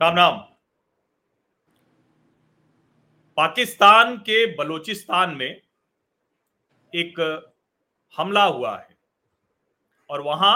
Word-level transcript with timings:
राम 0.00 0.16
राम 0.16 0.36
पाकिस्तान 3.36 4.16
के 4.18 4.44
बलूचिस्तान 4.56 5.30
में 5.30 5.60
एक 6.92 7.18
हमला 8.14 8.44
हुआ 8.44 8.76
है 8.76 8.96
और 10.10 10.20
वहाँ 10.20 10.54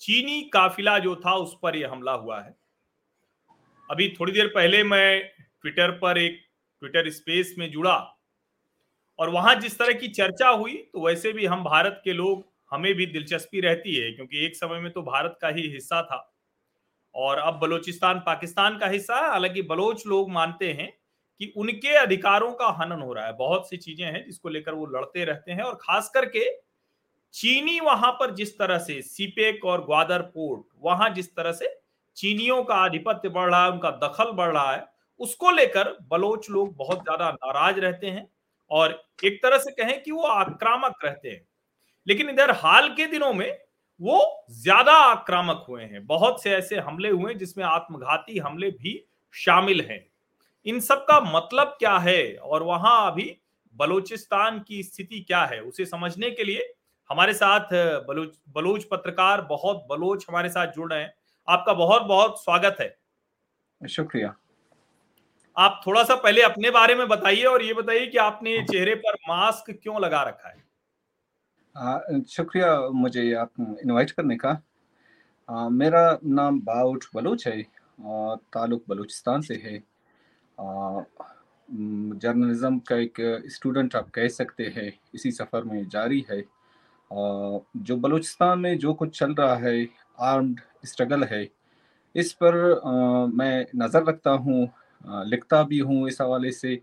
चीनी 0.00 0.40
काफिला 0.52 0.98
जो 0.98 1.14
था 1.16 1.34
उस 1.34 1.56
पर 1.62 1.76
यह 1.76 1.90
हमला 1.92 2.12
हुआ 2.12 2.40
है। 2.40 2.54
अभी 3.90 4.08
थोड़ी 4.20 4.32
देर 4.32 4.46
पहले 4.46 4.82
मैं 4.84 5.22
ट्विटर 5.62 5.90
पर 5.98 6.18
एक 6.18 6.38
ट्विटर 6.82 7.10
स्पेस 7.10 7.54
में 7.58 7.70
जुड़ा 7.72 7.96
और 9.18 9.30
वहाँ 9.30 9.54
जिस 9.54 9.78
तरह 9.78 9.98
की 9.98 10.08
चर्चा 10.10 10.48
हुई 10.48 10.76
तो 10.92 11.06
वैसे 11.06 11.32
भी 11.32 11.46
हम 11.46 11.64
भारत 11.64 12.00
के 12.04 12.12
लोग, 12.12 12.44
हमें 12.70 12.94
भी 12.94 13.06
दिलचस्पी 13.06 13.60
रहती 13.60 13.94
है, 13.94 14.12
क्योंकि 14.12 14.44
एक 14.46 14.56
समय 14.56 14.80
में 14.80 14.92
तो 14.92 15.02
भारत 15.02 15.38
का 15.42 15.48
ही 15.48 15.68
हिस्सा 15.68 16.02
था। 16.02 16.30
और 17.14 17.38
अब 17.38 17.58
बलूचिस्तान 17.60 18.18
पाकिस्तान 18.20 18.78
का 18.78 18.86
हिस्सा 18.88 19.16
है। 19.16 19.30
हालाँकि 19.30 19.62
बलोच 19.64 20.06
लोग 20.06 20.30
मानते 20.32 20.72
हैं 20.72 20.90
कि 21.40 21.52
उनके 21.56 21.94
अधिकारों 21.96 22.52
का 22.54 22.68
हनन 22.74 23.00
हो 23.02 23.12
रहा 23.12 23.26
है। 23.26 23.32
बहुत 23.36 23.68
सी 23.70 23.76
चीज़ें 23.78 24.06
हैं 24.06 24.24
जिसको 24.26 24.48
लेकर 24.50 24.74
वो 24.74 24.86
लड़ते 24.88 25.24
रहते 25.24 25.52
हैं 25.52 25.62
और 25.62 25.74
खास 25.82 26.10
करके 26.14 26.44
चीनी 27.34 27.78
वहाँ 27.80 28.10
पर 28.12 28.34
जिस 28.34 28.58
तरह 28.58 28.78
से 28.80 29.00
सीपेक 29.02 29.64
और 29.64 29.84
ग्वादर 29.84 30.22
पोर्ट, 30.24 30.62
वहाँ 30.80 31.08
जिस 31.10 31.34
तरह 31.36 31.52
से 31.52 31.68
चीनियों 32.16 32.62
का 32.64 32.74
आधिपत्य 32.76 33.28
बढ़ 33.30 33.50
रहा 33.50 33.64
है, 33.64 33.70
उनका 33.70 33.90
दखल 33.98 34.32
बढ़ 34.34 34.52
रहा 34.52 34.72
है, 34.72 34.86
उसको 35.20 35.50
लेकर 35.50 35.96
बलोच 36.10 36.50
लोग 36.50 36.74
बहुत 36.76 36.98
ज़्यादा 37.00 37.30
नाराज़ 37.32 37.80
रहते 37.80 38.06
हैं 38.08 38.26
और 38.70 38.92
एक 39.24 39.42
तरह 39.42 39.58
से 39.58 39.72
कहें 39.74 40.02
कि 40.02 40.10
वो 40.12 40.22
आक्रामक 40.24 41.04
रहते 41.04 41.30
हैं। 41.30 41.46
लेकिन 42.06 42.30
इधर 42.30 42.50
हाल 42.56 42.88
के 42.90 43.06
दिनों 43.08 43.32
में 43.34 43.48
वो 44.00 44.46
ज़्यादा 44.52 44.92
आक्रामक 44.92 45.64
हुए 45.68 45.82
हैं। 45.82 46.04
बहुत 46.06 46.42
से 46.42 46.50
ऐसे 46.50 46.76
हमले 46.78 47.08
हुए 47.10 47.34
जिसमें 47.34 47.64
आत्मघाती 47.64 48.38
हमले 48.38 48.70
भी 48.72 49.04
शामिल 49.34 49.80
हैं। 49.80 50.04
इन 50.66 50.80
सब 50.80 51.04
का 51.08 51.20
मतलब 51.32 51.76
क्या 51.78 51.96
है 51.98 52.34
और 52.36 52.62
वहाँ 52.62 53.10
अभी 53.10 53.36
बलूचिस्तान 53.74 54.58
की 54.60 54.82
स्थिति 54.82 55.20
क्या 55.20 55.44
है 55.44 55.60
उसे 55.60 55.84
समझने 55.86 56.30
के 56.30 56.44
लिए 56.44 56.72
हमारे 57.10 57.34
साथ 57.34 57.72
बलूच 58.08 58.34
बलूच 58.48 58.84
पत्रकार 58.84 59.40
बहुत 59.40 59.86
बलोच 59.90 60.26
हमारे 60.28 60.48
साथ 60.48 60.72
जुड़ 60.72 60.92
रहे 60.92 61.02
हैं। 61.02 61.12
आपका 61.48 61.72
बहुत 61.72 62.02
बहुत 62.02 62.42
स्वागत 62.44 62.76
है। 62.80 62.96
शुक्रिया। 63.80 64.34
आप 65.56 65.80
थोड़ा 65.86 66.02
सा 66.04 66.14
पहले 66.14 66.42
अपने 66.42 66.70
बारे 66.70 66.94
में 66.94 67.06
बताइए 67.08 67.44
और 67.44 67.62
ये 67.62 67.74
बताइए 67.74 68.06
कि 68.06 68.18
आपने 68.18 68.62
चेहरे 68.62 68.94
पर 68.96 69.14
मास्क 69.28 69.70
क्यों 69.72 70.00
लगा 70.00 70.22
रखा 70.22 70.48
है? 70.48 70.62
शुक्रिया 71.74 72.78
मुझे 72.94 73.32
आप 73.34 73.50
इनवाइट 73.60 74.10
करने 74.10 74.36
का। 74.36 74.50
आ, 75.48 75.68
मेरा 75.68 76.18
नाम 76.24 76.60
बाउट 76.60 77.04
बलूच 77.14 77.46
है 77.46 77.64
और 78.04 78.36
ताल्लुक 78.52 78.84
बलूचिस्तान 78.88 79.40
से 79.40 79.54
है। 79.64 79.78
जर्नलिज्म 82.18 82.78
का 82.88 82.96
एक 82.96 83.20
स्टूडेंट 83.52 83.96
आप 83.96 84.10
कह 84.14 84.28
सकते 84.28 84.64
हैं 84.76 84.92
इसी 85.14 85.30
सफ़र 85.32 85.64
में 85.64 85.88
जारी 85.88 86.24
है। 86.30 86.40
आ, 86.40 86.44
जो 87.10 87.96
बलूचिस्तान 87.96 88.58
में 88.58 88.78
जो 88.78 88.94
कुछ 88.94 89.18
चल 89.18 89.34
रहा 89.34 89.56
है 89.56 89.86
आर्म्ड 90.22 90.60
स्ट्रगल 90.86 91.24
है 91.24 91.46
इस 92.14 92.32
पर 92.32 92.54
आ, 92.76 93.26
मैं 93.26 93.66
नज़र 93.76 94.04
रखता 94.04 94.30
हूँ 94.30 94.68
लिखता 95.26 95.62
भी 95.64 95.78
हूँ 95.80 96.06
इस 96.08 96.20
हवाले 96.20 96.50
से। 96.52 96.80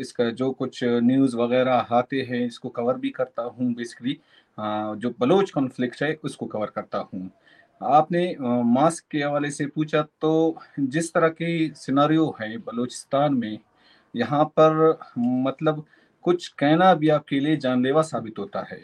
इसका 0.00 0.28
जो 0.32 0.50
कुछ 0.52 0.80
न्यूज़ 0.84 1.36
वगैरह 1.36 1.86
आते 1.92 2.20
हैं, 2.22 2.44
इसको 2.46 2.68
कवर 2.70 2.96
भी 2.96 3.10
करता 3.10 3.42
हूँ 3.42 3.72
बेसिकली 3.74 4.18
जो 4.58 5.14
बलोच 5.20 5.50
कॉन्फ्लिक्ट 5.50 6.02
है, 6.02 6.14
उसको 6.24 6.46
कवर 6.46 6.72
करता 6.74 6.98
हूँ। 7.12 7.30
आपने 7.80 8.34
मास्क 8.40 9.04
के 9.10 9.18
हवाले 9.18 9.50
से 9.50 9.66
पूछा 9.66 10.02
तो 10.20 10.58
जिस 10.80 11.12
तरह 11.14 11.28
की 11.30 11.72
सिनारियो 11.76 12.28
है 12.40 12.56
बलूचिस्तान 12.58 13.34
में, 13.34 13.58
यहाँ 14.14 14.44
पर 14.58 14.98
मतलब 15.18 15.84
कुछ 16.24 16.46
कहना 16.58 16.92
भी 16.94 17.08
आपके 17.08 17.40
लिए 17.40 17.56
जानलेवा 17.58 18.02
साबित 18.04 18.38
होता 18.38 18.66
है। 18.70 18.80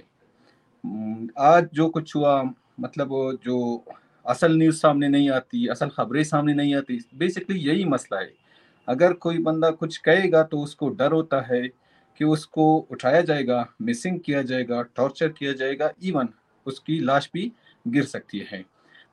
आज 1.41 1.69
जो 1.75 1.88
कुछ 1.88 2.15
हुआ 2.16 2.43
मतलब 2.81 3.38
जो 3.44 3.84
असल 4.26 4.56
न्यूज़ 4.59 4.76
सामने 4.76 5.09
नहीं 5.09 5.31
आती, 5.31 5.66
असल 5.69 5.88
खबरें 5.88 6.22
सामने 6.25 6.54
नहीं 6.54 6.75
आती 6.75 6.99
बेसिकली 7.15 7.59
यही 7.60 7.84
मसला 7.87 8.19
है। 8.20 8.32
अगर 8.89 9.12
कोई 9.15 9.39
बंदा 9.39 9.71
कुछ 9.71 9.97
कहेगा 9.97 10.43
तो 10.43 10.61
उसको 10.61 10.89
डर 10.91 11.12
होता 11.12 11.41
है 11.43 11.62
कि 12.21 12.25
उसको 12.25 12.77
उठाया 12.91 13.21
जाएगा 13.21 13.67
मिसिंग 13.83 14.19
किया 14.21 14.43
जाएगा 14.43 14.83
टॉर्चर 14.97 15.28
किया 15.28 15.53
जाएगा 15.53 15.91
इवन 16.03 16.28
उसकी 16.67 16.99
लाश 17.00 17.31
भी 17.34 17.50
गिर 17.87 18.05
सकती 18.05 18.47
है। 18.53 18.65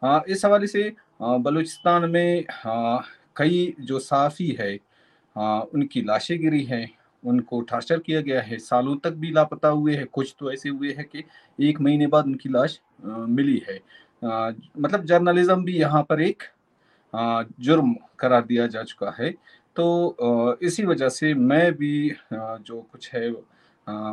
हाँ 0.01 0.23
इस 0.27 0.45
हवाले 0.45 0.67
से 0.67 0.91
बलूचिस्तान 1.21 2.09
में 2.09 2.45
हाँ 2.51 3.03
कई 3.35 3.73
जो 3.79 3.99
साफ़ी 3.99 4.49
है 4.59 4.73
हाँ 5.35 5.59
उनकी 5.73 6.01
लाशें 6.01 6.39
गिरी 6.41 6.63
हैं 6.63 6.87
उनको 7.23 7.61
टॉर्चर 7.61 7.99
किया 7.99 8.21
गया 8.21 8.41
है। 8.41 8.57
सालों 8.59 8.95
तक 8.95 9.11
भी 9.13 9.31
लापता 9.31 9.67
हुए 9.69 9.95
हैं। 9.95 10.05
कुछ 10.07 10.35
तो 10.39 10.51
ऐसे 10.53 10.69
हुए 10.69 10.93
हैं 10.97 11.05
कि 11.05 11.23
एक 11.59 11.81
महीने 11.81 12.07
बाद 12.07 12.25
उनकी 12.25 12.49
लाश 12.49 12.79
मिली 13.03 13.61
है। 13.69 13.79
आ, 14.23 14.51
मतलब 14.79 15.05
जर्नलिज्म 15.05 15.63
भी 15.65 15.77
यहाँ 15.79 16.03
पर 16.03 16.21
एक 16.21 16.43
आ, 17.13 17.43
जुर्म 17.59 17.95
करार 18.19 18.45
दिया 18.45 18.67
जा 18.67 18.83
चुका 18.83 19.15
है। 19.19 19.33
तो 19.75 20.57
इसी 20.63 20.83
वजह 20.85 21.09
से 21.09 21.33
मैं 21.33 21.71
भी 21.73 22.09
जो 22.33 22.81
कुछ 22.91 23.09
है 23.13 23.29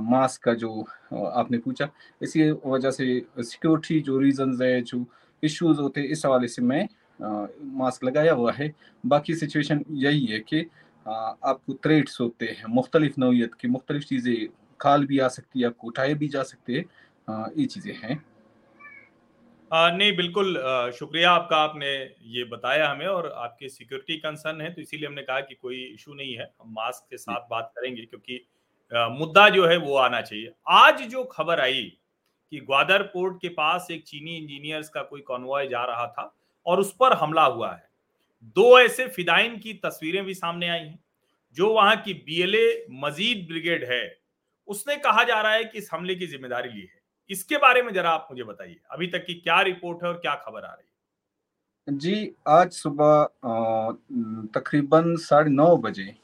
मास्क 0.03 0.43
का 0.43 0.55
जो 0.55 0.71
आपने 1.15 1.59
पूछा, 1.59 1.89
इसी 2.23 2.51
वजह 2.51 2.91
से 2.91 3.05
सिक्योरिटी 3.39 4.01
जो 4.01 4.19
रीजंस 4.19 4.61
है, 4.61 4.81
जो 4.83 5.05
इश्यूज़ 5.43 5.81
होते 5.81 6.01
हैं, 6.01 6.09
इस 6.09 6.25
हवाले 6.27 6.49
से 6.49 6.63
मैं 6.63 6.89
मास्क 7.79 8.05
लगाया 8.05 8.33
हुआ 8.33 8.53
है। 8.53 8.73
बाकी 9.05 9.35
सिचुएशन 9.35 9.85
यही 9.91 10.25
है 10.27 10.39
कि 10.41 10.61
आपको 11.07 11.75
थ्रेट्स 11.75 12.21
होते 12.21 12.47
हैं, 12.47 12.65
मुख्तलिफ़ 12.69 13.15
नौीयत 13.19 13.55
की 13.55 13.69
मुख्तलिफ़ 13.69 14.05
चीज़ें, 14.05 14.47
खाल 14.81 15.07
भी 15.07 15.19
आ 15.19 15.29
सकती 15.29 15.61
है, 15.61 15.67
आपको 15.67 15.87
उठाए 15.89 16.15
भी 16.15 16.29
जा 16.29 16.43
सकते 16.43 16.73
हैं 16.73 16.85
ये 17.59 17.67
चीज़ें 17.67 17.95
हैं। 18.03 18.23
आ, 19.71 19.91
नहीं 19.91 20.15
बिल्कुल 20.17 20.55
शुक्रिया 20.99 21.31
आपका 21.31 21.57
आपने 21.57 21.89
ये 22.29 22.45
बताया 22.45 22.89
हमें 22.91 23.07
और 23.07 23.27
आपके 23.37 23.69
सिक्योरिटी 23.69 24.17
कंसर्न 24.19 24.61
है 24.61 24.73
तो 24.75 24.81
इसीलिए 24.81 25.07
हमने 25.07 25.23
कहा 25.23 25.41
कि 25.41 25.55
कोई 25.55 25.83
इशू 25.85 26.15
नहीं 26.15 26.35
है 26.37 26.45
हम 26.61 26.73
मास्क 26.73 27.07
के 27.11 27.17
साथ 27.17 27.49
बात 27.51 27.73
करेंगे 27.77 28.03
क्योंकि 28.03 28.41
आ, 28.93 29.09
मुद्दा 29.09 29.49
जो 29.49 29.67
है 29.67 29.77
वो 29.77 29.97
आना 29.99 30.21
चाहिए। 30.21 30.53
आज 30.69 31.03
जो 31.03 31.25
खबर 31.25 31.61
आई 31.61 31.83
कि 32.53 32.61
ग्वादर 32.61 33.03
पोर्ट 33.09 33.37
के 33.43 33.49
पास 33.51 33.89
एक 33.91 34.05
चीनी 34.05 34.37
इंजीनियर्स 34.37 34.89
का 34.89 35.03
कोई 35.03 35.21
कॉन्वॉय 35.23 35.67
जा 35.69 35.85
रहा 35.85 36.07
था 36.09 36.33
और 36.67 36.81
उस 36.81 36.95
पर 37.01 37.13
हमला 37.15 37.45
हुआ 37.45 37.73
है 37.73 37.89
दो 38.57 38.79
ऐसे 38.81 39.07
फिदाइन 39.09 39.59
की 39.59 39.73
तस्वीरें 39.85 40.25
भी 40.25 40.35
सामने 40.35 40.69
आई 40.69 40.81
हैं 40.81 40.99
जो 41.57 41.73
वहाँ 41.75 41.97
की 41.97 42.15
बीएलए 42.15 42.87
मजीद 43.03 43.47
ब्रिगेड 43.49 43.85
है 43.91 44.03
उसने 44.69 44.97
कहा 44.99 45.23
जा 45.25 45.41
रहा 45.41 45.53
है 45.53 45.65
कि 45.65 45.79
इस 45.79 45.89
हमले 45.93 46.15
की 46.15 46.27
ज़िम्मेदारी 46.27 46.69
ली 46.69 46.81
है। 46.81 46.98
इसके 47.31 47.57
बारे 47.59 47.83
में 47.83 47.93
जरा 47.95 48.11
आप 48.11 48.29
मुझे 48.31 48.43
बताइए, 48.45 48.77
अभी 48.91 49.07
तक 49.07 49.25
की 49.27 49.35
क्या 49.35 49.61
रिपोर्ट 49.63 50.03
है 50.03 50.09
और 50.09 50.17
क्या 50.17 50.35
खबर 50.37 50.65
आ 50.65 50.73
रही 50.73 50.83
है? 50.83 50.87
जी, 51.89 52.33
आज 52.49 52.73
सुबह 52.73 53.29
तकरीबन 54.55 55.15
साढ़े 55.19 55.51
नौ 55.51 55.77
बजे, 55.79 56.15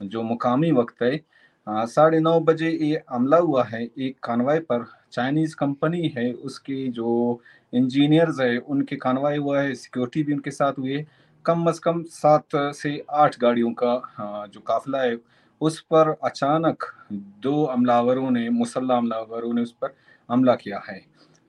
जो 0.00 0.22
मुकामी 0.22 0.70
वक्त 0.72 1.02
है 1.02 1.20
साढ़े 1.66 2.20
नौ 2.20 2.38
बजे 2.40 2.70
ये 2.70 3.02
हमला 3.10 3.36
हुआ 3.38 3.64
है, 3.64 3.82
एक 3.84 4.18
कानवाई 4.24 4.58
पर 4.60 4.84
चाइनीज़ 5.12 5.54
कंपनी 5.56 6.08
है, 6.08 6.32
उसके 6.32 6.86
जो 6.88 7.40
इंजीनियर्स 7.72 8.40
है, 8.40 8.56
उनके 8.58 8.96
कानवाई 8.96 9.38
हुआ 9.38 9.60
है, 9.60 9.74
सिक्योरिटी 9.74 10.22
भी 10.22 10.32
उनके 10.32 10.50
साथ 10.50 10.78
हुई 10.78 11.04
कम 11.44 11.66
अज 11.68 11.78
कम 11.78 12.02
सात 12.12 12.56
से 12.74 13.02
आठ 13.10 13.38
गाड़ियों 13.40 13.72
का 13.82 14.46
जो 14.46 14.60
काफिला 14.60 15.02
है, 15.02 15.16
उस 15.60 15.80
पर 15.82 16.14
अचानक 16.24 16.84
दो 17.12 17.64
हमलावरों 17.66 18.30
ने, 18.30 18.48
मुसल्ला 18.50 18.96
हमलावरों 18.96 19.52
ने 19.54 19.62
उस 19.62 19.72
पर 19.72 19.94
हमला 20.28 20.54
किया 20.56 20.82
है। 20.88 21.00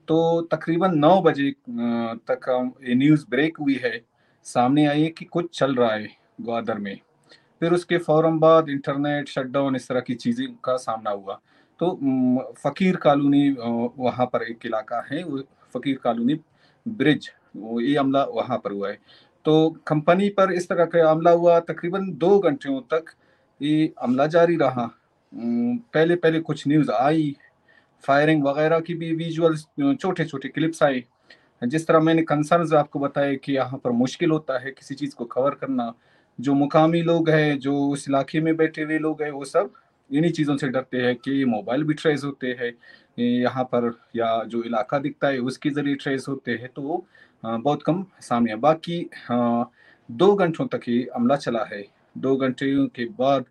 तो 0.07 0.41
तकरीबन 0.51 0.97
नौ 0.97 1.21
बजे 1.21 1.51
तक 2.29 2.75
ये 2.83 2.95
न्यूज़ 2.95 3.25
ब्रेक 3.29 3.57
हुई 3.57 3.75
है। 3.83 4.01
सामने 4.45 4.85
आई 4.87 5.01
है 5.01 5.09
कि 5.09 5.25
कुछ 5.25 5.57
चल 5.59 5.75
रहा 5.75 5.93
है 5.93 6.07
ग्वादर 6.41 6.77
में। 6.77 6.99
फिर 7.61 7.73
उसके 7.73 7.97
फ़ौरन 7.97 8.37
बाद 8.39 8.69
इंटरनेट 8.69 9.27
शटडाउन 9.29 9.75
इस 9.75 9.87
तरह 9.87 10.01
की 10.01 10.13
चीज़ें 10.15 10.47
का 10.63 10.75
सामना 10.77 11.09
हुआ। 11.11 11.39
तो 11.79 11.91
फ़कीर 12.57 12.95
कॉलोनी 12.97 13.49
वहाँ 13.59 14.25
पर 14.33 14.43
एक 14.43 14.65
इलाका 14.65 15.05
है 15.11 15.23
फ़कीर 15.73 15.97
कॉलोनी 16.03 16.39
ब्रिज 16.85 17.29
ये 17.57 17.95
हमला 17.97 18.23
वहाँ 18.25 18.57
पर 18.57 18.71
हुआ 18.71 18.89
है। 18.89 18.97
तो 19.45 19.69
कंपनी 19.87 20.29
पर 20.29 20.51
इस 20.53 20.67
तरह 20.69 20.85
का 20.85 21.09
हमला 21.09 21.31
हुआ, 21.31 21.59
तकरीबन 21.61 22.11
दो 22.13 22.39
घंटों 22.39 22.79
तक 22.93 23.11
ये 23.61 23.93
हमला 24.01 24.25
जारी 24.27 24.55
रहा। 24.57 24.89
पहले 25.33 26.15
पहले 26.15 26.39
कुछ 26.41 26.67
न्यूज़ 26.67 26.91
आई 26.91 27.35
फायरिंग 28.03 28.43
वगैरह 28.43 28.79
की 28.79 28.93
भी 28.93 29.11
विजुअल 29.15 29.55
छोटे 29.95 30.25
छोटे 30.25 30.49
क्लिप्स 30.49 30.83
आए। 30.83 31.03
जिस 31.61 31.87
तरह 31.87 31.99
मैंने 31.99 32.21
कंसर्न 32.23 32.75
आपको 32.77 32.99
बताया 32.99 33.33
कि 33.35 33.53
यहाँ 33.53 33.79
पर 33.83 33.91
मुश्किल 33.93 34.31
होता 34.31 34.59
है 34.59 34.71
किसी 34.71 34.95
चीज़ 34.95 35.15
को 35.15 35.25
कवर 35.27 35.55
करना, 35.55 35.93
जो 36.39 36.53
मुकामी 36.53 37.01
लोग 37.01 37.29
हैं, 37.29 37.59
जो 37.59 37.77
उस 37.87 38.07
इलाके 38.09 38.41
में 38.41 38.55
बैठे 38.57 38.83
हुए 38.83 38.97
लोग 38.99 39.21
हैं, 39.21 39.31
वो 39.31 39.45
सब 39.45 39.71
इन्हीं 40.09 40.31
चीज़ों 40.31 40.55
से 40.57 40.67
डरते 40.69 40.97
हैं 40.97 41.15
कि 41.17 41.43
मोबाइल 41.45 41.83
भी 41.83 41.93
ट्रेस 41.93 42.23
होते 42.23 42.55
हैं 42.59 42.71
यहाँ 43.19 43.63
पर 43.65 43.91
या 44.15 44.43
जो 44.43 44.61
इलाका 44.63 44.99
दिखता 44.99 45.27
है 45.27 45.39
उसके 45.41 45.69
ज़रिए 45.69 45.95
ट्रेस 45.95 46.25
होते 46.29 46.51
हैं 46.53 46.69
तो 46.75 47.05
बहुत 47.43 47.83
कम 47.83 48.05
सामने 48.21 48.55
बाकी 48.57 48.99
दो 49.29 50.33
घंटों 50.35 50.65
तक 50.67 50.81
ही 50.87 51.03
अमला 51.15 51.35
चला 51.37 51.63
है। 51.65 51.83
दो 52.17 52.35
घंटे 52.37 52.65
के 52.95 53.05
बाद 53.19 53.45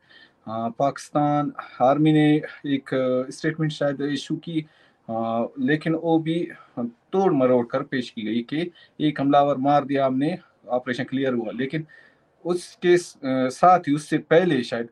पाकिस्तान 0.48 1.52
आर्मी 1.82 2.12
ने 2.12 2.26
एक 2.66 2.90
स्टेटमेंट 3.30 3.72
शायद 3.72 4.00
इशू 4.02 4.36
की 4.38 4.66
आ, 5.08 5.44
लेकिन 5.60 5.94
वो 5.94 6.18
भी 6.18 6.40
तोड़ 6.78 7.32
मरोड़ 7.32 7.64
कर 7.66 7.82
पेश 7.82 8.10
की 8.10 8.22
गई 8.22 8.40
कि 8.50 8.70
एक 9.00 9.20
हमलावर 9.20 9.56
मार 9.58 9.84
दिया 9.84 10.06
हमने 10.06 10.36
ऑपरेशन 10.68 11.04
क्लियर 11.04 11.34
हुआ। 11.34 11.52
लेकिन 11.52 11.86
उसके 12.44 12.96
साथ 12.96 13.88
ही 13.88 13.94
उससे 13.94 14.18
पहले 14.30 14.62
शायद 14.62 14.88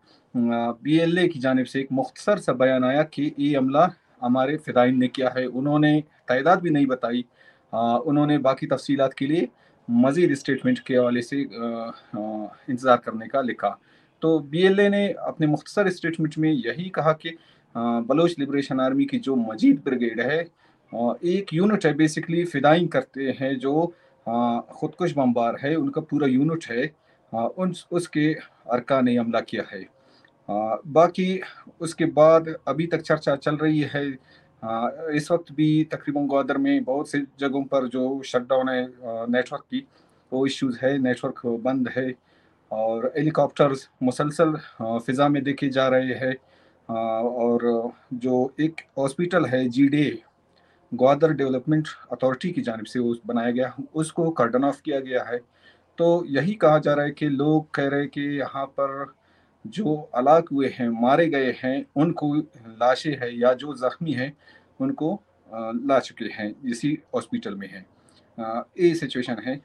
बी 0.83 0.99
एल 0.99 1.19
ए 1.19 1.27
की 1.29 1.39
जानब 1.41 1.65
से 1.65 1.81
एक 1.81 1.89
मुख्तसर 1.93 2.39
सा 2.39 2.53
बयान 2.55 2.85
आया 2.85 3.03
कि 3.05 3.35
ये 3.39 3.57
हमला 3.57 3.89
हमारे 4.23 4.57
फिदाइन 4.57 4.99
ने 4.99 5.09
किया 5.09 5.35
है। 5.37 5.47
उन्होंने 5.47 6.01
तादाद 6.29 6.61
भी 6.63 6.71
नहीं 6.71 6.87
बताई। 6.87 7.25
उन्होंने 7.73 8.39
बाकी 8.39 8.67
तफसीत 8.67 9.15
के 9.19 9.27
लिए 9.27 9.49
मजीद 9.89 10.35
स्टेटमेंट 10.35 10.79
के 10.79 10.95
हवाले 10.97 11.23
से 11.23 11.41
इंतज़ार 11.41 12.97
करने 12.97 13.27
का 13.29 13.41
लिखा। 13.43 13.79
तो 14.23 14.39
बी 14.41 14.63
एल 14.63 14.81
ए 14.81 14.89
ने 14.89 15.09
अपने 15.27 15.47
मुख्तसर 15.47 15.89
स्टेटमेंट 15.91 16.39
में 16.39 16.51
यही 16.51 16.89
कहा 16.91 17.13
कि 17.15 17.37
बलोच 17.75 18.35
लिबरेशन 18.39 18.81
आर्मी 18.81 19.05
की 19.05 19.19
जो 19.19 19.35
मजीद 19.37 19.81
ब्रिगेड 19.85 20.21
है 20.21 20.39
एक 21.27 21.53
यूनिट 21.55 21.87
है 21.87 21.93
बेसिकली 21.95 22.45
फिदाइंग 22.45 22.89
करते 22.89 23.37
हैं 23.41 23.59
जो 23.59 23.87
खुदकुश 24.27 25.13
बम्बार 25.17 25.57
है, 25.63 25.75
उनका 25.75 26.01
पूरा 26.01 26.27
यूनिट 26.29 26.65
है 26.71 26.91
उन, 27.33 27.75
उसके 27.93 28.33
अरका 28.73 29.01
ने 29.01 29.17
हमला 29.17 29.41
किया 29.41 29.65
है। 29.73 29.85
बाकी 30.49 31.41
उसके 31.81 32.05
बाद 32.17 32.55
अभी 32.69 32.87
तक 32.87 33.01
चर्चा 33.01 33.37
चल 33.37 33.57
रही 33.57 33.81
है 33.95 34.07
इस 35.17 35.31
वक्त 35.31 35.53
भी 35.53 35.69
तकरीबन 35.93 36.27
ग्वादर 36.29 36.59
में 36.59 36.85
बहुत 36.85 37.11
से 37.11 37.21
जगहों 37.41 37.63
पर 37.65 37.87
जो 37.89 38.23
शटडाउन 38.25 38.69
है 38.69 38.83
नेटवर्क 39.31 39.63
की, 39.63 39.87
वो 40.33 40.47
इश्यूज़ 40.47 40.79
है 40.83 40.97
नेटवर्क 40.99 41.47
बंद 41.65 41.89
है 41.97 42.11
और 42.71 43.13
हेलीकॉप्टर्स 43.17 43.89
मुसलसल 44.03 44.53
फ़िज़ा 44.83 45.29
में 45.29 45.43
देखे 45.45 45.69
जा 45.69 45.89
रहे 45.89 46.15
हैं। 46.15 46.35
और 46.89 47.93
जो 48.15 48.53
एक 48.61 48.81
हॉस्पिटल 48.99 49.45
है 49.47 49.69
जी 49.69 49.87
डे 49.89 50.05
ग्वादर 50.93 51.33
डेवलपमेंट 51.33 51.89
अथॉरिटी 52.13 52.51
की 52.51 52.63
जानब 52.63 52.85
से 52.85 52.99
उस 53.01 53.21
बनाया 53.27 53.51
गया, 53.51 53.75
उसको 53.95 54.31
कर्डन 54.31 54.65
ऑफ़ 54.65 54.81
किया 54.85 55.01
गया 55.01 55.23
है। 55.25 55.39
तो 55.99 56.25
यही 56.29 56.55
कहा 56.55 56.79
जा 56.79 56.95
रहा 56.95 57.05
है 57.05 57.11
कि 57.11 57.29
लोग 57.29 57.71
कह 57.75 57.89
रहे 57.89 58.01
हैं 58.01 58.09
कि 58.09 58.21
यहाँ 58.39 58.65
पर 58.81 59.15
जो 59.65 59.95
अलाक 60.15 60.49
हुए 60.53 60.69
हैं, 60.69 60.89
मारे 61.03 61.27
गए 61.29 61.55
हैं, 61.59 61.85
उनको 61.97 62.35
लाशें 62.35 63.13
हैं 63.13 63.31
या 63.33 63.53
जो 63.55 63.75
ज़ख्मी 63.77 64.13
हैं, 64.13 64.33
उनको 64.81 65.13
ला 65.51 65.99
चुके 66.01 66.25
हैं, 66.33 66.55
इसी 66.65 66.99
हॉस्पिटल 67.15 67.55
में 67.55 67.69
हैं। 67.69 67.85
ये 68.81 68.95
सिचुएशन 68.95 69.43
है। 69.47 69.61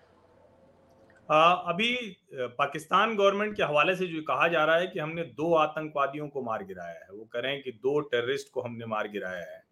अभी 1.31 1.95
पाकिस्तान 2.33 3.15
गवर्नमेंट 3.15 3.55
के 3.57 3.63
हवाले 3.63 3.95
से 3.95 4.07
जो 4.07 4.21
कहा 4.23 4.47
जा 4.47 4.63
रहा 4.65 4.75
है 4.75 4.87
कि 4.87 4.99
हमने 4.99 5.23
दो 5.23 5.53
आतंकवादियों 5.55 6.27
को 6.29 6.41
मार 6.43 6.63
गिराया 6.63 6.93
है। 6.95 7.07
वो 7.11 7.23
करें 7.33 7.61
कि 7.63 7.71
दो 7.73 7.99
टेररिस्ट 8.01 8.51
को 8.53 8.61
हमने 8.61 8.85
मार 8.85 9.07
गिराया 9.09 9.45
है। 9.45 9.63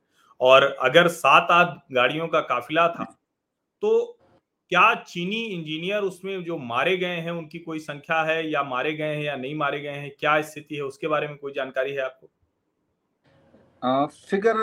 और 0.41 0.63
अगर 0.81 1.07
सात 1.09 1.47
आठ 1.51 1.75
गाड़ियों 1.93 2.27
का 2.27 2.39
काफिला 2.41 2.87
था 2.89 3.03
तो 3.81 3.91
क्या 4.71 4.93
चीनी 5.03 5.41
इंजीनियर 5.45 6.01
उसमें 6.03 6.43
जो 6.43 6.57
मारे 6.59 6.95
गए 6.97 7.15
हैं, 7.17 7.31
उनकी 7.31 7.59
कोई 7.59 7.79
संख्या 7.79 8.21
है 8.23 8.49
या 8.49 8.63
मारे 8.65 8.93
गए 8.93 9.15
हैं 9.15 9.23
या 9.23 9.35
नहीं 9.35 9.55
मारे 9.55 9.79
गए 9.81 9.89
हैं? 9.91 10.11
क्या 10.19 10.41
स्थिति 10.43 10.75
है? 10.75 10.81
उसके 10.83 11.07
बारे 11.07 11.27
में 11.27 11.35
कोई 11.37 11.53
जानकारी 11.53 11.91
है 11.91 12.01
आपको? 12.01 12.29
फिगर 14.21 14.57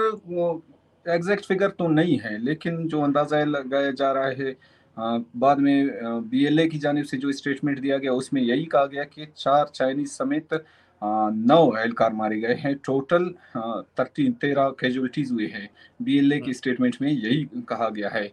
एग्जैक्ट 1.07 1.45
फिगर 1.45 1.71
तो 1.71 1.89
नहीं 1.89 2.19
है, 2.19 2.37
लेकिन 2.39 2.87
जो 2.89 3.01
अंदाज़ा 3.03 3.43
लगाया 3.45 3.91
जा 3.93 4.13
रहा 4.13 4.29
है 4.39 4.57
बाद 4.97 5.59
में 5.59 5.89
बीएलए 6.29 6.67
की 6.67 6.79
जानब 6.79 7.05
से 7.05 7.17
जो 7.17 7.33
स्टेटमेंट 7.33 7.81
दिया 7.81 7.99
गया 7.99 8.13
उसमें 8.15 8.41
यही 8.43 8.65
कहा 8.65 8.87
गया 8.87 9.05
कि 9.05 9.27
चार 9.37 9.71
चाइनीज़ 9.75 10.11
समेत 10.11 10.55
नौ 11.03 11.77
एहलकार 11.79 12.13
मारे 12.13 12.39
गए 12.41 12.55
हैं। 12.55 12.75
टोटल 12.77 13.29
थर्टीन 13.99 14.33
तेरह 14.33 14.69
कैजुअलिटीज 14.81 15.33
हुए 15.33 15.47
हैं। 15.47 15.69
बीएलए 16.03 16.39
की 16.41 16.55
स्टेटमेंट 16.55 16.97
में 17.03 17.11
यही 17.11 17.45
कहा 17.69 17.89
गया 17.89 18.09
है। 18.09 18.27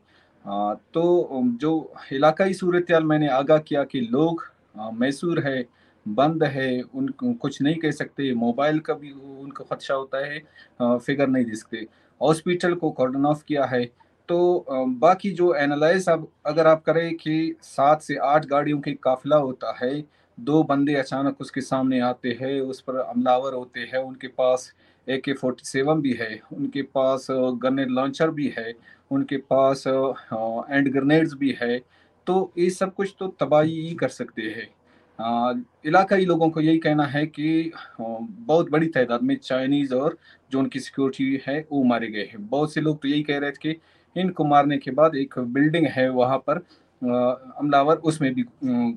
तो 0.93 1.41
जो 1.61 1.93
इलाकाई 2.13 2.53
सूरत 2.53 2.91
मैंने 3.03 3.27
आगाह 3.29 3.57
किया 3.59 3.83
कि 3.83 4.01
लोग 4.01 4.45
मैसूर 4.93 5.39
है 5.39 5.63
बंद 6.05 6.43
है 6.43 6.81
उन 6.81 7.07
कुछ 7.21 7.61
नहीं 7.61 7.75
कह 7.75 7.91
सकते 7.91 8.33
मोबाइल 8.35 8.79
का 8.79 8.93
भी 8.93 9.11
उनका 9.11 9.63
खदशा 9.65 9.93
होता 9.93 10.25
है 10.25 10.39
फिगर 10.81 11.27
नहीं 11.27 11.45
दे 11.45 11.55
सकते 11.55 11.85
हॉस्पिटल 12.21 12.73
को 12.75 12.89
कॉर्डन 12.91 13.25
ऑफ़ 13.25 13.43
किया 13.47 13.65
है। 13.65 13.83
तो 14.29 14.65
बाकी 14.99 15.31
जो 15.31 15.53
एनालाइज 15.55 16.07
अब 16.09 16.27
अगर 16.45 16.67
आप 16.67 16.83
करें 16.83 17.15
कि 17.15 17.55
सात 17.63 18.01
से 18.01 18.15
आठ 18.23 18.45
गाड़ियों 18.45 18.79
की 18.81 18.93
काफिला 19.03 19.35
होता 19.37 19.77
है, 19.81 20.03
दो 20.37 20.61
बंदे 20.63 20.95
अचानक 20.95 21.41
उसके 21.41 21.61
सामने 21.61 21.99
आते 22.01 22.37
हैं, 22.41 22.59
उस 22.61 22.79
पर 22.81 22.99
हमलावर 23.01 23.53
होते 23.53 23.79
हैं, 23.81 23.99
उनके 23.99 24.27
पास 24.29 24.71
ए 25.07 25.17
के 25.17 25.33
फोर्टी 25.33 25.67
सेवन 25.67 26.01
भी 26.01 26.13
है, 26.13 26.39
उनके 26.53 26.81
पास 26.95 27.27
गनेट 27.31 27.89
लॉन्चर 27.89 28.29
भी 28.31 28.53
है, 28.57 28.73
उनके 29.11 29.37
पास 29.53 29.83
एंड 29.87 30.91
ग्रेनेड्स 30.91 31.33
भी 31.35 31.57
है 31.61 31.79
तो 32.27 32.51
ये 32.57 32.69
सब 32.69 32.93
कुछ 32.95 33.15
तो 33.19 33.27
तबाही 33.39 33.79
ही 33.81 33.93
कर 33.95 34.09
सकते 34.09 34.41
हैं। 34.41 34.67
इलाकाई 35.85 36.25
लोगों 36.25 36.49
को 36.49 36.61
यही 36.61 36.77
कहना 36.79 37.05
है 37.05 37.25
कि 37.27 37.71
बहुत 37.99 38.69
बड़ी 38.71 38.87
तादाद 38.87 39.23
में 39.23 39.35
चाइनीज़ 39.37 39.93
और 39.95 40.17
जो 40.51 40.59
उनकी 40.59 40.79
सिक्योरिटी 40.79 41.41
है, 41.47 41.59
वो 41.71 41.83
मारे 41.83 42.07
गए 42.07 42.23
हैं। 42.23 42.47
बहुत 42.49 42.73
से 42.73 42.81
लोग 42.81 43.01
तो 43.01 43.07
यही 43.07 43.23
कह 43.23 43.37
रहे 43.39 43.51
थे 43.51 43.57
कि 43.63 43.79
इनको 44.15 44.45
मारने 44.45 44.77
के 44.77 44.91
बाद 44.91 45.15
एक 45.15 45.39
बिल्डिंग 45.39 45.85
है 45.87 46.09
वहाँ 46.11 46.37
पर 46.39 46.57
अमलावर 47.01 47.95
उसमें 47.97 48.33
भी 48.33 48.45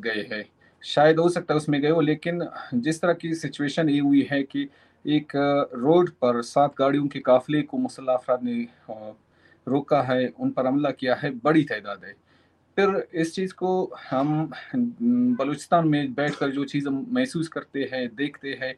गए 0.00 0.26
हैं। 0.32 0.44
शायद 0.82 1.18
हो 1.18 1.28
सकता 1.28 1.54
है 1.54 1.58
उसमें 1.58 1.80
गए 1.80 1.90
हो, 1.90 2.00
लेकिन 2.00 2.46
जिस 2.74 3.00
तरह 3.00 3.12
की 3.14 3.34
सिचुएशन 3.34 3.88
ये 3.90 4.00
हुई 4.00 4.26
है 4.30 4.42
कि 4.42 4.68
एक 5.04 5.32
रोड 5.74 6.10
पर 6.22 6.40
सात 6.42 6.74
गाड़ियों 6.78 7.06
के 7.06 7.18
काफिले 7.20 7.62
को 7.62 7.78
मुसल्ला 7.78 8.12
अफराद 8.12 8.42
ने 8.42 8.66
रोका 9.66 10.00
है, 10.02 10.26
उन 10.28 10.50
पर 10.50 10.66
हमला 10.66 10.90
किया 10.90 11.14
है, 11.14 11.30
बड़ी 11.38 11.62
तादाद 11.64 12.04
है। 12.04 12.14
फिर 12.76 13.08
इस 13.14 13.34
चीज़ 13.34 13.52
को 13.54 13.70
हम 14.10 14.50
बलूचिस्तान 14.74 15.88
में 15.88 16.14
बैठकर 16.14 16.50
जो 16.50 16.64
चीज़ 16.64 16.88
हम 16.88 17.06
महसूस 17.10 17.48
करते 17.48 17.88
हैं, 17.92 18.08
देखते 18.16 18.58
हैं 18.62 18.74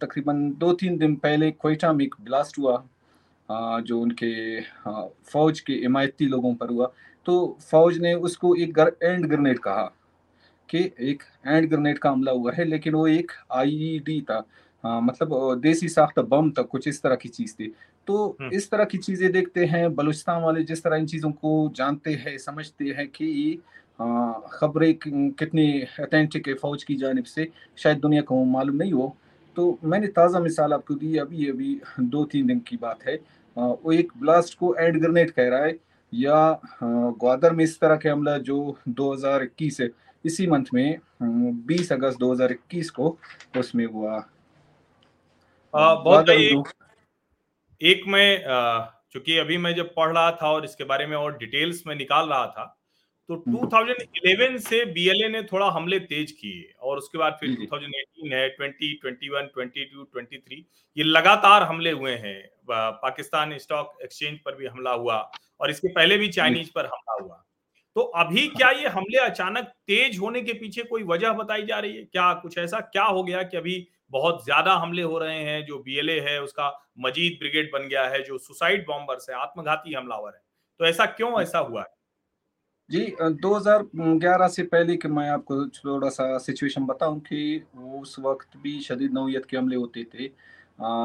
तकरीबन 0.00 0.50
दो 0.58 0.72
तीन 0.72 0.98
दिन 0.98 1.14
पहले 1.16 1.50
कोयटा 1.52 1.92
में 1.92 2.04
एक 2.04 2.14
ब्लास्ट 2.20 2.58
हुआ। 2.58 2.82
जो 3.50 4.00
उनके 4.00 4.60
फौज 5.30 5.60
के 5.60 5.72
इमायती 5.84 6.26
लोगों 6.26 6.54
पर 6.54 6.68
हुआ। 6.68 6.90
तो 7.26 7.56
फौज 7.70 7.98
ने 7.98 8.14
उसको 8.14 8.54
एक 8.56 8.72
गर, 8.72 8.92
एंड 9.02 9.26
ग्रेनेड 9.26 9.58
कहा 9.58 9.82
कि 10.68 10.78
एक 11.00 11.22
एंड 11.46 11.68
ग्रेनेड 11.68 11.98
का 11.98 12.10
हमला 12.10 12.32
हुआ 12.32 12.52
है 12.52 12.64
लेकिन 12.64 12.94
वो 12.94 13.06
एक 13.08 13.32
आईईडी 13.52 14.20
था। 14.20 14.44
आ, 14.84 15.00
मतलब 15.00 15.60
देसी 15.60 15.88
साख्त 15.88 16.18
बम 16.20 16.50
तक 16.50 16.68
कुछ 16.68 16.88
इस 16.88 17.02
तरह 17.02 17.16
की 17.16 17.28
चीज़ 17.28 17.54
थी। 17.54 17.72
तो 18.08 18.36
हम्म। 18.40 18.50
इस 18.56 18.70
तरह 18.70 18.84
की 18.84 18.98
चीज़ें 18.98 19.30
देखते 19.32 19.64
हैं 19.66 19.94
बलूचिस्तान 19.94 20.42
वाले 20.42 20.62
जिस 20.64 20.82
तरह 20.82 20.96
इन 20.96 21.06
चीज़ों 21.06 21.30
को 21.32 21.50
जानते 21.76 22.14
हैं 22.16 22.36
समझते 22.38 22.84
हैं 22.98 23.06
कि 23.08 23.58
खबरें 24.52 24.94
कितनी 25.04 25.70
अथेंटिक 26.00 26.48
है 26.48 26.54
फौज 26.54 26.84
की 26.84 26.94
जानब 26.96 27.24
से 27.24 27.48
शायद 27.76 27.98
दुनिया 27.98 28.22
को 28.22 28.44
मालूम 28.46 28.76
नहीं 28.76 28.92
हो। 28.92 29.14
तो 29.56 29.78
मैंने 29.84 30.06
ताज़ा 30.08 30.40
मिसाल 30.40 30.72
आपको 30.72 30.94
दी 30.94 31.16
अभी 31.18 31.48
अभी 31.50 31.80
दो 32.00 32.24
तीन 32.24 32.46
दिन 32.46 32.58
की 32.68 32.76
बात 32.76 33.02
है। 33.08 33.16
वो 33.60 33.92
एक 33.92 34.12
ब्लास्ट 34.16 34.58
को 34.58 34.74
एंड 34.74 35.00
ग्रेनेड 35.00 35.30
कह 35.30 35.48
रहा 35.48 35.64
है। 35.64 35.78
या 36.14 36.60
ग्वादर 36.82 37.52
में 37.52 37.64
इस 37.64 37.78
तरह 37.80 37.96
के 37.96 38.08
हमला 38.08 38.36
जो 38.38 38.78
2021 38.88 39.80
है 39.80 39.90
इसी 40.24 40.46
मंथ 40.46 40.64
में 40.74 40.98
20 41.66 41.92
अगस्त 41.92 42.18
2021 42.18 42.90
को 42.90 43.18
उसमें 43.56 43.84
हुआ। 43.86 44.14
आ, 45.74 45.94
बहुत 45.94 46.28
एक, 46.28 46.72
एक 47.80 48.02
मैं 48.08 48.44
चूँकि 49.12 49.36
अभी 49.38 49.58
मैं 49.58 49.74
जब 49.74 49.94
पढ़ 49.94 50.12
रहा 50.12 50.30
था 50.32 50.50
और 50.52 50.64
इसके 50.64 50.84
बारे 50.84 51.06
में 51.06 51.16
और 51.16 51.36
डिटेल्स 51.38 51.82
में 51.86 51.94
निकाल 51.94 52.28
रहा 52.28 52.46
था 52.46 52.79
तो 53.30 53.36
2011 53.48 54.46
हम्म। 54.46 54.58
से 54.58 54.84
बीएलए 54.84 55.28
ने 55.28 55.42
थोड़ा 55.42 55.68
हमले 55.70 55.98
तेज 55.98 56.32
किए 56.32 56.74
और 56.80 56.98
उसके 56.98 57.18
बाद 57.18 57.36
फिर 57.40 57.50
2018 57.50 58.32
है 58.32 58.48
20, 58.48 58.96
21, 59.04 59.50
22, 59.56 60.04
23 60.14 60.64
ये 60.96 61.04
लगातार 61.04 61.62
हमले 61.62 61.90
हुए 61.90 62.12
हैं। 62.12 62.50
पाकिस्तान 62.70 63.58
स्टॉक 63.58 63.98
एक्सचेंज 64.02 64.38
पर 64.38 64.54
भी 64.54 64.66
हमला 64.66 64.92
हुआ 64.92 65.30
और 65.60 65.70
इसके 65.70 65.88
पहले 65.88 66.16
भी 66.16 66.28
चाइनीज़ 66.28 66.70
पर 66.74 66.86
हमला 66.86 67.22
हुआ। 67.22 67.44
तो 67.94 68.00
अभी 68.00 68.46
हाँ। 68.46 68.56
क्या 68.56 68.70
ये 68.70 68.88
हमले 68.88 69.18
अचानक 69.18 69.64
तेज 69.64 70.18
होने 70.18 70.42
के 70.42 70.52
पीछे 70.52 70.82
कोई 70.82 71.02
वजह 71.02 71.32
बताई 71.32 71.62
जा 71.62 71.78
रही 71.78 71.96
है? 71.96 72.02
क्या 72.02 72.34
कुछ 72.34 72.58
ऐसा 72.58 72.80
क्या 72.80 73.04
हो 73.04 73.22
गया 73.22 73.42
कि 73.42 73.56
अभी 73.56 73.88
बहुत 74.10 74.44
ज़्यादा 74.44 74.74
हमले 74.74 75.02
हो 75.02 75.18
रहे 75.18 75.38
हैं? 75.38 75.64
जो 75.64 75.78
बीएलए 75.78 76.20
है 76.20 76.42
उसका 76.42 76.90
मजीद 76.98 77.38
ब्रिगेड 77.38 77.70
बन 77.72 77.88
गया 77.88 78.08
है 78.08 78.22
जो 78.22 78.38
सुसाइड 78.38 78.86
बॉम्बर्स 78.86 79.30
है 79.30 79.36
आत्मघाती 79.36 79.92
हमलावर 79.92 80.32
है। 80.34 80.42
तो 80.78 80.84
ऐसा 80.84 81.06
क्यों 81.06 81.42
ऐसा 81.42 81.58
हुआ 81.58 81.80
है? 81.80 81.99
जी 82.90 83.00
2011 83.20 84.48
से 84.48 84.62
पहले 84.62 84.96
कि 84.96 85.08
मैं 85.08 85.28
आपको 85.30 85.64
थोड़ा 85.66 86.08
सा 86.08 86.36
सिचुएशन 86.38 86.86
बताऊँ 86.86 87.18
कि 87.20 87.62
उस 87.98 88.16
वक्त 88.20 88.56
भी 88.62 88.80
शदीद 88.80 89.12
नौीयत 89.12 89.44
के 89.50 89.56
हमले 89.56 89.76
होते 89.76 90.04
थे। 90.14 90.26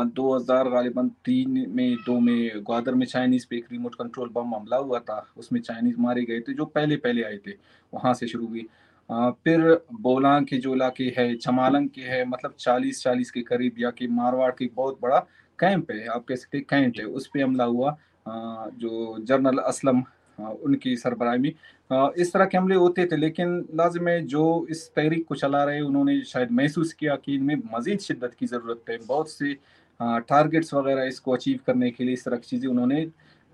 दो 0.10 0.36
हज़ार 0.36 0.70
गालिबा 0.70 1.04
तीन 1.26 1.66
में, 1.70 1.96
दो 1.98 2.20
में 2.20 2.64
ग्वादर 2.66 2.96
में 2.96 3.06
चाइनीज़ 3.06 3.46
पे 3.50 3.58
एक 3.58 3.66
रिमोट 3.72 3.96
कंट्रोल 3.96 4.30
बम 4.36 4.56
हमला 4.56 4.78
हुआ 4.78 5.00
था। 5.00 5.26
उसमें 5.38 5.60
चाइनीज़ 5.62 6.00
मारे 6.00 6.24
गए 6.26 6.40
थे, 6.40 6.54
जो 6.54 6.66
पहले 6.66 6.96
पहले 6.98 7.24
आए 7.24 7.38
थे। 7.48 7.52
वहाँ 7.94 8.14
से 8.14 8.28
शुरू 8.28 8.48
हुई। 8.48 8.68
फिर 9.10 9.62
बोलांग 10.02 10.46
के 10.46 10.58
जो 10.58 10.74
इलाके 10.76 11.14
है, 11.18 11.36
चमालंग 11.36 11.90
के 11.90 12.02
है 12.04 12.24
मतलब 12.26 12.54
चालीस 12.60 13.04
चालीस 13.04 13.32
के 13.32 13.42
करीब 13.44 13.76
या 13.80 13.92
कि 13.92 14.08
मारवाड़ 14.10 14.52
की 14.52 14.72
बहुत 14.76 15.00
बड़ा 15.02 15.20
कैंप 15.60 15.92
है, 15.92 16.06
आप 16.08 16.26
कह 16.26 16.36
सकते 16.36 16.60
कैंट 16.60 17.00
है। 17.00 17.06
उस 17.06 17.28
पर 17.28 17.42
हमला 17.44 17.64
हुआ। 17.66 17.98
जो 18.28 19.18
जनरल 19.22 19.58
असलम 19.60 20.04
उनकी 20.40 20.96
सरबराही 20.98 21.40
में। 21.40 22.14
इस 22.18 22.34
तरह 22.34 22.46
के 22.46 22.58
हमले 22.58 22.76
होते 22.76 23.06
थे, 23.06 23.18
लेकिन 23.18 23.58
लाजम 23.76 24.08
है 24.08 24.22
जो 24.24 24.66
इस 24.70 24.90
तहरीक 24.96 25.26
को 25.28 25.36
चला 25.36 25.64
रहे 25.64 25.82
उन्होंने 25.82 26.22
शायद 26.24 26.52
महसूस 26.54 26.94
किया 26.94 27.16
कि 27.16 27.36
इनमें 27.36 27.56
मजीद 27.76 28.00
शिद्दत 28.00 28.34
की 28.40 28.46
ज़रूरत 28.48 28.90
है। 28.90 28.98
बहुत 29.00 29.30
से 29.32 29.54
टारगेट्स 30.00 30.74
वगैरह 30.74 31.04
इसको 31.06 31.32
अचीव 31.34 31.60
करने 31.68 31.92
के 31.92 32.04
लिए 32.04 32.14
इस 32.14 32.26
तरह 32.26 32.38
की 32.38 32.48
चीज़ें 32.48 32.70
उन्होंने 32.70 33.06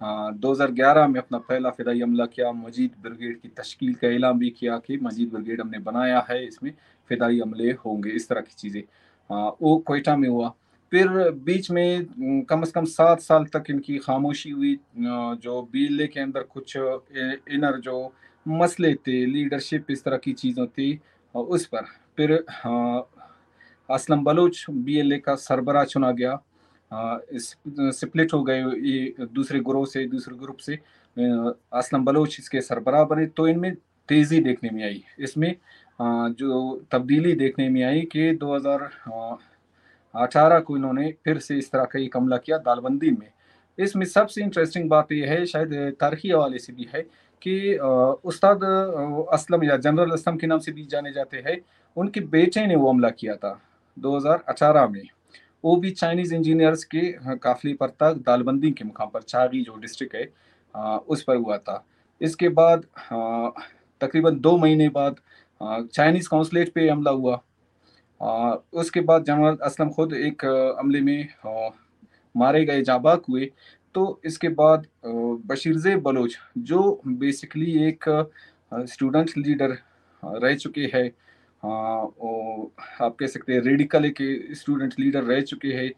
दो 0.02 0.52
हज़ार 0.52 0.72
ग्यारह 0.72 1.08
में 1.08 1.20
अपना 1.20 1.38
पहला 1.40 1.70
फिदाई 1.72 2.02
हमला 2.02 2.26
किया, 2.26 2.52
मजीद 2.52 2.92
ब्रिगेड 3.02 3.40
की 3.42 3.48
तश्कील 3.58 3.94
का 3.96 4.08
ऐलान 4.08 4.38
भी 4.40 4.50
किया 4.50 4.78
कि 4.78 4.98
मजीद 5.02 5.32
ब्रिगेड 5.32 5.62
हमने 5.62 5.80
बनाया 5.80 6.26
है, 6.30 6.46
इसमें 6.46 6.72
फिदाई 7.10 7.40
हमले 7.40 7.72
होंगे, 7.86 8.10
इस 8.12 8.28
तरह 8.30 8.42
की 8.42 8.54
चीज़ें। 8.58 8.82
वो 9.62 9.78
कोयटा 9.88 10.16
में 10.16 10.28
हुआ। 10.30 10.54
फिर 10.92 11.08
बीच 11.44 11.70
में 11.72 12.44
कम 12.50 12.64
से 12.64 12.72
कम 12.72 12.86
सात 12.86 13.20
साल 13.22 13.46
तक 13.54 13.64
इनकी 13.70 13.98
खामोशी 13.98 14.50
हुई 14.50 14.76
जो 14.98 15.62
बीले 15.72 16.08
के 16.08 16.20
अंदर 16.20 16.44
कुछ 16.44 16.76
इनर 16.78 17.80
जो 17.80 18.14
मसले 18.46 18.94
थे, 18.96 19.26
लीडरशिप 19.26 19.92
इस 19.92 20.04
तरह 20.04 20.18
की 20.18 20.34
चीज़ों 20.34 20.66
थी 20.68 21.00
उस 21.36 21.66
पर। 21.66 21.86
फिर 22.18 22.34
असलम 23.90 24.24
बलूच 24.24 24.66
बी 24.70 25.20
का 25.20 25.36
सरबरा 25.38 25.84
चुना 25.84 26.12
गया। 26.12 26.40
स्प्लिट 26.92 28.34
हो 28.34 28.44
गए 28.44 28.62
ये 28.82 29.26
दूसरे 29.34 29.60
ग्रोह 29.60 29.86
से, 29.86 30.06
दूसरे 30.08 30.36
ग्रुप 30.38 30.58
से 30.58 30.76
असलम 31.74 32.06
बलोच 32.06 32.38
इसके 32.40 32.62
सरबराह 32.62 33.04
बने। 33.04 33.26
तो 33.28 33.48
इनमें 33.48 33.74
तेज़ी 34.10 34.40
देखने 34.42 34.70
में 34.70 34.84
आई। 34.84 35.04
इसमें 35.20 35.56
जो 36.00 36.86
तब्दीली 36.92 37.34
देखने 37.36 37.70
में 37.70 37.84
आई 37.84 38.02
कि 38.16 38.32
2018 40.16 40.60
को 40.60 40.78
इन्होंने 40.78 41.12
फिर 41.26 41.38
से 41.40 41.58
इस 41.58 41.72
तरह 41.72 41.86
का 41.86 42.00
एक 42.00 42.18
हमला 42.18 42.38
किया 42.38 42.58
दालबंदी 42.58 43.12
में। 43.12 43.28
इसमें 43.78 44.06
सबसे 44.06 44.42
इंटरेस्टिंग 44.44 44.90
बात 44.90 45.12
यह 45.12 45.30
है 45.32 45.46
शायद 45.46 45.74
तारीखी 46.00 46.30
हवाले 46.32 46.60
से 46.60 46.74
भी 46.74 46.88
है 46.94 47.02
कि 47.42 47.78
उस्ताद 48.24 48.64
असलम 49.34 49.64
या 49.64 49.78
जनरल 49.78 50.12
असलम 50.12 50.38
के 50.38 50.48
नाम 50.48 50.60
से 50.60 50.72
भी 50.72 50.86
जाने 50.86 51.12
जाते 51.12 51.38
हैं। 51.48 51.58
उनके 51.98 52.20
बेटे 52.36 52.66
ने 52.68 52.76
वो 52.76 52.90
हमला 52.90 53.10
किया 53.10 53.36
था 53.36 53.60
2018 53.98 54.88
में। 54.88 55.02
वो 55.64 55.76
भी 55.76 55.90
चाइनीज़ 55.92 56.34
इंजीनियर्स 56.36 56.84
के 56.84 56.98
हाँ, 56.98 57.38
काफिले 57.38 57.74
पर 57.74 57.90
तक 58.00 58.22
दालबंदी 58.26 58.72
के 58.72 58.84
मुकाम 58.84 59.10
पर 59.10 59.22
चागी 59.22 59.62
जो 59.64 59.76
डिस्ट्रिक्ट 59.78 60.16
है 60.16 61.00
उस 61.08 61.24
पर 61.24 61.36
हुआ 61.36 61.58
था। 61.58 61.84
इसके 62.22 62.50
बाद 62.50 62.86
तकरीबन 64.02 64.40
दो 64.40 64.58
महीने 64.58 64.90
बाद 64.90 65.16
चाइनीज़ 65.62 66.30
काउंसलेट 66.30 66.72
पे 66.74 66.88
हमला 66.90 67.12
हुआ। 67.12 67.42
उसके 68.22 69.02
बाद 69.02 69.24
जनरल 69.26 69.58
असलम 69.64 69.90
खुद 69.90 70.14
एक 70.14 70.46
हमले 70.80 71.02
में 71.02 71.28
मारे 72.36 72.64
गए, 72.66 72.82
जाबाक 72.84 73.24
हुए। 73.30 73.52
तो 73.96 74.22
इसके 74.26 74.50
बाद 74.52 74.86
बशीरजे 75.46 75.96
बलोच, 75.98 76.38
जो 76.60 77.02
बेसिकली 77.08 77.72
एक 77.88 78.06
स्टूडेंट 78.72 79.32
लीडर 79.38 79.78
रह 80.24 80.56
चुके 80.56 80.90
हैं। 80.94 81.08
आप 81.64 83.16
कह 83.20 83.28
सकते 83.28 83.54
हैं 83.54 83.62
रेडिकल 83.62 84.10
के 84.12 84.54
स्टूडेंट 84.56 84.94
लीडर 85.00 85.24
रह 85.24 85.42
चुके 85.44 85.74
हैं। 85.74 85.92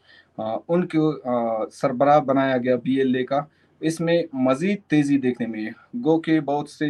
उनको 0.70 1.70
सरबराह 1.72 2.20
बनाया 2.22 2.58
गया 2.58 2.76
बी 2.78 3.24
का। 3.24 3.48
इसमें 3.82 4.24
मज़ीद 4.36 4.82
तेज़ी 4.90 5.18
देखने 5.18 5.48
में, 5.48 5.74
गो 5.96 6.18
के 6.20 6.40
बहुत 6.42 6.70
से 6.70 6.88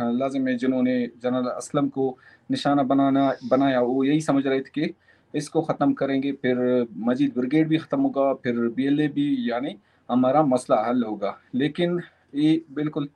लाजम 0.00 0.48
है 0.48 0.56
जिन्होंने 0.56 1.06
जनरल 1.22 1.46
असलम 1.46 1.88
को 1.88 2.16
निशाना 2.50 2.82
बनाना, 2.84 3.32
बनाया 3.44 3.80
वो 3.80 4.04
यही 4.04 4.20
समझ 4.20 4.46
रहे 4.46 4.60
थे 4.60 4.70
कि 4.74 4.94
इसको 5.34 5.62
ख़त्म 5.62 5.92
करेंगे, 5.92 6.32
फिर 6.32 6.86
मजीद 6.98 7.32
ब्रिगेड 7.36 7.68
भी 7.68 7.78
ख़त्म 7.78 8.00
होगा, 8.00 8.32
फिर 8.34 8.54
बी 8.68 9.08
भी, 9.08 9.50
यानी 9.50 9.76
हमारा 10.08 10.42
मसला 10.44 10.80
हल 10.86 11.02
होगा। 11.04 11.38
लेकिन 11.54 12.00
ये 12.34 12.62
बिल्कुल 12.74 13.08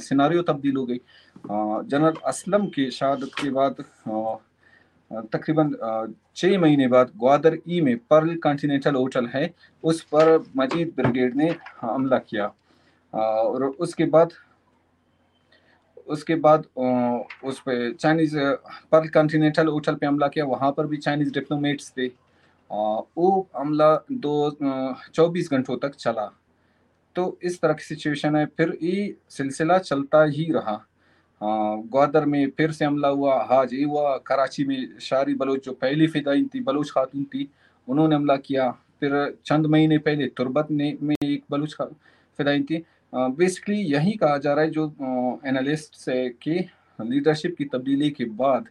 सिनारियो 0.00 0.42
तब्दील 0.42 0.76
हो 0.76 0.84
गई। 0.86 1.00
जनरल 1.46 2.14
असलम 2.26 2.66
की 2.74 2.90
शहादत 2.90 3.30
के 3.40 3.50
बाद 3.50 3.84
तकरीबन 5.32 5.74
छः 6.36 6.58
महीने 6.58 6.86
बाद 6.88 7.10
ग्वादर 7.18 7.58
ई 7.68 7.80
में 7.80 7.96
पर्ल 8.10 8.36
कॉन्टिनेंटल 8.42 8.94
होटल 8.94 9.26
है, 9.26 9.52
उस 9.84 10.00
पर 10.04 10.38
मजीद 10.56 10.92
ब्रिगेड 10.96 11.36
ने 11.36 11.54
हमला 11.80 12.18
किया। 12.20 12.52
और 13.14 13.64
उसके 13.64 14.04
बाद 14.06 14.32
उसके 16.08 16.34
बाद 16.36 16.66
उस 17.44 17.60
पर 17.60 17.92
चाइनीज़ 17.92 18.36
पर्ल 18.92 19.08
कॉन्टिनेंटल 19.08 19.68
होटल 19.68 19.94
पे 19.94 20.06
हमला 20.06 20.28
किया। 20.28 20.44
वहाँ 20.44 20.70
पर 20.72 20.86
भी 20.86 20.96
चाइनीज़ 20.96 21.32
डिप्लोमेट्स 21.32 21.92
थे। 21.98 22.06
वो 22.70 23.48
हमला 23.56 23.94
दो 24.12 24.34
चौबीस 25.14 25.50
घंटों 25.50 25.76
तक 25.78 25.94
चला। 25.94 26.30
तो 27.16 27.38
इस 27.42 27.60
तरह 27.60 27.72
की 27.72 27.84
सिचुएशन 27.84 28.36
है। 28.36 28.44
फिर 28.46 28.78
ये 28.82 29.14
सिलसिला 29.28 29.78
चलता 29.78 30.22
ही 30.24 30.50
रहा। 30.52 30.80
ग्वादर 31.40 32.24
में 32.24 32.50
फिर 32.56 32.70
से 32.72 32.84
हमला 32.84 33.08
हुआ। 33.08 33.42
हाज 33.44 33.74
ये 33.74 33.84
हुआ, 33.84 34.16
कराची 34.18 34.64
में 34.64 34.98
शारी 35.00 35.34
बलोच 35.34 35.64
जो 35.64 35.72
पहली 35.72 36.06
फिदाइन 36.06 36.48
थी, 36.54 36.60
बलोच 36.60 36.90
खातून 36.90 37.24
थी, 37.24 37.50
उन्होंने 37.88 38.16
हमला 38.16 38.36
किया। 38.36 38.70
फिर 39.00 39.38
चंद 39.46 39.66
महीने 39.66 39.98
पहले 39.98 40.26
तुरबत 40.26 40.70
ने 40.70 40.96
में 41.02 41.14
एक 41.24 41.44
बलोच 41.50 41.76
फिदाइन 42.38 42.62
थी। 42.62 42.84
बेसिकली 43.12 43.76
यही 43.92 44.12
कहा 44.12 44.36
जा 44.38 44.52
रहा 44.54 44.64
है 44.64 44.70
जो 44.70 44.84
एनालिस्ट 45.46 46.08
है 46.08 46.28
कि 46.42 46.58
लीडरशिप 46.98 47.54
की 47.58 47.64
तब्दीली 47.64 48.10
के 48.10 48.24
बाद 48.40 48.68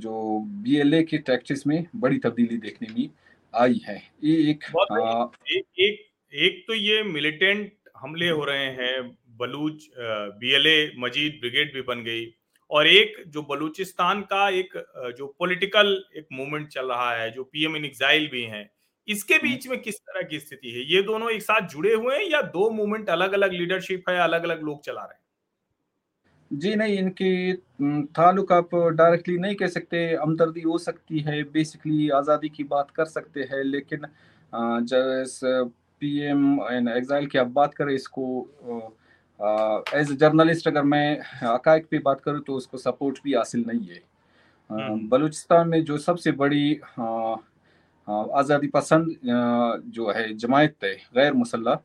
जो 0.00 0.38
बी 0.62 0.76
एल 0.76 0.94
ए 0.94 1.02
के 1.02 1.18
टैक्टिस 1.20 1.66
में 1.66 1.84
बड़ी 1.96 2.18
तब्दीली 2.18 2.56
देखने 2.58 2.88
में 2.94 3.08
आई 3.54 3.80
है। 3.86 3.96
ये 4.24 4.50
एक, 4.50 4.64
आ, 4.92 5.26
एक 5.48 5.64
एक 5.78 6.00
एक 6.32 6.64
तो 6.68 6.74
ये 6.74 7.02
मिलिटेंट 7.02 7.72
हमले 7.96 8.28
हो 8.28 8.44
रहे 8.44 8.66
हैं 8.66 9.00
बलूच 9.38 9.88
बीएलए 9.98 10.92
मजीद 10.98 11.38
ब्रिगेड 11.40 11.74
भी 11.74 11.82
बन 11.82 12.02
गई। 12.04 12.26
और 12.70 12.86
एक 12.86 13.22
जो 13.28 13.42
बलूचिस्तान 13.42 14.20
का 14.22 14.48
एक 14.50 14.72
जो 15.18 15.26
पॉलिटिकल 15.38 15.88
एक 16.16 16.26
मूवमेंट 16.32 16.68
चल 16.68 16.86
रहा 16.86 17.12
है 17.16 17.30
जो 17.30 17.44
पीएम 17.44 17.76
इन 17.76 17.84
एग्जाइल 17.84 18.28
भी 18.32 18.42
हैं 18.42 18.68
इसके 19.08 19.34
हम्म। 19.34 19.42
बीच 19.44 19.66
में 19.68 19.80
किस 19.82 19.98
तरह 19.98 20.28
की 20.28 20.38
स्थिति 20.40 20.70
है 20.70 20.84
ये 20.86 21.02
दोनों 21.02 21.30
एक 21.30 21.42
साथ 21.42 21.68
जुड़े 21.68 21.94
हुए 21.94 22.16
हैं 22.16 22.30
या 22.30 22.40
दो 22.50 22.68
मूवमेंट 22.70 23.10
अलग 23.10 23.32
अलग 23.32 23.52
लीडरशिप 23.52 24.08
है 24.08 24.18
अलग 24.20 24.44
अलग 24.44 24.62
लोग 24.62 24.82
चला 24.82 25.02
रहे 25.02 25.14
हैं 25.14 25.20
जी 26.50 26.74
नहीं 26.76 26.96
इनकी 26.98 27.52
ताल्लुक 28.12 28.52
आप 28.52 28.74
डायरेक्टली 28.74 29.36
नहीं 29.38 29.54
कह 29.54 29.66
सकते 29.68 30.04
हमदर्दी 30.14 30.60
हो 30.62 30.78
सकती 30.78 31.20
है 31.20 31.42
बेसिकली 31.52 32.08
आज़ादी 32.12 32.48
की 32.48 32.64
बात 32.66 32.90
कर 32.90 33.04
सकते 33.06 33.48
हैं 33.52 33.62
लेकिन 33.64 34.06
जब 34.84 35.70
पीएम 36.02 36.44
एन 36.70 36.88
एग्जाइल 36.88 37.26
की 37.26 37.38
आप 37.38 37.46
बात 37.52 37.74
करें 37.74 37.94
इसको 37.94 38.26
एज 39.94 40.10
ए 40.10 40.14
जर्नलिस्ट 40.16 40.68
अगर 40.68 40.82
मैं 40.84 41.18
हकाइक 41.42 41.86
पे 41.90 41.98
बात 42.00 42.20
करूँ 42.20 42.40
तो 42.42 42.54
उसको 42.54 42.78
सपोर्ट 42.78 43.18
भी 43.24 43.34
हासिल 43.34 43.64
नहीं 43.66 43.86
है 43.86 44.00
हम्म। 44.70 45.08
बलूचिस्तान 45.08 45.68
में 45.68 45.84
जो 45.84 45.98
सबसे 46.00 46.32
बड़ी 46.34 46.80
आज़ादी 48.08 48.66
पसंद 48.68 49.16
जो 49.90 50.10
है 50.10 50.32
जमायत 50.34 50.76
है 50.84 50.94
गैर 51.14 51.32
मुसल्ला 51.34 51.80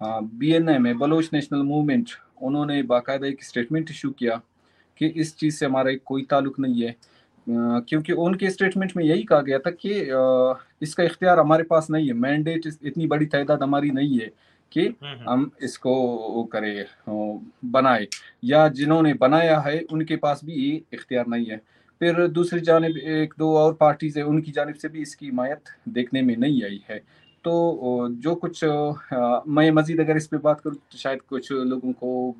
बी 0.00 0.52
एन 0.52 0.68
एम 0.68 0.86
है 0.86 0.94
बलोच 0.96 1.30
नेशनल 1.32 1.62
मूवमेंट 1.64 2.10
उन्होंने 2.42 2.82
बाकायदा 2.84 3.26
एक 3.26 3.44
स्टेटमेंट 3.44 3.90
इशू 3.90 4.10
किया 4.10 4.40
कि 5.00 5.06
इस 5.16 5.36
चीज़ 5.36 5.56
से 5.56 5.66
हमारा 5.66 5.94
कोई 6.04 6.22
ताल्लुक 6.30 6.58
नहीं 6.60 6.82
है 6.82 6.96
क्योंकि 7.46 8.12
उनके 8.14 8.50
स्टेटमेंट 8.50 8.96
में 8.96 9.04
यही 9.04 9.22
कहा 9.22 9.40
गया 9.40 9.58
था 9.58 9.70
कि 9.72 9.92
इसका 10.82 11.04
इख्तियार 11.04 11.38
हमारे 11.38 11.64
पास 11.64 11.90
नहीं 11.90 12.08
है 12.08 12.14
मैंडेट 12.16 12.66
इतनी 12.82 13.06
बड़ी 13.06 13.26
तादाद 13.26 13.62
हमारी 13.62 13.90
नहीं 13.90 14.18
है 14.18 14.30
कि 14.72 14.80
हम्म, 14.80 15.06
हम्म। 15.06 15.30
हम 15.30 15.50
इसको 15.62 16.44
करें 16.52 16.84
बनाए 17.72 18.06
या 18.44 18.66
जिन्होंने 18.70 19.12
बनाया 19.14 19.58
है 19.60 19.80
उनके 19.92 20.16
पास 20.16 20.44
भी 20.44 20.52
ये 20.54 20.80
इख्तियार 20.94 21.26
नहीं 21.26 21.46
है 21.46 21.60
फिर 22.02 22.26
दूसरी 22.28 22.60
जानब 22.60 22.96
एक 22.98 23.34
दो 23.38 23.52
और 23.56 23.74
पार्टीज़ 23.80 24.18
है 24.18 24.24
उनकी 24.24 24.52
जानब 24.52 24.74
से 24.74 24.88
भी 24.88 25.02
इसकी 25.02 25.26
हिमायत 25.26 25.68
देखने 25.88 26.22
में 26.22 26.36
नहीं 26.36 26.62
आई 26.64 26.80
है। 26.88 26.98
तो 27.44 28.08
जो 28.22 28.34
कुछ 28.34 28.64
आ, 28.64 29.40
मैं 29.48 29.70
मजीद 29.70 30.00
अगर 30.00 30.16
इस 30.16 30.26
पर 30.26 30.38
बात 30.38 30.60
करूँ 30.60 30.76
तो 30.76 30.98
शायद 30.98 31.20
कुछ 31.22 31.50
लोगों 31.52 31.92
को 31.92 32.34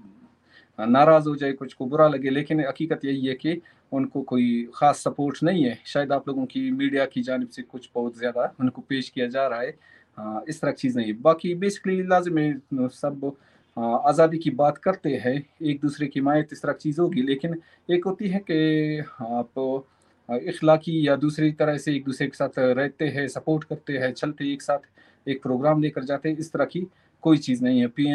नाराज़ 0.79 1.29
हो 1.29 1.35
जाए 1.37 1.53
कुछ 1.53 1.75
को 1.75 1.87
बुरा 1.87 2.09
लगे 2.09 2.31
लेकिन 2.31 2.61
हकीकत 2.61 3.05
यही 3.05 3.27
है 3.27 3.35
कि 3.35 3.61
उनको 3.93 4.23
कोई 4.23 4.47
ख़ास 4.75 5.05
सपोर्ट 5.05 5.43
नहीं 5.43 5.65
है। 5.65 5.79
शायद 5.87 6.13
आप 6.13 6.29
लोगों 6.29 6.47
की 6.47 6.71
मीडिया 6.73 7.07
की 7.07 7.23
जानब 7.23 7.49
से 7.49 7.63
कुछ 7.63 7.89
बहुत 7.95 8.19
ज़्यादा 8.19 8.53
उनको 8.61 8.83
पेश 8.89 9.09
किया 9.09 9.27
जा 9.29 9.47
रहा 9.47 9.61
है। 9.61 9.75
हाँ, 10.19 10.45
इस 10.49 10.61
तरह 10.61 10.71
की 10.73 10.79
चीज़ 10.79 10.99
नहीं 10.99 11.07
है। 11.07 11.21
बाकी 11.23 11.55
बेसिकली 11.57 12.03
लाजम 12.03 12.89
सब 12.95 13.33
आज़ादी 13.77 14.39
की 14.39 14.51
बात 14.53 14.79
करते 14.79 15.11
हैं, 15.17 15.35
एक 15.63 15.81
दूसरे 15.83 16.07
की 16.07 16.21
हिमायत 16.21 16.49
इस 16.53 16.63
तरह 16.63 16.73
चीज़ 16.75 17.01
होगी 17.01 17.23
लेकिन 17.23 17.57
एक 17.89 18.05
होती 18.07 18.29
है 18.29 18.39
कि 18.51 18.99
आप 19.23 19.85
इखलाकी 20.29 21.07
या 21.07 21.17
दूसरी 21.17 21.51
तरह 21.53 21.77
से 21.79 21.95
एक 21.97 22.05
दूसरे 22.05 22.27
के 22.27 22.37
साथ 22.37 22.59
रहते 22.59 23.09
हैं, 23.09 23.27
सपोर्ट 23.29 23.65
करते 23.65 23.99
हैं, 23.99 24.13
चलते 24.13 24.53
एक 24.53 24.63
साथ 24.63 25.29
एक 25.29 25.43
प्रोग्राम 25.43 25.83
लेकर 25.83 26.05
जाते 26.05 26.29
हैं, 26.29 26.37
इस 26.39 26.53
तरह 26.53 26.65
की 26.65 26.87
कोई 27.23 27.39
चीज़ 27.39 27.63
नहीं 27.65 27.81
है। 27.81 27.87
पी 27.89 28.07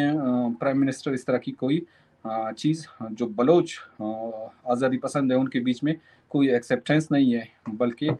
प्राइम 0.60 0.78
मिनिस्टर 0.78 1.14
इस 1.14 1.26
तरह 1.26 1.38
की 1.38 1.52
कोई 1.54 1.86
चीज़ 2.24 2.86
जो 3.02 3.26
बलोच 3.28 3.78
आज़ादी 4.00 4.96
पसंद 4.98 5.32
है, 5.32 5.38
उनके 5.38 5.60
बीच 5.60 5.82
में 5.84 5.94
कोई 6.30 6.48
एक्सेप्टेंस 6.50 7.08
नहीं 7.12 7.32
है, 7.32 7.48
बल्कि 7.70 8.10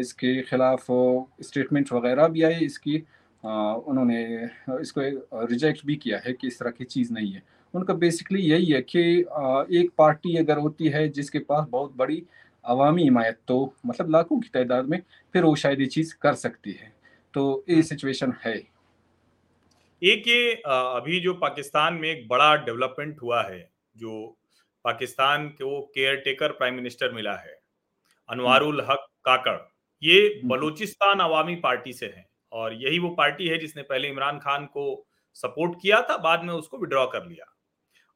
इसके 0.00 0.40
खिलाफ 0.42 0.86
स्टेटमेंट 1.42 1.92
वगैरह 1.92 2.28
भी 2.28 2.42
आए, 2.42 2.58
इसकी 2.60 3.02
उन्होंने 3.46 4.22
इसको 4.80 5.00
रिजेक्ट 5.46 5.84
भी 5.86 5.96
किया 5.96 6.18
है 6.18 6.32
कि 6.32 6.46
इस 6.46 6.58
तरह 6.58 6.70
की 6.70 6.84
चीज़ 6.86 7.12
नहीं 7.12 7.32
है। 7.32 7.42
उनका 7.74 7.94
बेसिकली 7.94 8.40
यही 8.42 8.66
है 8.66 8.80
कि 8.82 9.00
एक 9.78 9.90
पार्टी 9.98 10.36
अगर 10.36 10.58
होती 10.58 10.88
है 10.88 11.08
जिसके 11.10 11.38
पास 11.40 11.66
बहुत 11.70 11.96
बड़ी 11.96 12.22
अवामी 12.64 13.02
हिमायत 13.02 13.38
तो 13.48 13.56
मतलब 13.86 14.10
लाखों 14.10 14.38
की 14.40 14.48
तादाद 14.48 14.86
में 14.86 15.00
फिर 15.34 15.44
वो 15.44 15.54
शायद 15.56 15.80
ये 15.80 15.86
चीज़ 15.88 16.14
कर 16.22 16.34
सकती 16.36 16.72
है। 16.72 16.92
तो 17.34 17.64
ये 17.70 17.82
सिचुएशन 17.82 18.32
है। 18.44 18.54
एक 20.02 20.28
ये 20.28 20.52
अभी 20.66 21.20
जो 21.20 21.34
पाकिस्तान 21.34 21.94
में 21.94 22.08
एक 22.10 22.26
बड़ा 22.28 22.54
डेवलपमेंट 22.64 23.22
हुआ 23.22 23.42
है 23.42 23.60
जो 23.96 24.24
पाकिस्तान 24.84 25.48
को 25.60 25.80
केयर 25.94 26.16
टेकर 26.16 26.52
प्राइम 26.52 26.74
मिनिस्टर 26.74 27.12
मिला 27.12 27.34
है 27.36 27.58
अनवारुल 28.28 28.80
हक 28.80 29.06
काकड़ 29.24 29.58
ये 30.02 30.18
हम्म। 30.22 30.48
बलूचिस्तान 30.48 31.20
अवामी 31.20 31.54
पार्टी 31.56 31.92
से 31.92 32.06
है। 32.06 32.24
और 32.56 32.74
यही 32.74 32.98
वो 32.98 33.10
पार्टी 33.14 33.48
है 33.48 33.58
जिसने 33.58 33.82
पहले 33.82 34.08
इमरान 34.08 34.38
खान 34.38 34.66
को 34.66 35.06
सपोर्ट 35.36 35.80
किया 35.82 36.00
था 36.02 36.16
बाद 36.18 36.44
में 36.44 36.54
उसको 36.54 36.78
विड्रॉ 36.78 37.06
कर 37.06 37.26
लिया। 37.26 37.52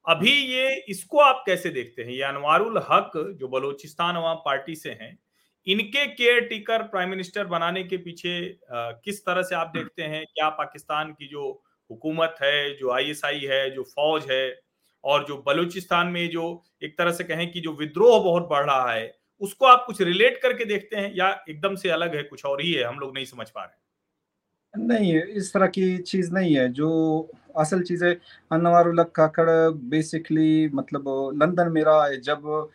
अभी 0.04 0.32
ये 0.32 0.74
इसको 0.88 1.18
आप 1.18 1.42
कैसे 1.46 1.70
देखते 1.70 2.02
हैं? 2.02 2.10
ये 2.10 2.22
अनवारुल 2.22 2.78
हक 2.90 3.12
जो 3.40 3.48
बलूचिस्तान 3.48 4.16
अवाम 4.16 4.36
पार्टी 4.36 4.74
से 4.74 4.90
हैं 4.92 5.18
इनके 5.66 6.06
केयर 6.06 6.40
टेकर 6.40 6.82
प्राइम 6.84 7.10
मिनिस्टर 7.10 7.46
बनाने 7.46 7.82
के 7.84 7.96
पीछे 7.96 8.38
आ, 8.72 8.90
किस 9.04 9.20
तरह 9.26 9.42
से 9.42 9.54
आप 9.54 9.72
देखते 9.76 10.02
हैं? 10.02 10.24
क्या 10.26 10.48
पाकिस्तान 10.50 11.12
की 11.12 11.26
जो 11.26 11.50
हुकूमत 11.90 12.36
है 12.42 12.74
जो 12.78 12.90
आईएसआई 12.92 13.40
है 13.40 13.70
जो 13.70 13.82
फौज 13.84 14.30
है 14.30 14.60
और 15.04 15.24
जो 15.26 15.36
बलूचिस्तान 15.46 16.06
में 16.06 16.28
जो 16.30 16.46
एक 16.82 16.98
तरह 16.98 17.12
से 17.12 17.24
कहें 17.24 17.50
कि 17.52 17.60
जो 17.60 17.72
विद्रोह 17.72 18.22
बहुत 18.24 18.48
बढ़ 18.48 18.66
रहा 18.66 18.92
है 18.92 19.12
उसको 19.40 19.66
आप 19.66 19.84
कुछ 19.86 20.00
रिलेट 20.02 20.42
करके 20.42 20.64
देखते 20.64 20.96
हैं? 20.96 21.12
या 21.14 21.30
एकदम 21.50 21.74
से 21.76 21.90
अलग 21.90 22.16
है 22.16 22.22
कुछ 22.22 22.44
और 22.44 22.62
ही 22.62 22.72
है 22.72 22.84
हम 22.84 22.98
लोग 22.98 23.14
नहीं 23.14 23.24
समझ 23.26 23.50
पा 23.50 23.64
रहे 23.64 23.89
नहीं 24.74 25.12
है 25.12 25.20
इस 25.32 25.52
तरह 25.52 25.66
की 25.68 25.96
चीज़ 25.98 26.32
नहीं 26.32 26.54
है। 26.56 26.68
जो 26.72 26.88
असल 27.58 27.82
चीज़ 27.82 28.04
है 28.04 28.12
अनवारुल 28.52 29.02
काकड़ 29.14 29.48
बेसिकली 29.90 30.68
मतलब 30.74 31.04
लंदन 31.42 31.72
में 31.72 31.82
रहा 31.84 32.04
है, 32.06 32.20
जब 32.20 32.68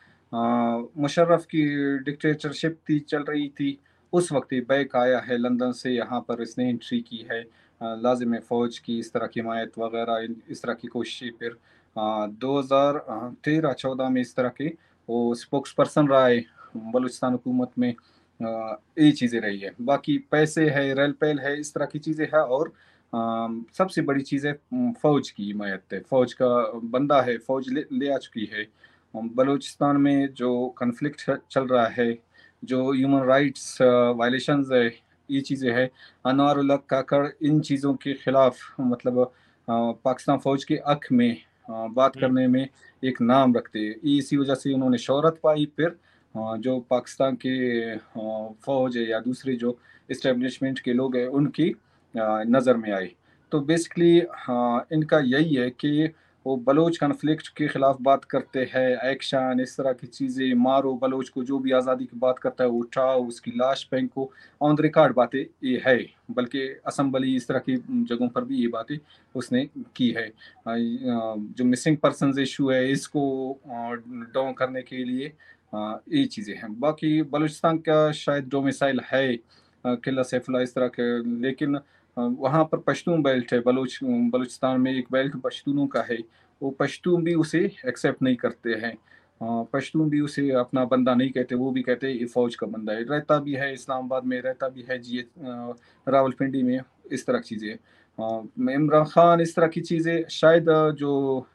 मुशर्रफ 0.98 1.46
की 1.46 1.64
डिक्टेटरशिप 2.00 2.78
थी, 2.90 3.00
चल 3.02 3.24
रही 3.24 3.48
थी, 3.50 3.78
उस 4.14 4.32
वक्त 4.32 4.54
ही 4.54 4.60
बैक 4.64 4.96
आया 4.96 5.20
है 5.20 5.38
लंदन 5.38 5.72
से, 5.74 5.92
यहाँ 5.92 6.20
पर 6.28 6.42
इसने 6.42 6.70
एंट्री 6.70 7.00
की 7.02 7.26
है 7.32 7.42
लाजिम 7.82 8.38
फ़ौज 8.40 8.78
की, 8.80 9.00
इस 9.00 9.14
तरह 9.14 9.28
की 9.28 9.40
हिमायत 9.40 9.78
वगैरह 9.80 10.28
इस 10.50 10.62
तरह 10.62 10.74
की 10.74 10.88
कोशिश, 10.88 11.32
फिर 11.40 11.58
दो 11.96 12.60
हज़ार 12.60 12.98
तेरह, 13.46 13.74
चौदह 13.74 14.10
में 14.10 14.22
इस 14.22 14.36
तरह 14.36 14.50
की 14.52 14.68
वो 15.10 15.34
स्पोक्स 15.36 15.72
पर्सन 15.74 16.08
रहा 16.08 16.26
है, 16.28 16.44
बलूचिस्तान 16.78 17.32
हुकूमत 17.32 17.72
में 17.80 17.94
ये 18.40 19.12
चीज़ें 19.12 19.40
रही 19.42 19.60
है। 19.60 19.72
बाकी 19.82 20.18
पैसे 20.32 20.70
है 20.70 20.94
रेल 20.94 21.12
पेल 21.20 21.40
है 21.40 21.60
इस 21.60 21.74
तरह 21.74 21.86
की 21.86 22.00
चीज़ें 22.00 22.26
है 22.26 22.42
और 22.42 22.74
आ, 23.14 23.48
सबसे 23.78 24.02
बड़ी 24.02 24.22
चीज़ 24.24 24.48
है 24.48 24.54
फ़ौज 25.02 25.30
की 25.32 25.44
हिमायत 25.44 25.94
है। 25.94 26.00
फ़ौज 26.02 26.34
का 26.34 26.48
बंदा 26.94 27.22
है 27.22 27.38
फ़ौज 27.38 27.70
ले, 27.70 27.84
ले 27.92 28.10
आ 28.10 28.18
चुकी 28.18 28.46
है। 28.54 28.68
बलूचिस्तान 29.14 29.98
में 29.98 30.34
जो 30.34 30.68
कन्फ्लिक्ट 30.78 31.22
चल 31.52 31.68
रहा 31.68 31.88
है 31.98 32.18
जो 32.64 32.92
ह्यूमन 32.94 33.24
राइट्स 33.28 33.78
वायलेशन 33.82 34.66
है 34.72 34.86
ये 35.30 35.42
चीज़ें 35.42 35.72
है। 35.74 35.90
अनवर 36.26 36.76
काकड़ 36.90 37.28
इन 37.42 37.60
चीज़ों 37.62 37.94
के 37.96 38.14
खिलाफ 38.16 38.58
मतलब 38.82 39.32
पाकिस्तान 39.68 40.38
फ़ौज 40.40 40.64
के 40.64 40.78
अख 40.78 41.12
में 41.12 41.38
बात 41.70 42.18
हम्म। 42.18 42.22
करने 42.22 42.48
में 42.48 42.68
एक 43.04 43.22
नाम 43.22 43.56
रखते 43.56 43.80
हैं। 43.80 43.96
इसी 44.18 44.38
वजह 44.38 44.56
से 44.56 44.74
उन्होंने 44.74 44.98
शहरत 44.98 45.40
पाई 45.44 45.66
फिर 45.78 45.96
जो 46.36 46.80
पाकिस्तान 46.90 47.38
के 47.46 47.98
फौज 48.66 48.98
है 48.98 49.08
या 49.10 49.20
दूसरे 49.22 49.56
जो 49.56 49.78
इस्टेब्लिशमेंट 50.10 50.80
के 50.80 50.94
लोग 50.94 51.16
हैं, 51.16 51.26
उनकी 51.28 51.74
नज़र 52.16 52.78
में 52.78 52.92
आए 52.92 53.12
तो 53.52 53.60
बेसिकली 53.62 54.18
इनका 54.96 55.20
यही 55.26 55.56
है 55.56 55.70
कि 55.72 56.12
वो 56.46 56.56
बलोच 56.58 56.98
कन्फ्लिक्ट 56.98 57.48
के 57.58 57.68
खिलाफ 57.68 57.98
बात 58.02 58.26
करते 58.32 58.64
हैं 58.74 59.10
एक्शन 59.12 59.60
इस 59.62 59.76
तरह 59.78 59.94
की 59.94 60.08
चीज़ें, 60.08 60.54
मारो 60.56 60.94
बलोच 60.96 61.30
को, 61.30 61.44
जो 61.44 61.60
भी 61.60 61.72
आज़ादी 61.72 62.06
की 62.06 62.18
बात 62.20 62.40
करता 62.40 62.64
है, 62.64 62.70
वो 62.70 62.80
उठाओ, 62.80 63.24
उसकी 63.28 63.52
लाश 63.52 63.88
फेंको 63.92 64.30
ऑन 64.62 64.76
द 64.76 64.82
रिकॉर्ड 64.82 65.16
बातें 65.16 65.40
ये 65.64 65.82
है, 65.86 65.98
बल्कि 66.32 66.68
असम्बली 66.88 67.36
इस 67.36 67.48
तरह 67.48 67.60
की 67.60 67.76
जगहों 67.78 68.28
पर 68.30 68.44
भी 68.44 68.62
ये 68.62 68.68
बातें 68.68 68.98
उसने 69.36 69.66
की 69.96 70.10
है। 70.18 70.28
जो 70.68 71.66
मिसिंग 71.66 71.98
पर्सन 71.98 72.40
इशू 72.42 72.70
है, 72.70 72.92
इसको 72.92 73.60
डाउन 73.68 74.54
करने 74.54 74.82
के 74.84 75.04
लिए 75.04 75.34
ये 75.76 76.26
चीज़ें 76.26 76.56
हैं। 76.56 76.80
बाकी 76.80 77.22
बलूचिस्तान 77.24 77.78
का 77.80 78.12
शायद 78.14 78.48
डोमिसाइल 78.50 79.00
है 79.06 79.38
किला 79.86 80.24
सैफुल्ला 80.24 80.62
इस 80.62 80.74
तरह 80.76 80.88
के, 80.90 81.08
लेकिन 81.42 81.80
वहाँ 82.18 82.64
पर 82.64 82.78
पश्तून 82.80 83.24
बेल्ट 83.24 83.54
है। 83.54 83.60
बलूच, 83.62 84.00
बलूचिस्तान 84.04 84.82
में 84.82 84.92
एक 84.94 85.08
बेल्ट 85.12 85.36
पश्तूनों 85.44 85.88
का 85.88 86.02
है। 86.10 86.18
वो 86.62 86.70
पश्तून 86.80 87.24
भी 87.24 87.34
उसे 87.36 87.60
एक्सेप्ट 87.88 88.22
नहीं 88.24 88.36
करते 88.36 88.74
हैं। 88.76 88.96
पश्तून 89.74 90.10
भी 90.10 90.20
उसे 90.22 90.50
अपना 90.56 90.84
बंदा 90.86 91.14
नहीं 91.16 91.32
कहते, 91.32 91.56
वो 91.56 91.72
भी 91.72 91.82
कहते 91.82 92.12
ये 92.12 92.26
फौज 92.26 92.56
का 92.56 92.68
बंदा 92.68 92.94
है। 92.94 93.04
रहता 93.04 93.40
भी 93.40 93.54
है 93.54 93.74
इस्लामाबाद 93.74 94.26
में, 94.26 94.40
रहता 94.42 94.68
भी 94.70 94.86
है 94.90 94.98
जी 95.00 95.26
रावलपिंडी 96.08 96.64
में, 96.64 96.80
इस 97.12 97.26
तरह 97.26 97.40
की 97.40 97.56
चीज़ें। 97.56 98.74
इमरान 98.74 99.06
खान, 99.06 99.42
इस 99.42 99.56
तरह 99.56 99.68
की 99.68 99.82
चीज़ें, 99.82 100.24
शायद 100.30 100.66
जो 101.00 101.48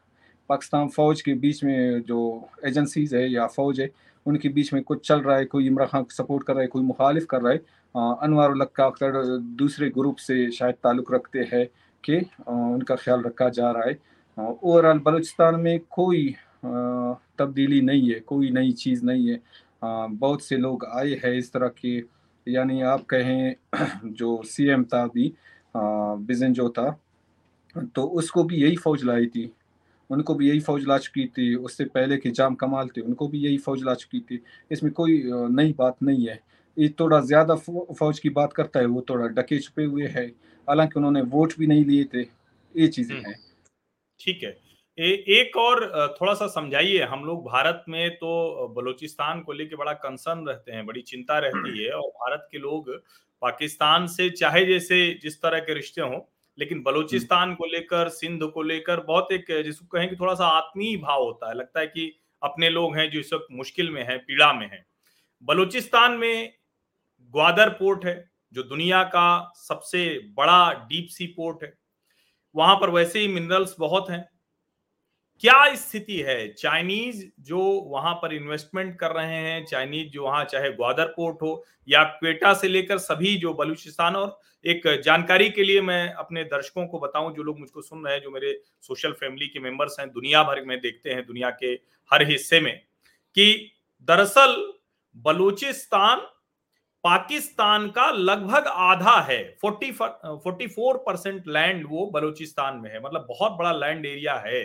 पाकिस्तान 0.51 0.89
फ़ौज 0.89 1.21
के 1.23 1.35
बीच 1.37 1.63
में 1.65 2.03
जो 2.03 2.49
एजेंसीज 2.67 3.15
है 3.15 3.31
या 3.31 3.47
फ़ौज 3.49 3.81
है 3.81 3.91
उनके 4.27 4.49
बीच 4.49 4.73
में 4.73 4.83
कुछ 4.83 5.07
चल 5.09 5.21
रहा 5.21 5.37
है, 5.37 5.45
कोई 5.45 5.67
इमरान 5.67 5.89
खान 5.89 6.03
को 6.03 6.15
सपोर्ट 6.15 6.47
कर 6.47 6.53
रहा 6.55 6.63
है, 6.63 6.69
कोई 6.69 6.83
मुखालिफ 6.83 7.27
कर 7.31 7.43
रहा 7.43 7.53
है 7.53 7.59
अनवर 7.95 8.65
काकड़ 8.77 9.17
दूसरे 9.57 9.89
ग्रुप 9.91 10.17
से 10.19 10.51
शायद 10.53 10.75
ताल्लुक़ 10.85 11.13
रखते 11.15 11.49
हैं 11.53 11.67
कि 12.05 12.17
उनका 12.49 12.97
ख्याल 12.97 13.23
रखा 13.23 13.49
जा 13.51 13.71
रहा 13.71 13.89
है। 13.89 13.99
ओवरऑल 14.39 14.99
बलूचिस्तान 14.99 15.61
में 15.61 15.79
कोई 15.91 16.35
तब्दीली 16.65 17.81
नहीं 17.81 18.11
है, 18.11 18.21
कोई 18.21 18.51
नई 18.51 18.73
चीज़ 18.73 19.05
नहीं 19.07 19.29
है। 19.29 19.41
बहुत 19.83 20.43
से 20.43 20.57
लोग 20.57 20.85
आए 20.87 21.21
हैं 21.25 21.33
इस 21.35 21.53
तरह 21.53 21.69
के, 21.79 21.97
यानी 22.47 22.81
आप 22.83 23.05
कहें, 23.11 23.55
जो 24.07 24.43
सीएम 24.47 24.85
था 24.85 25.03
अभी 25.03 25.33
बिजन 25.77 26.53
जो 26.53 26.69
था 26.69 26.99
तो 27.97 28.03
उसको 28.21 28.43
भी 28.45 28.57
यही 28.57 28.77
फौज 28.77 29.05
लाई 29.05 29.27
थी। 29.27 29.51
उनको 30.11 30.35
भी 30.35 30.49
यही 30.49 30.61
फौज 30.61 30.87
ला 30.89 30.99
चुकी 30.99 31.27
थी 31.29 31.55
उससे 31.57 31.85
पहले 31.87 32.17
के 32.17 32.31
जाम 32.33 32.55
कमाल 32.55 32.89
थे 32.97 33.01
उनको 33.01 33.29
भी 33.29 33.39
यही 33.41 33.59
फौज 33.59 33.83
ला 33.85 33.95
चुकी 33.97 34.21
थी। 34.21 34.43
इसमें 34.71 34.93
कोई 34.93 35.23
नई 35.27 35.73
बात 35.79 36.03
नहीं 36.03 36.27
है। 36.29 36.39
ये 36.77 36.89
थोड़ा 37.01 37.21
ज़्यादा 37.23 37.55
फौज 37.99 38.19
की 38.19 38.31
बात 38.31 38.53
करता 38.53 38.81
है 38.81 38.87
वो 38.87 39.05
थोड़ा 39.11 39.27
डके 39.33 39.59
छुपे 39.61 39.85
हुए 39.85 40.07
है। 40.09 40.27
हालाँकि 40.69 40.99
उन्होंने 40.99 41.21
वोट 41.29 41.53
भी 41.59 41.67
नहीं 41.67 41.85
लिए 41.85 42.05
थे 42.15 42.21
ये 42.75 42.87
चीज़ें 42.89 43.17
हम्म। 43.17 43.27
हैं। 43.27 43.37
ठीक 44.21 44.43
है। 44.43 44.51
ए, 44.99 45.09
एक 45.31 45.57
और 45.57 45.81
थोड़ा 46.21 46.33
सा 46.35 46.47
समझाइए 46.47 47.03
हम 47.05 47.25
लोग 47.25 47.45
भारत 47.45 47.85
में 47.89 48.11
तो 48.17 48.69
बलूचिस्तान 48.77 49.41
को 49.41 49.53
लेके 49.53 49.77
बड़ा 49.77 49.93
कंसर्न 49.99 50.47
रहते 50.49 50.73
हैं 50.73 50.85
बड़ी 50.87 51.03
चिंता 51.03 51.39
रहती 51.39 51.85
है 51.85 51.91
और 51.93 52.09
भारत 52.17 52.49
के 52.53 52.59
लोग 52.59 52.91
पाकिस्तान 53.43 54.07
से 54.07 54.29
चाहे 54.31 54.65
जैसे 54.67 54.99
जिस 55.23 55.41
तरह 55.43 55.59
के 55.61 55.75
रिश्ते 55.75 56.01
हों 56.01 56.19
लेकिन 56.61 56.83
बलूचिस्तान 56.83 57.55
को 57.55 57.67
लेकर, 57.67 58.09
सिंध 58.09 58.45
को 58.45 58.63
लेकर 58.63 59.01
बहुत 59.01 59.33
एक 59.33 59.63
जिसको 59.65 59.87
कहें 59.87 60.11
कि 60.11 60.17
थोड़ा 60.17 60.35
सा 60.35 60.47
आत्मीय 60.47 60.97
भाव 60.97 61.23
होता 61.23 61.49
है। 61.49 61.55
लगता 61.55 61.81
है 61.81 61.87
कि 61.87 62.21
अपने 62.43 62.71
लोग 62.71 62.97
हैं 62.97 63.11
जो 63.11 63.21
इस 63.21 63.33
वक्त 63.33 63.47
मुश्किल 63.53 63.91
में 63.91 64.05
है, 64.05 64.19
पीड़ा 64.19 64.53
में 64.53 64.71
है। 64.71 64.87
बलूचिस्तान 65.43 66.13
में 66.13 66.53
ग्वादर 67.21 67.69
पोर्ट 67.69 68.05
है, 68.05 68.31
जो 68.53 68.63
दुनिया 68.63 69.03
का 69.03 69.53
सबसे 69.57 70.19
बड़ा 70.25 70.73
डीप 70.73 71.09
सी 71.09 71.27
पोर्ट 71.27 71.63
है। 71.63 71.75
वहाँ 72.57 72.77
पर 72.77 72.91
वैसे 72.91 73.21
ही 73.21 73.29
मिनरल्स 73.29 73.77
बहुत 73.79 74.11
हैं। 74.11 74.29
क्या 75.43 75.75
स्थिति 75.75 76.17
है? 76.19 76.49
चाइनीज़ 76.49 77.25
जो 77.41 77.59
वहाँ 77.91 78.15
पर 78.15 78.33
इन्वेस्टमेंट 78.35 78.99
कर 78.99 79.11
रहे 79.11 79.35
हैं 79.35 79.65
चाइनीज़ 79.67 80.09
जो 80.09 80.25
वहाँ 80.25 80.45
चाहे 80.45 80.71
ग्वादर 80.73 81.05
पोर्ट 81.07 81.43
हो 81.43 81.53
या 81.89 82.03
क्वेटा 82.05 82.53
से 82.55 82.69
लेकर 82.69 82.99
सभी 82.99 83.37
जो 83.37 83.53
बलूचिस्तान 83.55 84.17
और 84.17 84.39
एक 84.65 84.87
जानकारी 85.05 85.49
के 85.51 85.65
लिए 85.65 85.81
मैं 85.81 86.13
अपने 86.15 86.43
दर्शकों 86.45 86.87
को 86.87 86.99
बताऊँ, 86.99 87.35
जो 87.37 87.43
लोग 87.43 87.59
मुझको 87.61 87.83
सुन 87.83 88.05
रहे 88.05 88.15
हैं, 88.15 88.23
जो 88.23 88.31
मेरे 88.31 88.53
सोशल 88.83 89.13
फैमिली 89.13 89.47
के 89.47 89.61
मेंबर्स 89.61 89.97
हैं, 90.01 90.09
दुनिया 90.09 90.43
भर 90.43 90.63
में 90.65 90.79
देखते 90.81 91.11
हैं, 91.11 91.25
दुनिया 91.27 91.51
के 91.53 91.73
हर 92.11 92.23
हिस्से 92.31 92.61
में, 92.61 92.77
कि 93.37 93.71
दरअसल 94.09 94.57
बलूचिस्तान 95.17 96.27
पाकिस्तान 97.05 97.89
का 97.91 98.11
लगभग 98.11 98.67
आधा 98.69 99.21
है 99.21 99.43
forty 99.63 99.91
forty 99.93 100.67
four 100.67 100.97
percent 101.07 101.49
land 101.49 101.87
वो 101.91 102.05
बलूचिस्तान 102.15 102.77
में 102.77 102.91
है 102.91 103.01
मतलब 103.03 103.27
बहुत 103.29 103.53
बड़ा 103.53 103.73
लैंड 103.73 104.07
एरिया 104.07 104.35
है। 104.47 104.63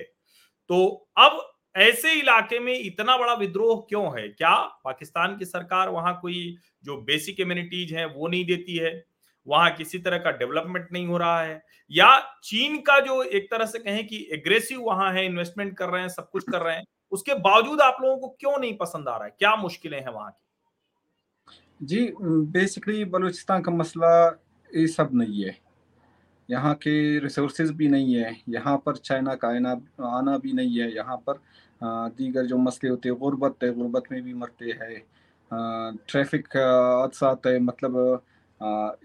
तो 0.69 1.07
अब 1.17 1.41
ऐसे 1.75 2.13
इलाके 2.13 2.59
में 2.59 2.73
इतना 2.73 3.17
बड़ा 3.17 3.33
विद्रोह 3.33 3.85
क्यों 3.89 4.05
है? 4.19 4.27
क्या 4.29 4.55
पाकिस्तान 4.85 5.37
की 5.37 5.45
सरकार 5.45 5.89
वहाँ 5.89 6.17
कोई 6.21 6.55
जो 6.83 6.97
बेसिक 7.01 7.39
इम्यूनिटीज 7.39 7.93
है, 7.93 8.05
वो 8.05 8.27
नहीं 8.27 8.45
देती 8.45 8.77
है? 8.77 9.03
वहाँ 9.47 9.71
किसी 9.71 9.99
तरह 9.99 10.17
का 10.17 10.31
डेवलपमेंट 10.31 10.87
नहीं 10.93 11.07
हो 11.07 11.17
रहा 11.17 11.41
है? 11.41 11.61
या 11.91 12.39
चीन 12.43 12.77
का 12.81 12.99
जो 12.99 13.21
एक 13.23 13.51
तरह 13.51 13.65
से 13.65 13.79
कहें 13.79 14.05
कि 14.07 14.27
एग्रेसिव 14.33 14.81
वहाँ 14.81 15.11
है 15.13 15.25
इन्वेस्टमेंट 15.25 15.77
कर 15.77 15.89
रहे 15.89 16.01
हैं, 16.01 16.09
सब 16.09 16.29
कुछ 16.29 16.43
कर 16.51 16.61
रहे 16.61 16.75
हैं, 16.75 16.83
उसके 17.11 17.33
बावजूद 17.33 17.81
आप 17.81 17.97
लोगों 18.01 18.17
को 18.17 18.27
क्यों 18.39 18.57
नहीं 18.59 18.77
पसंद 18.77 19.09
आ 19.09 19.15
रहा 19.17 19.25
है? 19.25 19.35
क्या 19.39 19.55
मुश्किलें 19.55 19.99
हैं 19.99 20.11
वहाँ 20.11 20.31
की? 20.31 20.41
जी 21.81 22.13
बेसिकली 22.21 23.05
बलूचिस्तान 23.05 23.61
का 23.61 23.71
मसला 23.71 24.27
ये 24.75 24.87
सब 24.87 25.09
नहीं 25.13 25.43
है। 25.43 25.64
यहाँ 26.49 26.73
के 26.75 27.19
रिसोर्सेज 27.19 27.71
भी 27.71 27.87
नहीं 27.87 28.15
है, 28.15 28.35
यहाँ 28.49 28.77
पर 28.85 28.95
चाइना 28.97 29.35
का 29.35 29.47
आना 29.49 29.71
आना 30.07 30.37
भी 30.37 30.53
नहीं 30.53 30.79
है, 30.79 30.93
यहाँ 30.95 31.17
पर 31.27 31.39
दीगर 31.81 32.45
जो 32.45 32.57
मसले 32.57 32.89
होते 32.89 33.09
हैं, 33.09 33.17
गुर्बत 33.19 33.63
है, 33.63 33.73
गुर्बत 33.73 34.03
में 34.11 34.21
भी 34.23 34.33
मरते 34.33 34.77
हैं 34.81 35.01
ट्रैफ़िक 36.07 36.47
हादसा 36.57 37.35
है 37.47 37.59
मतलब 37.61 38.21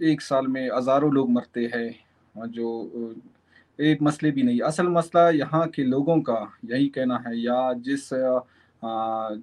एक 0.03 0.21
साल 0.21 0.47
में 0.47 0.69
हज़ारों 0.69 1.13
लोग 1.13 1.31
मरते 1.31 1.71
हैं 1.75 2.49
जो 2.49 3.15
एक 3.79 4.03
मसले 4.03 4.31
भी 4.31 4.43
नहीं। 4.43 4.61
असल 4.61 4.89
मसला 4.89 5.29
यहाँ 5.31 5.67
के 5.69 5.85
लोगों 5.85 6.21
का, 6.21 6.53
यही 6.65 6.89
कहना 6.89 7.17
है, 7.27 7.37
या 7.39 7.73
जिस 7.75 8.09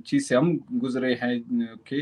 चीज़ 0.06 0.24
से 0.26 0.36
हम 0.36 0.58
गुजरे 0.74 1.14
हैं, 1.24 1.40
कि 1.88 2.00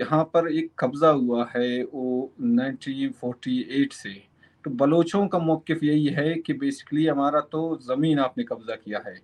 यहाँ 0.00 0.22
पर 0.34 0.48
एक 0.52 0.70
कब्ज़ा 0.78 1.08
हुआ 1.10 1.48
है, 1.56 1.82
वो 1.84 2.30
1948 2.40 3.92
से। 3.92 4.31
तो 4.64 4.70
बलोचों 4.70 5.26
का 5.28 5.38
मौकफ 5.38 5.82
यही 5.82 6.06
है 6.08 6.34
कि 6.36 6.52
बेसिकली 6.54 7.06
हमारा 7.06 7.40
तो 7.52 7.78
ज़मीन 7.82 8.18
आपने 8.20 8.44
कब्ज़ा 8.44 8.74
किया 8.76 9.02
है। 9.06 9.14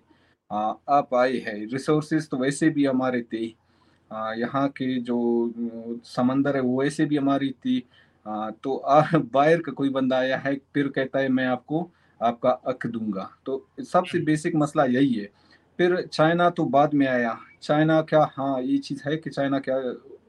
आ, 0.51 0.73
आप 0.89 1.13
आए 1.15 1.37
है 1.47 1.53
रिसोर्सेज 1.65 2.29
तो 2.29 2.37
वैसे 2.37 2.69
भी 2.69 2.85
हमारे 2.85 3.21
थे। 3.33 3.45
यहाँ 4.37 4.67
के 4.69 4.99
जो 5.01 5.17
समंदर 6.05 6.55
है 6.55 6.61
वो 6.61 6.79
वैसे 6.81 7.05
भी 7.05 7.17
हमारी 7.17 7.49
थी। 7.51 7.83
आ, 8.25 8.49
तो 8.51 8.83
बाहर 9.15 9.61
का 9.61 9.71
कोई 9.71 9.89
बंदा 9.89 10.17
आया 10.17 10.37
है 10.37 10.55
फिर 10.73 10.87
कहता 10.95 11.19
है 11.19 11.29
मैं 11.29 11.45
आपको 11.47 11.89
आपका 12.21 12.49
अक 12.49 12.87
दूँगा। 12.87 13.29
तो 13.45 13.65
सबसे 13.83 14.19
बेसिक 14.21 14.55
मसला 14.55 14.85
यही 14.85 15.13
है। 15.13 15.29
फिर 15.79 16.01
चाइना 16.03 16.49
तो 16.49 16.63
बाद 16.67 16.93
में 16.93 17.07
आया। 17.07 17.37
चाइना 17.61 18.01
क्या 18.01 18.23
हाँ 18.33 18.61
ये 18.61 18.77
चीज़ 18.79 19.01
है 19.07 19.15
कि 19.17 19.29
चाइना 19.29 19.59
क्या 19.59 19.77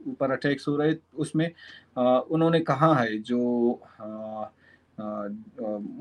ऊपर 0.09 0.31
अटैक्स 0.31 0.69
हो 0.69 0.77
रहे 0.77 0.95
उसमें 1.17 1.51
आ, 1.99 2.19
उन्होंने 2.19 2.61
कहा 2.63 2.95
है 2.95 3.19
जो 3.21 3.81
आ, 4.01 4.45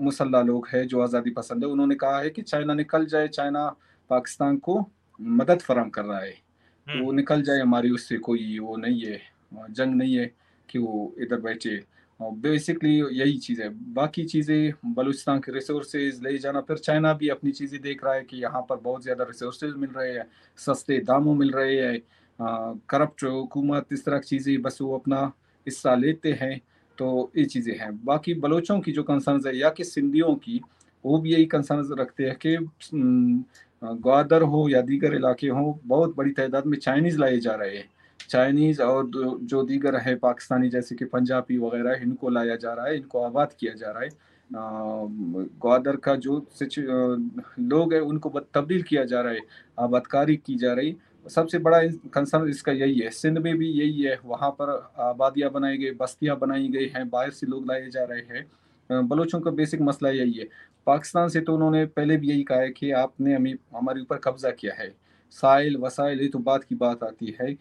मुसल्ला 0.04 0.42
लोग 0.42 0.68
हैं 0.74 0.86
जो 0.88 1.02
आज़ादी 1.02 1.32
पसंद 1.32 1.64
है 1.64 1.70
उन्होंने 1.70 1.96
कहा 1.96 2.20
है 2.20 2.30
कि 2.30 2.42
चाइना 2.42 2.74
निकल 2.74 3.06
जाए 3.06 3.28
चाइना 3.30 3.68
पाकिस्तान 4.10 4.58
को 4.60 4.80
मदद 5.20 5.60
फराम 5.62 5.90
कर 5.90 6.06
रहा 6.06 6.20
है। 6.20 6.32
तो 6.32 6.94
वो 6.94 7.06
हम्म। 7.06 7.16
निकल 7.16 7.42
जाए 7.44 7.60
हमारी 7.60 7.90
उससे 7.92 8.18
कोई 8.20 8.58
वो 8.60 8.76
नहीं 8.78 9.02
है 9.02 9.22
जंग 9.72 9.96
नहीं 9.96 10.16
है 10.16 10.32
कि 10.70 10.80
वो 10.80 11.14
इधर 11.22 11.40
बैठे। 11.42 11.80
बेसिकली 12.20 12.96
यही 13.18 13.38
चीज़ 13.38 13.62
है। 13.62 13.70
बाकी 13.94 14.24
चीज़ें 14.26 14.94
बलूचिस्तान 14.96 15.40
के 15.40 15.52
रिसोर्सेज 15.52 16.22
ले 16.24 16.38
जाना 16.38 16.62
फिर 16.62 16.78
चाइना 16.80 17.14
भी 17.14 17.30
अपनी 17.30 17.52
चीज़ें 17.52 17.82
देख 17.82 18.04
रहा 18.04 18.14
है 18.14 18.24
कि 18.24 18.38
यहाँ 18.38 18.62
पर 18.70 18.76
बहुत 18.78 19.04
ज़्यादा 19.04 19.24
रिसोर्सेज 19.24 19.74
मिल 19.78 19.90
रहे 19.90 20.12
हैं 20.14 20.26
सस्ते 20.60 21.00
दामों 21.02 21.36
मिल 21.36 21.52
रहे 21.52 21.76
हैं 21.78 22.00
करप्ट 22.90 23.24
हुकूमत 23.24 23.94
इस 23.94 24.06
तरह 24.06 24.20
की 24.20 24.28
चीज़ें 24.28 24.62
बस 24.62 24.78
वो 24.82 24.98
अपना 24.98 25.22
हिस्सा 25.68 25.96
लेते 25.96 26.32
हैं। 26.42 26.60
तो 27.00 27.32
ये 27.38 27.46
चीज़ें 27.46 27.78
हैं। 27.80 27.92
बाकी 28.06 28.34
बलोचों 28.36 28.80
की 28.80 28.92
जो 28.92 29.04
कंसर्न 29.04 29.42
है 29.48 29.58
या 29.58 29.70
कि 29.70 29.84
सिंधियों 29.84 30.36
की, 30.36 30.62
वो 31.04 31.18
भी 31.18 31.32
यही 31.34 31.46
कंसर्न 31.46 31.96
रखते 32.00 32.24
हैं 32.24 32.36
कि 32.46 32.58
ग्वादर 33.84 34.42
हो 34.44 34.68
या 34.70 34.82
दीगर 34.82 35.14
इलाके 35.16 35.48
हों, 35.48 35.74
बहुत 35.86 36.16
बड़ी 36.16 36.32
तादाद 36.32 36.66
में 36.66 36.78
चाइनीज़ 36.78 37.20
लाए 37.20 37.38
जा 37.40 37.56
रहे 37.56 37.78
हैं। 37.78 37.90
चाइनीज़ 38.30 38.82
और 38.82 39.10
जो 39.44 39.64
दीगर 39.64 39.96
है 39.98 40.16
पाकिस्तानी, 40.16 40.70
जैसे 40.70 40.96
कि 40.96 41.06
पंजाबी 41.06 41.58
वगैरह, 41.58 42.02
इनको 42.04 42.30
लाया 42.30 42.56
जा 42.56 42.74
रहा 42.74 42.86
है, 42.86 42.98
इनको 42.98 43.24
आबाद 43.24 43.54
किया 43.60 43.74
जा 43.74 43.92
रहा 43.92 44.04
है। 44.04 44.10
ग्वादर 44.52 45.96
का 45.96 46.16
जो 46.16 46.46
लोग 47.60 47.94
है, 47.94 48.00
उनको 48.02 48.40
तब्दील 48.54 48.84
किया 48.84 49.04
जा 49.06 49.22
रहा 49.22 49.34
है, 49.34 49.42
आबादकारी 49.80 50.36
की 50.36 50.56
जा 50.56 50.74
रही। 50.74 50.96
सबसे 51.26 51.58
बड़ा 51.60 51.80
कंसर्न 52.14 52.50
इसका 52.50 52.72
यही 52.72 53.00
है। 53.00 53.10
सिंध 53.10 53.38
में 53.38 53.58
भी 53.58 53.68
यही 53.70 54.02
है। 54.04 54.20
वहाँ 54.26 54.50
पर 54.52 54.70
आबादियाँ 55.00 55.50
बनाई 55.52 55.78
गई, 55.78 55.92
बस्तियाँ 55.92 56.38
बनाई 56.40 56.68
गई 56.68 56.88
हैं, 56.88 57.10
बाहर 57.10 57.32
से 57.32 57.48
लोग 57.48 57.68
लाए 57.68 57.90
जा 57.90 58.04
रहे 58.04 58.22
हैं। 58.30 59.08
बलोचों 59.08 59.40
का 59.42 59.52
बेसिक 59.52 59.82
मसला 59.82 60.10
यही 60.10 60.34
है। 60.34 60.48
पाकिस्तान 60.88 61.30
से 61.30 61.42
तो 61.42 61.56
उन्होंने 61.56 61.86
पहले 61.86 62.18
भी 62.18 62.30
यही 62.30 62.44
कहा 62.44 62.60
है 62.60 62.70
कि 62.70 62.92
आपने 62.92 63.34
हमें, 63.36 63.54
हमारे 63.76 64.02
ऊपर 64.02 64.18
कब्जा 64.18 64.52
किया 64.52 64.74
है। 64.74 64.94
साइल, 65.32 65.78
वसाइल, 65.78 66.22
ये 66.22 66.28
तो 66.28 66.40
बात 66.40 66.64
की 66.64 66.76
बात 66.76 67.04
आती 67.04 67.36
है। 67.42 67.58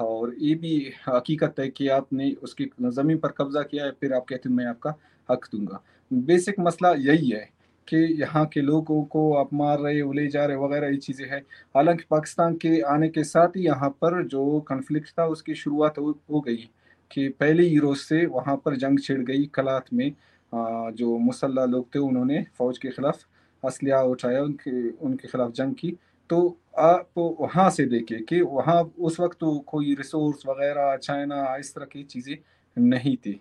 और 0.00 0.34
ये 0.38 0.54
भी 0.54 0.92
हकीकत 1.08 1.54
है 1.60 1.68
कि 1.68 1.88
आपने 1.88 2.30
उसकी 2.42 2.70
ज़मीन 2.82 3.18
पर 3.18 3.28
कब्जा 3.28 3.62
किया 3.62 3.84
है, 3.84 3.90
फिर 3.90 4.12
आप 4.14 4.24
कहते 4.28 4.48
हैं, 4.48 4.56
मैं 4.56 4.66
आपका 4.66 4.94
हक 5.30 5.46
दूँगा। 5.52 5.82
बेसिक 6.12 6.60
मसला 6.60 6.92
यही 6.92 7.30
है। 7.30 7.48
कि 7.88 7.96
यहाँ 8.20 8.44
के 8.46 8.60
लोगों 8.60 9.02
को 9.04 9.32
आप 9.36 9.52
मार 9.54 9.78
रहे 9.80 10.00
उले 10.02 10.26
जा 10.28 10.44
रहे 10.46 10.56
वगैरह 10.56 10.88
ये 10.88 10.96
चीज़ें 10.98 11.26
हैं। 11.28 11.40
हालाँकि 11.76 12.04
पाकिस्तान 12.10 12.54
के 12.56 12.80
आने 12.86 13.08
के 13.08 13.24
साथ 13.24 13.56
ही 13.56 13.64
यहाँ 13.66 13.90
पर 14.02 14.22
जो 14.26 14.60
कन्फ्लिक्ट 14.68 15.10
था 15.18 15.26
उसकी 15.26 15.54
शुरुआत 15.54 15.98
हो, 15.98 16.18
हो 16.30 16.40
गई 16.40 16.68
कि 17.10 17.28
पहले 17.30 17.62
ही 17.62 17.78
रोज़ 17.78 17.98
से 17.98 18.24
वहाँ 18.28 18.56
पर 18.64 18.76
जंग 18.76 18.98
छिड़ 19.00 19.20
गई। 19.22 19.46
कलात 19.54 19.92
में 19.92 20.12
जो 20.52 21.16
मुसल्ला 21.18 21.64
लोग 21.66 21.94
थे 21.94 21.98
उन्होंने 21.98 22.44
फ़ौज 22.58 22.78
के 22.78 22.90
ख़िलाफ़ 22.90 23.24
असलिया 23.62 24.00
उठाया 24.04 24.42
उनके 24.42 24.88
उनके 24.90 25.28
खिलाफ 25.28 25.52
जंग 25.52 25.74
की। 25.74 25.96
तो 26.30 26.56
आप 26.78 27.08
वहाँ 27.18 27.68
से 27.70 27.84
देखें 27.86 28.22
कि 28.24 28.40
वहाँ 28.42 28.82
उस 28.98 29.18
वक्त 29.20 29.38
तो 29.40 29.58
कोई 29.66 29.94
रिसोर्स 29.94 30.46
वगैरह 30.46 30.96
चाइना 30.98 31.56
इस 31.56 31.74
तरह 31.74 31.86
की 31.86 32.02
चीज़ें 32.04 32.36
नहीं 32.76 33.16
थी। 33.16 33.40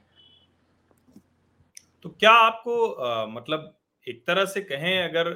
तो 2.03 2.09
क्या 2.09 2.31
आपको 2.31 2.87
आ, 2.87 3.25
मतलब 3.27 3.73
एक 4.07 4.25
तरह 4.27 4.45
से 4.45 4.61
कहें 4.63 5.03
अगर 5.03 5.29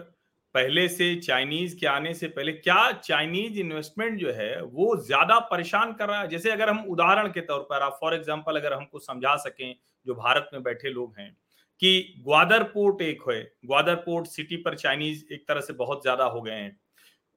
पहले 0.55 0.87
से 0.89 1.15
चाइनीज़ 1.17 1.75
के 1.79 1.87
आने 1.87 2.13
से 2.13 2.27
पहले 2.29 2.51
क्या 2.53 2.91
चाइनीज़ 2.93 3.59
इन्वेस्टमेंट 3.59 4.19
जो 4.19 4.31
है 4.33 4.61
वो 4.63 4.95
ज़्यादा 4.97 5.39
परेशान 5.51 5.93
कर 5.93 6.09
रहा 6.09 6.19
है? 6.21 6.27
जैसे 6.27 6.51
अगर 6.51 6.69
हम 6.69 6.83
उदाहरण 6.87 7.27
के 7.31 7.41
तौर 7.41 7.59
पर 7.69 7.81
आप, 7.81 7.97
फॉर 8.01 8.13
एग्जांपल, 8.15 8.55
अगर 8.55 8.73
हमको 8.73 8.99
समझा 8.99 9.35
सकें, 9.37 9.75
जो 10.07 10.15
भारत 10.15 10.49
में 10.53 10.63
बैठे 10.63 10.89
लोग 10.89 11.13
हैं, 11.19 11.35
कि 11.81 12.13
ग्वादर 12.25 12.63
पोर्ट 12.65 13.01
एक 13.01 13.21
है 13.29 13.41
ग्वादर 13.65 13.95
पोर्ट 13.97 14.27
सिटी 14.27 14.57
पर 14.57 14.75
चाइनीज़ 14.77 15.23
एक 15.33 15.47
तरह 15.47 15.61
से 15.61 15.73
बहुत 15.75 16.01
ज़्यादा 16.01 16.25
हो 16.25 16.41
गए 16.41 16.53
हैं। 16.53 16.79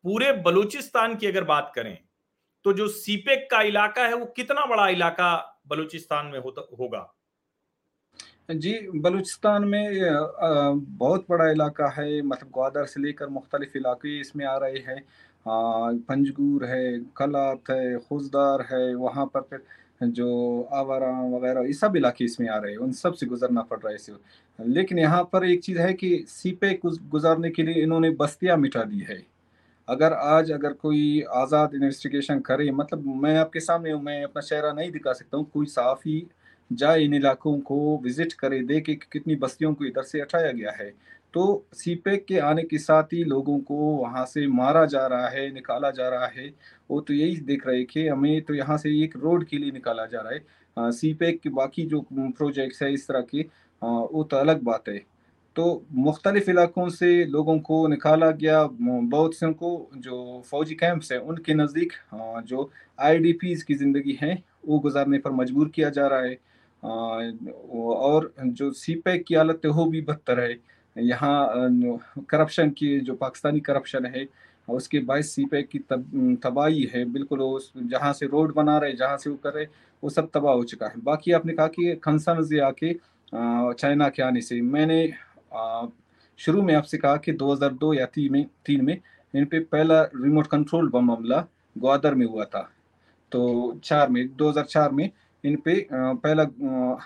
पूरे 0.05 0.33
बलूचिस्तान 0.43 1.15
की 1.17 1.27
अगर 1.27 1.45
बात 1.47 1.73
करें 1.75 1.97
तो 2.65 2.73
जो 2.73 2.87
सीपेक 2.89 3.49
का 3.51 3.61
इलाका 3.63 4.05
है, 4.05 4.15
वो 4.15 4.27
कितना 4.27 4.65
बड़ा 4.67 4.89
इलाका 4.89 5.35
बलूचिस्तान 5.69 6.27
में 6.27 6.39
होता, 6.39 6.67
होगा? 6.81 7.01
जी, 8.49 8.73
बलूचिस्तान 8.95 9.65
में 9.65 10.01
बहुत 10.99 11.25
बड़ा 11.31 11.51
इलाका 11.51 11.89
है 11.91 12.21
मतलब 12.23 12.49
ग्वादर 12.55 12.85
से 12.87 13.01
लेकर 13.01 13.29
मुख्तलिफ़ 13.29 13.77
इलाके 13.77 14.19
इसमें 14.21 14.45
आ 14.47 14.57
रहे 14.57 14.79
हैं। 14.89 15.03
पंजगूर 15.47 16.65
है 16.65 16.99
कलात 17.17 17.71
है 17.71 17.99
खुजदार 17.99 18.63
है, 18.73 18.95
वहाँ 18.95 19.27
पर 19.27 19.41
फिर 19.41 19.63
जो 20.03 20.69
आवारा 20.75 21.11
वगैरह, 21.29 21.67
ये 21.67 21.73
सब 21.73 21.97
इलाके 21.97 22.25
इसमें 22.25 22.49
आ 22.49 22.57
रहे 22.59 22.73
हैं, 22.73 22.79
उन 22.79 22.93
सबसे 22.93 23.27
गुजरना 23.27 23.63
पड़ 23.63 23.79
रहा 23.79 23.89
है 23.89 23.95
इसे। 23.95 24.13
लेकिन 24.59 24.99
यहाँ 24.99 25.23
पर 25.33 25.45
एक 25.47 25.63
चीज़ 25.63 25.79
है 25.79 25.93
कि 25.95 26.25
सीपे 26.29 26.79
गुजारने 26.85 27.51
के 27.51 27.63
लिए 27.63 27.83
इन्होंने 27.83 28.11
बस्तियाँ 28.21 28.57
मिटा 28.59 28.83
दी 28.85 29.01
है। 29.11 29.23
अगर 29.89 30.13
आज 30.13 30.51
अगर 30.53 30.73
कोई 30.75 31.21
आज़ाद 31.35 31.75
इन्वेस्टिगेशन 31.75 32.41
करे 32.43 32.71
मतलब 32.73 33.05
मैं 33.23 33.37
आपके 33.39 33.61
सामने 33.61 33.91
हूँ, 33.93 34.03
मैं 34.03 34.23
अपना 34.25 34.43
चेहरा 34.43 34.73
नहीं 34.73 34.91
दिखा 34.91 35.13
सकता 35.13 35.37
हूँ, 35.37 35.51
कोई 35.55 35.67
साफ़ी 35.69 36.27
जाए 36.75 37.03
इन 37.05 37.15
इलाकों 37.15 37.59
को 37.61 37.99
विज़िट 38.05 38.33
करे, 38.33 38.61
देखे 38.63 38.95
कि 38.95 39.09
कितनी 39.13 39.35
बस्तियों 39.37 39.73
को 39.75 39.85
इधर 39.85 40.03
से 40.03 40.21
हटाया 40.21 40.53
गया 40.53 40.71
है। 40.73 40.93
तो 41.35 41.65
सीपेक 41.75 42.25
के 42.27 42.39
आने 42.41 42.63
के 42.63 42.79
साथ 42.79 43.13
ही 43.13 43.23
लोगों 43.25 43.59
को 43.61 43.77
वहाँ 43.77 44.25
से 44.27 44.47
मारा 44.49 44.85
जा 44.87 45.07
रहा 45.07 45.29
है, 45.29 45.51
निकाला 45.55 45.91
जा 45.91 46.09
रहा 46.09 46.27
है। 46.27 46.53
वो 46.91 47.01
तो 47.01 47.15
यही 47.15 47.37
देख 47.39 47.67
रहे 47.67 47.83
कि 47.85 48.07
हमें 48.09 48.43
तो 48.43 48.55
यहाँ 48.55 48.77
से 48.79 48.91
एक 49.03 49.17
रोड 49.17 49.45
के 49.47 49.59
लिए 49.59 49.71
निकाला 49.73 50.07
जा 50.07 50.21
रहा 50.21 50.33
है। 50.33 50.93
सीपेक 50.93 51.41
के 51.41 51.51
बाकी 51.51 51.85
जो 51.87 52.05
प्रोजेक्ट्स 52.13 52.83
है 52.83 52.93
इस 52.93 53.09
तरह 53.09 53.21
के 53.31 53.47
वो 53.83 54.23
तो 54.31 54.37
अलग 54.37 54.63
बात 54.65 54.89
है। 54.89 54.99
तो 55.57 55.85
मुख्तलिफ़ 55.95 56.49
इलाकों 56.51 56.89
से 56.91 57.25
लोगों 57.27 57.59
को 57.61 57.87
निकाला 57.89 58.31
गया 58.33 58.65
बहुत 58.73 59.35
से 59.35 59.47
उनको 59.47 59.91
जो 59.97 60.43
फौजी 60.47 60.75
कैंप्स 60.75 61.13
हैं 61.13 61.19
उनके 61.21 61.55
नज़दीक 61.55 61.93
जो 62.47 62.71
आई 62.99 63.19
डी 63.19 63.33
की 63.43 63.75
ज़िंदगी 63.75 64.19
है, 64.23 64.43
वो 64.67 64.79
गुजारने 64.79 65.19
पर 65.19 65.31
मजबूर 65.33 65.69
किया 65.69 65.91
जा 65.91 66.07
रहा 66.07 66.21
है। 66.21 66.39
और 66.85 68.33
जो 68.39 68.71
सी 68.73 68.95
पैक 68.95 69.25
की 69.25 69.35
हालत 69.35 69.61
है 69.65 69.71
वो 69.71 69.85
भी 69.87 70.01
बदतर 70.03 70.41
है। 70.41 70.57
यहाँ 70.97 71.49
करप्शन 72.31 72.71
की 72.71 72.99
जो 73.01 73.15
पाकिस्तानी 73.17 73.61
करप्शन 73.61 74.07
है 74.07 74.27
उसके 74.69 74.99
बाईस 75.01 75.31
सी 75.35 75.45
पैक 75.45 75.69
की 75.69 75.79
तब, 75.81 76.39
तबाही 76.45 76.83
है। 76.95 77.05
बिल्कुल 77.13 77.41
उस 77.43 77.73
जहाँ 77.77 78.13
से 78.13 78.27
रोड 78.27 78.55
बना 78.55 78.77
रहे 78.79 78.93
जहाँ 78.93 79.17
से 79.19 79.31
वो 79.31 79.37
कर 79.45 79.53
रहे 79.53 79.65
वो 80.03 80.11
सब 80.11 80.29
तबाह 80.35 80.55
हो 80.55 80.65
चुका 80.65 80.87
है। 80.87 81.01
बाकी 81.05 81.33
आपने 81.33 81.53
कहा 81.53 81.67
कि 81.69 81.95
खनसा 82.05 82.35
नजी 82.35 82.59
आके 82.59 82.93
चाइना 83.33 84.09
के 84.09 84.23
आने 84.23 84.41
से। 84.41 84.61
मैंने 84.61 85.13
शुरू 86.39 86.63
में 86.63 86.75
आपसे 86.75 86.99
कहा 86.99 87.17
कि 87.17 87.33
2002 87.33 87.93
या 87.95 88.07
तीन 88.07 88.33
में 88.33 88.47
तीन 88.67 88.85
में 88.85 88.99
इन 89.35 89.45
पे 89.45 89.59
पहला 89.61 90.03
रिमोट 90.03 90.47
कंट्रोल 90.47 90.89
बम 90.91 91.11
हमला 91.11 91.45
ग्वादर 91.77 92.15
में 92.15 92.27
हुआ 92.27 92.45
था। 92.45 92.69
तो 93.33 93.81
चार 93.85 94.09
में 94.09 94.27
2004 94.37 94.91
में 94.91 95.11
इन 95.45 95.57
पे 95.65 95.75
पहला 95.93 96.43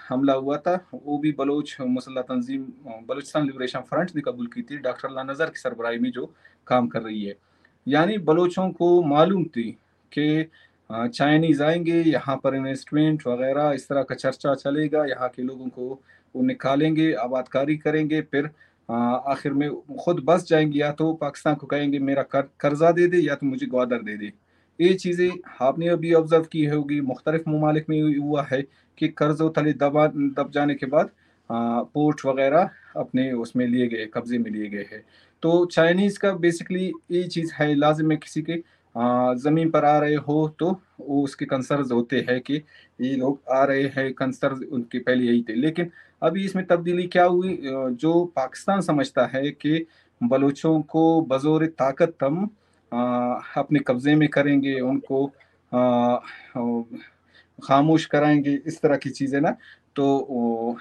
हमला 0.08 0.32
हुआ 0.34 0.56
था। 0.58 0.74
वो 0.94 1.18
भी 1.18 1.32
बलोच 1.38 1.76
मुसल्ला 1.80 2.22
तंजीम 2.22 2.62
बलोचिस्तान 3.08 3.46
लिबरेशन 3.46 3.80
फ्रंट 3.88 4.10
ने 4.16 4.22
कबूल 4.22 4.46
की 4.46 4.62
थी 4.62 4.78
डॉक्टर 4.78 5.08
अल्लाह 5.08 5.24
नज़र 5.24 5.50
की 5.50 5.60
सरबराही 5.60 5.98
में 5.98 6.10
जो 6.12 6.26
काम 6.66 6.88
कर 6.88 7.02
रही 7.02 7.24
है। 7.24 7.34
यानी 7.86 8.18
बलोचों 8.20 8.70
को 8.72 9.02
मालूम 9.04 9.44
थी 9.46 9.70
कि 10.12 10.48
चाइनीज़ 10.90 11.62
आएँगे 11.62 12.00
यहाँ 12.02 12.36
पर 12.44 12.54
इन्वेस्टमेंट 12.54 13.26
वगैरह 13.26 13.70
इस 13.72 13.88
तरह 13.88 14.02
का 14.02 14.14
चर्चा 14.14 14.54
चलेगा 14.56 15.04
यहाँ 15.06 15.28
के 15.28 15.42
लोगों 15.42 15.68
को 15.68 15.88
वो 16.34 16.42
निकालेंगे 16.44 17.12
आबादकारी 17.20 17.76
करेंगे 17.78 18.20
फिर 18.22 18.50
आखिर 18.88 19.52
में 19.52 19.70
खुद 19.96 20.22
बस 20.24 20.46
जाएँगे 20.48 20.78
या 20.78 20.90
तो 20.92 21.12
पाकिस्तान 21.14 21.54
को 21.54 21.66
कहेंगे 21.66 21.98
मेरा 22.00 22.22
कर, 22.24 22.42
कर्जा 22.60 22.90
दे 22.92 23.06
दे 23.06 23.18
या 23.18 23.34
तो 23.34 23.46
मुझे 23.46 23.66
ग्वादर 23.66 24.02
दे 24.02 24.16
दे। 24.16 24.32
ये 24.78 24.92
चीज़ें 24.94 25.30
आपने 25.60 25.88
अभी 25.88 26.12
ऑब्ज़र्व 26.14 26.44
की 26.52 26.64
होगी। 26.64 27.00
मुख्तलिफ़ 27.00 27.48
ममालिक 27.48 27.86
में 27.90 28.16
हुआ 28.16 28.46
है 28.50 28.62
कि 28.98 29.08
कर्ज 29.10 29.40
तले 29.56 29.72
दबा, 29.72 30.06
दब 30.06 30.50
जाने 30.54 30.74
के 30.74 30.86
बाद 30.86 31.10
पोर्ट 31.50 32.24
वगैरह 32.26 32.70
अपने 32.96 33.30
उसमें 33.32 33.66
लिए 33.66 33.86
गए, 33.88 34.06
कब्जे 34.14 34.38
में 34.38 34.50
लिए 34.50 34.68
गए 34.68 34.86
हैं। 34.92 35.04
तो 35.42 35.64
चाइनीज़ 35.66 36.18
का 36.18 36.32
बेसिकली 36.34 36.92
ये 37.10 37.22
चीज़ 37.24 37.52
है, 37.54 37.74
लाजिम 37.74 38.10
है 38.10 38.16
किसी 38.16 38.42
के 38.42 38.62
ज़मीन 39.40 39.70
पर 39.70 39.84
आ 39.84 39.98
रहे 39.98 40.14
हो 40.16 40.36
तो 40.58 40.70
वो 41.00 41.22
उसके 41.24 41.44
कंसर्न 41.46 41.90
होते 41.92 42.20
हैं 42.28 42.40
कि 42.40 42.54
ये 43.00 43.14
लोग 43.16 43.40
आ 43.52 43.62
रहे 43.64 43.82
हैं 43.96 44.12
कंसर्न 44.14 44.64
उनके 44.66 44.98
पहले 44.98 45.24
यही 45.24 45.42
थे। 45.48 45.54
लेकिन 45.54 45.90
अभी 46.22 46.44
इसमें 46.44 46.64
तब्दीली 46.66 47.06
क्या 47.06 47.24
हुई? 47.24 47.58
जो 47.62 48.24
पाकिस्तान 48.36 48.80
समझता 48.80 49.26
है 49.34 49.50
कि 49.50 49.84
बलूचों 50.20 50.80
को 50.82 51.20
बजोर 51.22 51.66
ताकत 51.78 52.16
हम 52.22 52.48
अपने 52.92 53.78
कब्जे 53.78 54.14
में 54.14 54.28
करेंगे, 54.28 54.78
उनको 54.80 55.26
खामोश 57.58 58.04
कराएँगे, 58.06 58.58
इस 58.66 58.80
तरह 58.82 58.96
की 58.96 59.10
चीज़ें 59.10 59.40
ना। 59.40 59.56
तो 59.96 60.76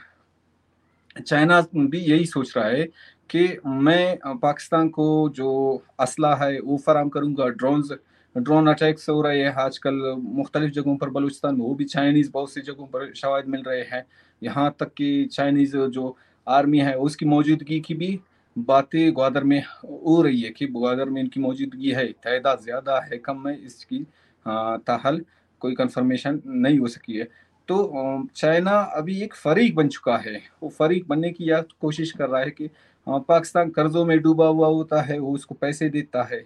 चाइना 1.17 1.61
भी 1.75 1.99
यही 1.99 2.25
सोच 2.25 2.53
रहा 2.57 2.67
है 2.67 2.83
कि 3.29 3.47
मैं 3.65 4.37
पाकिस्तान 4.37 4.89
को 4.89 5.07
जो 5.29 5.83
असला 5.99 6.35
है, 6.35 6.59
वो 6.59 6.77
फराम 6.77 7.09
करूँगा। 7.09 7.47
ड्रोन्स, 7.47 7.91
ड्रोन 8.35 8.67
अटैक्स 8.67 9.09
हो 9.09 9.21
रहे 9.21 9.43
हैं 9.43 9.53
आजकल, 9.55 9.93
मुख्तलिफ़ 10.19 10.71
जगहों 10.71 10.95
पर, 10.97 11.09
बलूचिस्तान 11.09 11.55
में, 11.55 11.61
वो 11.61 11.73
भी 11.75 11.85
चाइनीज़ 11.85 12.31
बहुत 12.31 12.53
सी 12.53 12.61
जगहों 12.61 12.85
पर 12.87 13.13
शवाद 13.15 13.47
मिल 13.47 13.63
रहे 13.67 13.81
हैं। 13.83 14.05
यहाँ 14.41 14.75
तक 14.79 14.93
कि 14.93 15.25
चाइनीज़ 15.25 15.77
जो 15.77 16.15
आर्मी 16.47 16.79
है, 16.79 16.95
उसकी 16.97 17.25
मौजूदगी 17.25 17.79
की 17.79 17.93
भी 17.93 18.19
बातें 18.57 19.13
ग्वादर 19.15 19.43
में 19.43 19.61
हो 19.83 20.21
रही 20.21 20.41
है 20.41 20.49
कि 20.49 20.67
ग्वादर 20.67 21.09
में 21.09 21.21
इनकी 21.21 21.39
मौजूदगी 21.39 21.91
है, 21.91 22.05
तादाद 22.05 22.59
ज़्यादा 22.61 22.99
है, 23.01 23.17
कम 23.19 23.47
है, 23.47 23.55
इसकी 23.57 24.05
ताहल 24.45 25.21
कोई 25.61 25.75
कंफर्मेशन 25.75 26.41
नहीं 26.47 26.79
हो 26.79 26.87
सकी 26.87 27.17
है। 27.17 27.27
तो 27.69 28.27
चाइना 28.35 28.71
अभी 28.97 29.21
एक 29.23 29.33
फरीक 29.35 29.75
बन 29.75 29.87
चुका 29.87 30.17
है। 30.17 30.41
वो 30.63 30.69
फरीक 30.69 31.07
बनने 31.07 31.31
की 31.31 31.45
यह 31.45 31.63
कोशिश 31.81 32.11
कर 32.11 32.29
रहा 32.29 32.41
है 32.41 32.49
कि 32.51 32.69
पाकिस्तान 33.07 33.69
कर्जों 33.69 34.05
में 34.05 34.19
डूबा 34.21 34.47
हुआ 34.47 34.67
होता 34.67 35.01
है, 35.01 35.19
वो 35.19 35.33
उसको 35.33 35.55
पैसे 35.55 35.89
देता 35.89 36.23
है 36.25 36.43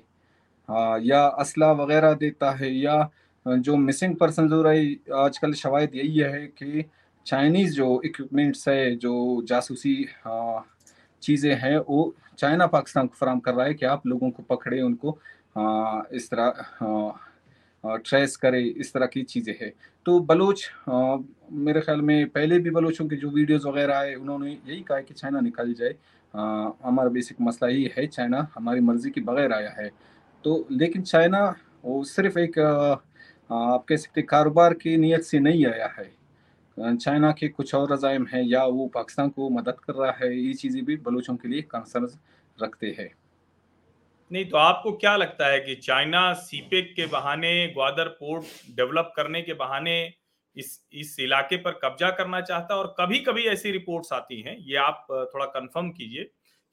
या 1.05 1.25
असला 1.39 1.71
वगैरह 1.73 2.13
देता 2.15 2.51
है, 2.51 2.73
या 2.73 3.09
जो 3.45 3.75
मिसिंग 3.77 4.15
पर्सन 4.15 4.51
हो 4.53 4.61
रही 4.61 4.99
आजकल 5.15 5.53
शवायद 5.53 5.95
यही 5.95 6.17
है 6.17 6.45
कि 6.57 6.83
चाइनीज़ 7.25 7.73
जो 7.75 8.01
इक्विपमेंट्स 8.05 8.67
है, 8.67 8.95
जो 8.95 9.43
जासूसी 9.47 9.95
चीज़ें 11.23 11.53
हैं 11.55 11.77
वो 11.79 12.13
चाइना 12.37 12.67
पाकिस्तान 12.67 13.07
को 13.07 13.15
फराम 13.15 13.39
कर 13.39 13.53
रहा 13.53 13.65
है 13.65 13.73
कि 13.73 13.85
आप 13.85 14.07
लोगों 14.07 14.29
को 14.31 14.43
पकड़े 14.49 14.81
उनको 14.81 15.17
आ, 15.57 16.01
इस 16.13 16.29
तरह 16.29 17.19
ट्रेस 17.83 18.35
करे 18.37 18.61
इस 18.61 18.93
तरह 18.93 19.05
की 19.07 19.21
चीज़ें 19.23 19.53
हैं। 19.61 19.71
तो 20.05 20.19
बलोच 20.21 20.69
आ, 20.89 21.17
मेरे 21.51 21.81
ख्याल 21.81 22.01
में 22.01 22.29
पहले 22.29 22.59
भी 22.59 22.69
बलोचों 22.71 23.07
के 23.07 23.15
जो 23.15 23.29
वीडियोस 23.29 23.65
वगैरह 23.65 23.97
आए 23.97 24.13
उन्होंने 24.15 24.51
यही 24.51 24.81
कहा 24.83 24.99
कि 24.99 25.13
चाइना 25.13 25.39
निकल 25.41 25.73
जाए। 25.73 25.95
हमारा 26.33 27.09
बेसिक 27.09 27.37
मसला 27.41 27.69
यही 27.69 27.91
है 27.97 28.05
चाइना 28.07 28.47
हमारी 28.55 28.79
मर्ज़ी 28.81 29.09
के 29.11 29.21
बगैर 29.21 29.53
आया 29.53 29.69
है। 29.79 29.89
तो 30.45 30.65
लेकिन 30.71 31.01
चाइना 31.03 31.43
वो 31.85 32.03
सिर्फ़ 32.05 32.39
एक 32.39 32.59
आ, 32.59 32.97
आप 33.49 33.85
कह 33.89 33.97
सकते 33.97 34.21
कारोबार 34.23 34.73
की 34.73 34.95
नीयत 34.97 35.23
से 35.23 35.39
नहीं 35.39 35.65
आया 35.65 35.87
है। 35.97 36.09
चाइना 36.77 37.31
के 37.31 37.47
कुछ 37.49 37.73
और 37.75 37.91
रजायम 37.93 38.25
हैं, 38.27 38.41
या 38.43 38.63
वो 38.65 38.87
पाकिस्तान 38.87 39.29
को 39.29 39.49
मदद 39.49 39.79
कर 39.79 39.93
रहा 39.93 40.11
है, 40.13 40.35
ये 40.37 40.53
चीज़ें 40.53 40.83
भी 40.85 40.95
बलूचों 40.97 41.35
के 41.35 41.47
लिए 41.47 41.61
कंसर्न 41.71 42.07
रखते 42.57 42.95
हैं। 42.99 43.09
नहीं 44.31 44.45
तो 44.45 44.57
आपको 44.57 44.91
क्या 44.93 45.15
लगता 45.15 45.47
है 45.47 45.59
कि 45.59 45.75
चाइना 45.77 46.31
सीपेक 46.35 46.93
के 46.95 47.05
बहाने, 47.07 47.67
ग्वादर 47.67 48.07
पोर्ट 48.19 48.75
डेवलप 48.75 49.11
करने 49.15 49.41
के 49.41 49.53
बहाने 49.55 50.13
इस 50.57 50.79
इस 50.93 51.15
इलाके 51.19 51.57
पर 51.57 51.79
कब्जा 51.83 52.09
करना 52.11 52.39
चाहता 52.41 52.75
और 52.75 52.95
कभी 52.99 53.19
कभी 53.19 53.43
ऐसी 53.47 53.71
रिपोर्ट्स 53.71 54.13
आती 54.13 54.41
हैं, 54.41 54.57
ये 54.59 54.75
आप, 54.77 55.05
थोड़ा 55.33 55.45
कंफर्म 55.47 55.89
कीजिए, 55.89 56.23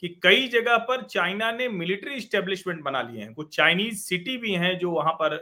कि 0.02 0.08
कई 0.22 0.48
जगह 0.48 0.76
पर 0.78 1.02
चाइना 1.02 1.50
ने 1.52 1.68
मिलिट्री 1.68 2.20
स्टेब्लिशमेंट 2.20 2.82
बना 2.82 3.02
लिए 3.02 3.20
हैं। 3.20 3.32
कुछ 3.34 3.54
चाइनीज़ 3.56 3.98
सिटी 3.98 4.36
भी 4.36 4.52
हैं 4.54 4.78
जो 4.78 4.90
वहाँ 4.90 5.12
पर 5.12 5.36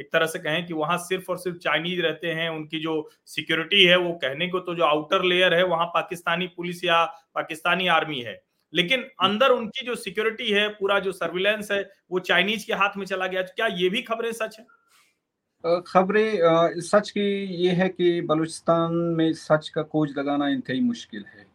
एक 0.00 0.08
तरह 0.12 0.26
से 0.26 0.38
कहें 0.38 0.66
कि 0.66 0.74
वहाँ 0.74 0.96
सिर्फ़ 0.98 1.30
और 1.30 1.38
सिर्फ़ 1.38 1.58
चाइनीज़ 1.58 2.00
रहते 2.02 2.32
हैं 2.32 2.48
उनकी 2.50 2.78
जो 2.80 3.10
सिक्योरिटी 3.26 3.84
है 3.84 3.96
वो 3.96 4.12
कहने 4.12 4.48
को 4.48 4.60
तो 4.60 4.74
जो 4.74 4.84
आउटर 4.84 5.24
लेयर 5.24 5.54
है 5.54 5.64
वहाँ 5.64 5.86
पाकिस्तानी 5.86 6.46
पुलिस 6.46 6.84
या 6.84 7.04
पाकिस्तानी 7.34 7.86
आर्मी 7.88 8.20
है। 8.20 8.40
लेकिन 8.72 9.02
अंदर 9.22 9.50
उनकी 9.50 9.86
जो 9.86 9.94
सिक्योरिटी 9.94 10.50
है 10.50 10.68
पूरा 10.68 10.98
जो 10.98 11.12
सर्विलेंस 11.12 11.70
है 11.72 11.82
वो 12.10 12.18
चाइनीज़ 12.18 12.66
के 12.66 12.72
हाथ 12.72 12.96
में 12.96 13.06
चला 13.06 13.26
गया। 13.26 13.42
तो 13.42 13.52
क्या 13.56 13.66
ये 13.66 13.88
भी 13.88 14.02
खबरें 14.02 14.32
सच 14.32 14.58
है? 14.58 14.66
खबरें 15.86 16.80
सच 16.80 17.10
की 17.10 17.22
ये 17.64 17.70
है 17.70 17.88
कि 17.88 18.20
बलूचिस्तान 18.20 18.94
में 19.16 19.32
सच 19.32 19.68
का 19.68 19.82
खोज 19.82 20.14
लगाना 20.18 20.48
इंतहाई 20.48 20.80
मुश्किल 20.80 21.24
है। 21.28 21.49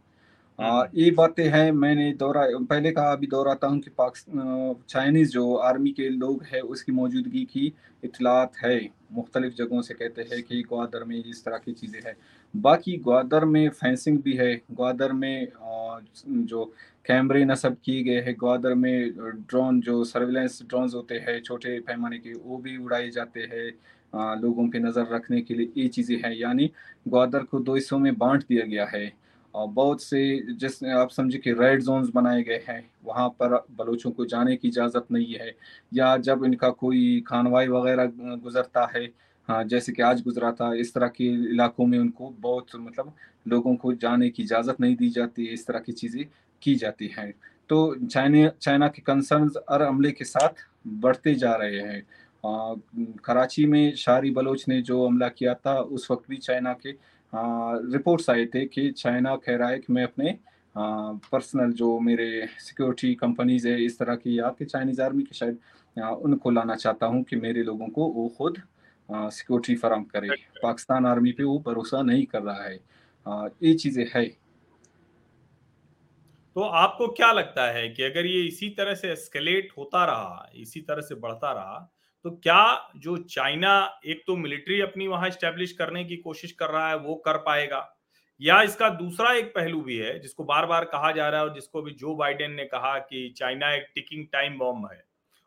ये 0.59 1.09
बातें 1.11 1.43
हैं, 1.49 1.71
मैंने 1.71 2.11
दोहरा, 2.13 2.41
पहले 2.59 2.91
कहा, 2.91 3.11
अभी 3.11 3.27
दोहराता 3.27 3.67
हूँ 3.67 3.79
कि 3.79 3.89
पाकिस्तान 3.97 4.75
चाइनीज़ 4.89 5.31
जो 5.31 5.55
आर्मी 5.55 5.91
के 5.91 6.07
लोग 6.09 6.43
हैं, 6.43 6.61
उसकी 6.61 6.91
मौजूदगी 6.91 7.43
की 7.45 7.73
इतलात 8.03 8.57
है। 8.57 8.79
मुख्तलिफ़ 9.13 9.53
जगहों 9.53 9.81
से 9.81 9.93
कहते 9.93 10.21
हैं 10.31 10.41
कि 10.43 10.61
ग्वादर 10.63 11.03
में 11.03 11.17
इस 11.17 11.43
तरह 11.45 11.57
की 11.57 11.71
चीज़ें 11.73 11.99
हैं। 12.05 12.15
बाकी 12.53 12.95
ग्वादर 12.97 13.45
में 13.45 13.69
फेंसिंग 13.71 14.19
भी 14.23 14.33
है। 14.33 14.53
ग्वादर 14.71 15.11
में 15.13 15.47
जो 16.27 16.63
कैमरे 17.05 17.43
नस्ब 17.45 17.75
किए 17.85 18.03
गए 18.03 18.21
हैं, 18.21 18.35
ग्वादर 18.39 18.73
में 18.75 19.11
ड्रोन, 19.11 19.81
जो 19.81 20.03
सर्विलेंस 20.03 20.61
ड्रोन 20.69 20.89
होते 20.95 21.15
हैं, 21.17 21.39
छोटे 21.41 21.79
पैमाने 21.81 22.17
के, 22.19 22.33
वो 22.35 22.57
भी 22.57 22.77
उड़ाए 22.77 23.09
जाते 23.09 23.39
हैं 23.53 24.39
लोगों 24.41 24.67
पे 24.69 24.79
नज़र 24.79 25.13
रखने 25.13 25.41
के 25.41 25.53
लिए 25.53 25.71
ये 25.77 25.87
चीज़ें 25.89 26.17
हैं। 26.17 26.33
यानी 26.33 26.71
ग्वादर 27.07 27.43
को 27.43 27.59
दो 27.59 27.75
हिस्सों 27.75 27.99
में 27.99 28.17
बांट 28.17 28.43
दिया 28.43 28.65
गया 28.65 28.85
है। 28.85 29.05
बहुत 29.55 30.01
से 30.03 30.19
जिस 30.53 30.83
आप 30.83 31.09
समझे 31.09 31.37
कि 31.37 31.51
रेड 31.53 31.81
जोन्स 31.83 32.09
बनाए 32.15 32.41
गए 32.43 32.63
हैं, 32.69 32.89
वहाँ 33.05 33.27
पर 33.41 33.55
बलोचों 33.77 34.11
को 34.11 34.25
जाने 34.25 34.55
की 34.55 34.67
इजाज़त 34.67 35.05
नहीं 35.11 35.33
है, 35.33 35.53
या 35.93 36.15
जब 36.19 36.43
इनका 36.45 36.69
कोई 36.71 37.23
खानवाई 37.27 37.67
वगैरह 37.67 38.11
गुजरता 38.37 38.85
है 38.95 39.09
हाँ 39.49 39.63
जैसे 39.63 39.91
कि 39.91 40.01
आज 40.01 40.21
गुजरा 40.23 40.51
था, 40.51 40.73
इस 40.73 40.93
तरह 40.93 41.07
के 41.07 41.25
इलाकों 41.51 41.85
में 41.85 41.97
उनको 41.99 42.29
बहुत 42.39 42.75
मतलब 42.77 43.13
लोगों 43.47 43.75
को 43.75 43.93
जाने 43.93 44.29
की 44.29 44.43
इजाज़त 44.43 44.79
नहीं 44.81 44.95
दी 44.95 45.09
जाती, 45.09 45.45
इस 45.45 45.65
तरह 45.67 45.79
की 45.79 45.91
चीज़ें 45.91 46.25
की 46.61 46.75
जाती 46.75 47.07
हैं। 47.17 47.33
तो 47.69 47.95
चाइना 48.05 48.47
चाइना 48.61 48.87
के 48.87 49.01
कंसर्न 49.01 49.49
हर 49.71 49.83
हमले 49.83 50.11
के 50.11 50.25
साथ 50.25 50.65
बढ़ते 50.87 51.35
जा 51.35 51.53
रहे 51.55 51.79
हैं। 51.81 52.01
कराची 53.25 53.65
में 53.65 53.95
शारी 53.95 54.31
बलोच 54.31 54.67
ने 54.67 54.81
जो 54.81 55.05
हमला 55.07 55.27
किया 55.29 55.53
था, 55.55 55.75
उस 55.75 56.09
वक्त 56.11 56.29
भी 56.29 56.37
चाइना 56.37 56.73
के 56.75 56.91
रिपोर्ट्स 57.33 58.29
आए 58.29 58.45
थे 58.45 58.65
कि 58.65 58.89
चाइना 58.91 59.35
कह 59.37 59.55
रहा 59.57 59.69
है 59.69 59.79
कि 59.79 59.93
मैं 59.93 60.03
अपने 60.03 60.37
पर्सनल 60.75 61.71
जो 61.71 61.99
मेरे 61.99 62.47
सिक्योरिटी 62.59 63.13
कंपनीज़ 63.15 63.67
है, 63.67 63.83
इस 63.85 63.97
तरह 63.99 64.15
की 64.15 64.37
या 64.39 64.49
कि 64.49 64.65
चाइनीज़ 64.65 65.01
आर्मी 65.01 65.23
के 65.23 65.35
शायद 65.35 65.59
उनको 65.97 66.51
लाना 66.51 66.75
चाहता 66.75 67.05
हूँ 67.05 67.23
कि 67.23 67.35
मेरे 67.35 67.63
लोगों 67.63 67.87
को 67.87 68.07
वो 68.11 68.27
खुद 68.37 68.61
सिक्योरिटी 69.09 69.75
फराम 69.75 70.03
करे। 70.05 70.35
पाकिस्तान 70.63 71.05
आर्मी 71.05 71.31
पे 71.31 71.43
वो 71.43 71.57
भरोसा 71.65 72.01
नहीं 72.01 72.25
कर 72.25 72.41
रहा 72.41 72.63
है। 72.63 72.79
ये 73.63 73.73
चीज़ें 73.73 74.05
है। 74.15 74.25
तो 76.55 76.61
आपको 76.61 77.07
क्या 77.07 77.31
लगता 77.31 77.65
है 77.71 77.87
कि 77.89 78.03
अगर 78.03 78.25
ये 78.25 78.41
इसी 78.41 78.69
तरह 78.69 78.95
से 78.95 79.11
एस्केलेट 79.11 79.71
होता 79.77 80.05
रहा, 80.05 80.49
इसी 80.55 80.81
तरह 80.81 81.01
से 81.01 81.15
बढ़ता 81.15 81.51
रहा 81.51 81.91
तो 82.25 82.31
क्या 82.31 82.91
जो 82.97 83.15
चाइना 83.17 83.71
एक 84.05 84.23
तो 84.27 84.35
मिलिट्री 84.35 84.79
अपनी 84.81 85.07
वहाँ 85.07 85.29
स्टैब्लिश 85.29 85.71
करने 85.71 86.03
की 86.03 86.15
कोशिश 86.17 86.51
कर 86.51 86.69
रहा 86.69 86.89
है 86.89 86.97
वो 86.97 87.15
कर 87.15 87.37
पाएगा? 87.37 87.81
या 88.41 88.61
इसका 88.61 88.89
दूसरा 88.89 89.33
एक 89.33 89.53
पहलू 89.55 89.81
भी 89.81 89.97
है 89.97 90.19
जिसको 90.19 90.43
बार 90.43 90.65
बार 90.65 90.85
कहा 90.85 91.11
जा 91.11 91.29
रहा 91.29 91.41
है 91.41 91.47
और 91.47 91.53
जिसको 91.55 91.81
भी 91.81 91.91
जो 91.91 92.15
बाइडेन 92.15 92.51
ने 92.51 92.65
कहा 92.65 92.97
कि 92.99 93.33
चाइना 93.37 93.73
एक 93.75 93.91
टिकिंग 93.95 94.25
टाइम 94.33 94.57
बॉम्ब 94.57 94.87
है 94.91 95.03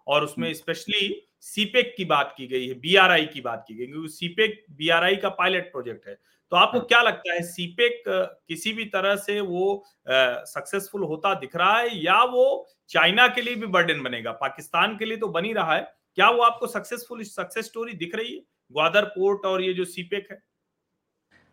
और 0.06 0.24
उसमें 0.24 0.52
स्पेशली 0.54 1.22
सीपेक 1.40 1.94
की 1.96 2.04
बात 2.04 2.34
की 2.36 2.46
गई 2.46 2.66
है 2.68 2.74
बीआरआई 2.74 3.26
की 3.26 3.40
बात 3.40 3.64
की 3.68 3.74
गई 3.74 3.86
क्योंकि 3.86 4.08
सीपेक 4.08 4.64
बीआरआई 4.70 5.16
का 5.16 5.28
पायलट 5.28 5.70
प्रोजेक्ट 5.72 6.08
है। 6.08 6.14
तो 6.52 6.56
आपको 6.56 6.78
हाँ। 6.78 6.86
क्या 6.86 7.02
लगता 7.02 7.32
है 7.34 7.42
सीपेक 7.42 8.02
किसी 8.08 8.72
भी 8.72 8.84
तरह 8.84 9.16
से 9.16 9.40
वो 9.40 9.84
सक्सेसफुल 10.08 11.02
होता 11.04 11.34
दिख 11.34 11.56
रहा 11.56 11.78
है 11.78 12.04
या 12.04 12.22
वो 12.24 12.66
चाइना 12.88 13.28
के 13.28 13.42
लिए 13.42 13.54
भी 13.54 13.66
बर्डन 13.66 14.02
बनेगा? 14.02 14.32
पाकिस्तान 14.32 14.96
के 14.98 15.04
लिए 15.04 15.16
तो 15.16 15.28
बनी 15.28 15.52
रहा 15.52 15.74
है 15.74 15.97
क्या 16.16 16.28
वो 16.30 16.42
आपको 16.42 16.66
सक्सेसफुल 16.66 17.22
सक्सेस 17.24 17.64
स्टोरी 17.64 17.92
दिख 17.94 18.14
रही 18.14 18.34
है? 18.34 18.40
ग्वादर 18.72 19.04
पोर्ट 19.08 19.44
और 19.46 19.62
ये 19.62 19.72
जो 19.74 19.84
सीपेक 19.86 20.28
है। 20.30 20.40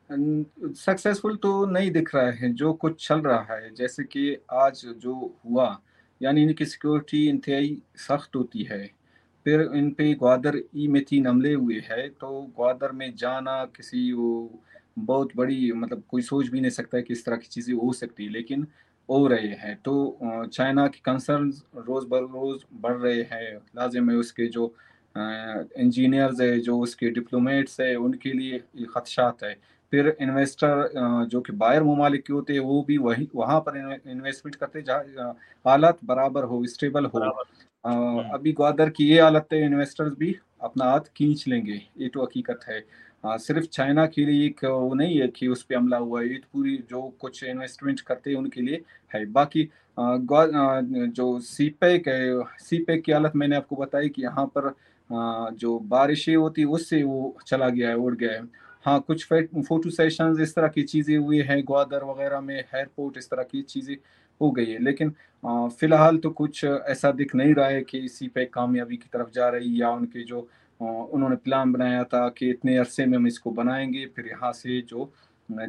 सक्सेसफुल 0.09 1.35
तो 1.37 1.65
नहीं 1.65 1.91
दिख 1.91 2.13
रहा 2.15 2.31
है, 2.31 2.51
जो 2.53 2.73
कुछ 2.73 3.07
चल 3.07 3.21
रहा 3.21 3.55
है, 3.55 3.73
जैसे 3.75 4.03
कि 4.03 4.35
आज 4.53 4.81
जो 4.97 5.13
हुआ, 5.45 5.77
यानी 6.21 6.43
इनकी 6.43 6.65
सिक्योरिटी 6.65 7.27
इंतहाई 7.29 7.77
सख्त 7.97 8.35
होती 8.35 8.63
है। 8.63 8.85
फिर 9.45 9.61
इन 9.75 9.89
पे 9.91 10.13
ग्वादर 10.13 10.61
ई 10.75 10.87
में 10.87 11.03
तीन 11.05 11.27
हमले 11.27 11.53
हुए 11.53 11.79
हैं 11.89 12.09
तो 12.11 12.29
ग्वादर 12.57 12.91
में 12.91 13.13
जाना 13.15 13.63
किसी 13.65 14.11
वो 14.11 14.61
बहुत 14.99 15.35
बड़ी 15.35 15.71
मतलब 15.73 16.03
कोई 16.07 16.21
सोच 16.21 16.47
भी 16.47 16.61
नहीं 16.61 16.71
सकता 16.71 16.97
है 16.97 17.03
कि 17.03 17.13
इस 17.13 17.25
तरह 17.25 17.37
की 17.37 17.47
चीज़ें 17.47 17.73
हो 17.75 17.91
सकती 17.93 18.25
है 18.25 18.31
लेकिन 18.31 18.65
हो 19.09 19.25
रहे 19.27 19.47
हैं। 19.61 19.75
तो 19.85 20.17
चाइना 20.53 20.87
के 20.87 20.99
कंसर्न 21.05 21.51
रोज़ 21.77 22.07
बर 22.07 22.21
रोज़ 22.23 22.63
बढ़ 22.81 22.97
रहे 22.97 23.21
हैं। 23.31 23.55
लाजिम 23.75 24.09
है 24.09 24.15
उसके 24.15 24.47
जो 24.47 24.73
इंजीनियर्स 25.15 26.41
है 26.41 26.59
जो 26.59 26.79
उसके 26.79 27.09
डिप्लोमेट्स 27.09 27.79
है 27.81 27.95
उनके 27.97 28.31
लिए 28.33 28.85
खदशात 28.95 29.43
है। 29.43 29.53
फिर 29.91 30.15
इन्वेस्टर 30.21 30.89
जो 31.31 31.41
कि 31.41 31.53
बाहर 31.53 31.83
ममालिक 31.83 32.23
के 32.25 32.33
होते 32.33 32.53
हैं 32.53 32.59
वो 32.59 32.81
भी 32.87 32.97
वही 32.97 33.27
वहाँ 33.35 33.59
पर 33.59 33.77
इन्वेस्टमेंट 34.07 34.55
करते 34.55 34.81
जहाँ 34.81 35.31
हालत 35.67 35.97
बराबर 36.05 36.43
हो 36.43 36.65
स्टेबल 36.65 37.05
हो। 37.05 37.19
हम्म। 37.83 38.23
अभी 38.33 38.51
ग्वादर 38.53 38.89
की 38.89 39.07
ये 39.07 39.21
हालत 39.21 39.47
है 39.53 39.63
इन्वेस्टर्स 39.65 40.13
भी 40.19 40.35
अपना 40.61 40.85
हाथ 40.85 41.11
खींच 41.15 41.47
लेंगे। 41.47 41.81
ये 41.97 42.07
तो 42.09 42.23
हकीकत 42.23 42.59
है। 42.69 42.83
आ, 43.25 43.37
सिर्फ़ 43.37 43.65
चाइना 43.67 44.05
के 44.07 44.25
लिए 44.25 44.45
एक 44.47 44.63
वो 44.65 44.93
नहीं 44.93 45.19
है 45.19 45.27
कि 45.27 45.47
उस 45.47 45.63
पर 45.63 45.75
हमला 45.75 45.97
हुआ 45.97 46.21
है 46.21 46.37
तो 46.37 46.47
पूरी 46.53 46.77
जो 46.89 47.01
कुछ 47.21 47.43
इन्वेस्टमेंट 47.43 48.01
करते 48.01 48.29
हैं 48.29 48.37
उनके 48.37 48.61
लिए 48.61 48.81
है। 49.11 49.25
बाकी 49.31 49.69
जो 49.97 51.39
सी 51.41 51.69
पैक 51.81 52.07
है 52.07 52.43
सी 52.59 52.79
पैक 52.83 53.03
की 53.03 53.11
हालत 53.11 53.31
मैंने 53.35 53.55
आपको 53.55 53.75
बताई 53.75 54.09
कि 54.09 54.21
यहाँ 54.23 54.45
पर 54.57 54.73
जो 55.57 55.77
बारिशें 55.89 56.35
होती 56.35 56.63
उससे 56.65 57.01
वो 57.03 57.35
चला 57.47 57.69
गया 57.69 57.89
है 57.89 57.95
उड़ 57.97 58.15
गया 58.15 58.31
है। 58.31 58.41
हाँ 58.85 58.99
कुछ 59.01 59.23
फ़ोटो 59.25 59.89
सेशन 59.89 60.37
इस 60.41 60.55
तरह 60.55 60.67
की 60.67 60.83
चीज़ें 60.83 61.17
हुई 61.17 61.41
हैं 61.43 61.61
ग्वादर 61.67 62.03
वगैरह 62.05 62.39
में 62.41 62.55
एयरपोर्ट 62.55 63.17
इस 63.17 63.29
तरह 63.29 63.43
की 63.43 63.61
चीज़ें 63.63 63.95
हो 64.41 64.51
गई 64.51 64.65
है। 64.65 64.79
लेकिन 64.83 65.13
फ़िलहाल 65.79 66.17
तो 66.17 66.29
कुछ 66.31 66.63
ऐसा 66.63 67.11
दिख 67.11 67.35
नहीं 67.35 67.53
रहा 67.55 67.67
है 67.67 67.81
कि 67.83 68.07
सी 68.09 68.27
पैक 68.27 68.53
कामयाबी 68.53 68.97
की 68.97 69.09
तरफ़ 69.13 69.29
जा 69.35 69.49
रही 69.49 69.81
या 69.81 69.89
उनके 69.91 70.23
जो 70.23 70.47
उन्होंने 70.81 71.35
प्लान 71.35 71.71
बनाया 71.73 72.03
था 72.03 72.27
कि 72.29 72.49
इतने 72.49 72.77
अरसे 72.77 73.05
में 73.05 73.17
हम 73.17 73.27
इसको 73.27 73.51
बनाएँगे 73.51 74.05
फिर 74.15 74.27
यहाँ 74.27 74.51
से 74.53 74.81
जो 74.81 75.11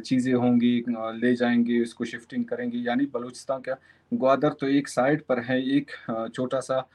चीज़ें 0.05 0.33
होंगी 0.33 0.83
ले 0.89 1.33
जाएँगे 1.35 1.79
उसको 1.81 2.05
शिफ्टिंग 2.05 2.45
करेंगे। 2.45 2.77
यानी 2.77 3.05
बलूचिस्तान 3.05 3.61
का 3.61 3.75
ग्वादर 4.13 4.53
तो 4.53 4.67
एक 4.67 4.87
साइड 4.87 5.21
पर 5.23 5.39
है 5.39 5.59
एक 5.75 5.91
छोटा 6.35 6.59
सा 6.59 6.87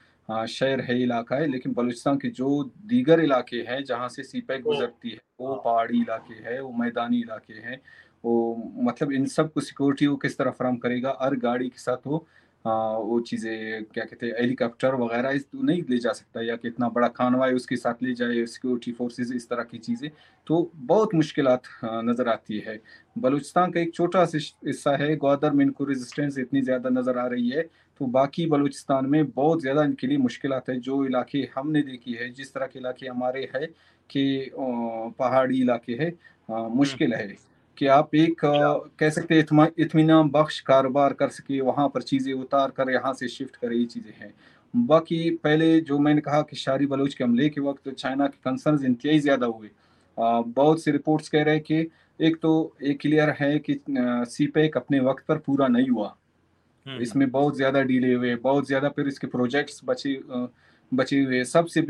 शहर 0.48 0.80
है 0.80 1.00
इलाका 1.02 1.36
है 1.36 1.46
लेकिन 1.46 1.72
बलूचिस्तान 1.72 2.18
के 2.18 2.28
जो 2.30 2.48
दीगर 2.86 3.20
इलाके 3.20 3.56
हैं 3.68 3.82
जहाँ 3.84 4.08
से 4.08 4.22
सी 4.22 4.40
पैक 4.40 4.62
गुजरती 4.62 5.10
है 5.10 5.18
वो 5.40 5.54
पहाड़ी 5.54 5.98
इलाके 6.00 6.34
हैं 6.34 6.60
वो 6.60 6.72
मैदानी 6.72 7.20
इलाके 7.20 7.54
हैं 7.54 7.80
वो 8.24 8.72
मतलब 8.82 9.12
इन 9.12 9.26
सबको 9.26 9.60
सिक्योरिटी 9.60 10.06
वो 10.06 10.16
किस 10.16 10.38
तरह 10.38 10.50
फराम 10.50 10.76
करेगा? 10.76 11.16
हर 11.22 11.36
गाड़ी 11.36 11.68
के 11.68 11.78
साथ 11.78 12.06
वो 12.06 12.26
वो 12.64 13.18
चीज़ें 13.22 13.84
क्या 13.84 14.04
कहते 14.04 14.26
हैं 14.26 14.34
हेलीकॉप्टर 14.40 14.94
वगैरह 14.96 15.30
इस 15.30 15.44
तो 15.44 15.62
नहीं 15.62 15.82
ले 15.88 15.98
जा 15.98 16.12
सकता 16.12 16.42
या 16.42 16.56
कि 16.56 16.68
इतना 16.68 16.88
बड़ा 16.90 17.08
खानवाई 17.10 17.52
उसके 17.54 17.76
साथ 17.76 18.02
ले 18.02 18.14
जाए 18.14 18.44
सिक्योरिटी 18.46 18.92
फोर्सेस 18.92 19.32
इस 19.32 19.48
तरह 19.48 19.62
की 19.64 19.78
चीज़ें 19.80 20.10
तो 20.46 20.70
बहुत 20.76 21.14
मुश्किल 21.14 21.48
नज़र 21.84 22.28
आती 22.28 22.58
है। 22.66 22.78
बलूचिस्तान 23.16 23.70
का 23.72 23.80
एक 23.80 23.94
छोटा 23.94 24.24
सा 24.24 24.38
हिस्सा 24.66 24.96
है 24.96 25.14
ग्वादर 25.16 25.52
में 25.52 25.64
इनको 25.64 25.84
रेजिस्टेंस 25.84 26.38
इतनी 26.38 26.62
ज़्यादा 26.62 26.90
नज़र 26.90 27.18
आ 27.18 27.26
रही 27.28 27.48
है 27.50 27.62
तो 28.00 28.06
बाकी 28.08 28.46
बलूचिस्तान 28.48 29.06
में 29.06 29.30
बहुत 29.30 29.60
ज़्यादा 29.60 29.84
इनके 29.84 30.06
लिए 30.06 30.18
मुश्किल 30.18 30.52
है 30.68 30.78
जो 30.80 31.04
इलाके 31.06 31.48
हमने 31.56 31.82
देखी 31.82 32.12
है 32.12 32.28
जिस 32.32 32.54
तरह 32.54 32.66
के 32.66 32.78
इलाके 32.78 33.06
हमारे 33.06 33.48
है 33.54 33.66
कि 34.10 34.50
पहाड़ी 34.56 35.60
इलाके 35.60 35.92
है 35.94 36.12
मुश्किल 36.48 37.14
है। 37.14 37.34
कि 37.78 37.86
आप 37.88 38.14
एक 38.14 38.40
कह 38.44 39.10
सकते 39.10 39.34
हैं 39.34 39.68
इतमान 39.78 40.28
बख्श 40.30 40.60
कारोबार 40.62 41.12
कर 41.12 41.28
सके 41.30 41.60
वहाँ 41.62 41.88
पर 41.88 42.02
चीज़ें 42.02 42.32
उतार 42.34 42.70
कर 42.70 42.90
यहाँ 42.90 43.12
से 43.14 43.28
शिफ्ट 43.28 43.56
करे 43.56 43.76
ये 43.76 43.84
चीज़ें 43.86 44.12
हैं। 44.20 44.32
बाकी 44.74 45.30
पहले 45.44 45.80
जो 45.82 45.98
मैंने 45.98 46.20
कहा 46.20 46.40
कि 46.42 46.56
शारी 46.56 46.86
बलूच 46.86 47.14
के 47.14 47.24
हमले 47.24 47.48
के 47.48 47.60
वक्त 47.60 47.88
चाइना 47.90 48.26
के 48.26 48.38
कंसर्न 48.44 48.84
इंतहाई 48.86 49.18
ज़्यादा 49.18 49.46
हुए। 49.46 49.70
बहुत 50.16 50.82
से 50.82 50.90
रिपोर्ट्स 50.90 51.28
कह 51.28 51.42
रहे 51.42 51.54
हैं 51.54 51.64
कि 51.64 51.86
एक 52.20 52.36
तो 52.42 52.52
ये 52.82 52.94
क्लियर 52.94 53.30
है 53.38 53.58
कि 53.60 53.78
सी 53.88 54.46
पैक 54.48 54.76
अपने 54.76 55.00
वक्त 55.00 55.24
पर 55.28 55.38
पूरा 55.38 55.68
नहीं 55.68 55.88
हुआ। 55.88 56.06
हम्म, 56.06 56.90
हम्म। 56.90 57.02
इसमें 57.02 57.30
बहुत 57.30 57.56
ज़्यादा 57.56 57.82
डिले 57.82 58.12
हुए 58.14 58.34
बहुत 58.38 58.66
ज़्यादा 58.66 58.88
फिर 58.88 59.08
इसके 59.08 59.26
प्रोजेक्ट्स 59.26 59.80
बचे 59.84 60.20
बचे 60.92 61.20
हुए। 61.20 61.42
सबसे 61.44 61.80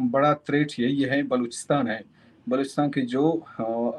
बड़ा 0.00 0.32
थ्रेट 0.36 0.72
यही 0.78 1.02
है 1.02 1.22
बलूचिस्तान 1.24 1.88
है। 1.88 2.02
बलूचिस्तान 2.46 2.90
के 2.90 3.00
जो 3.06 3.30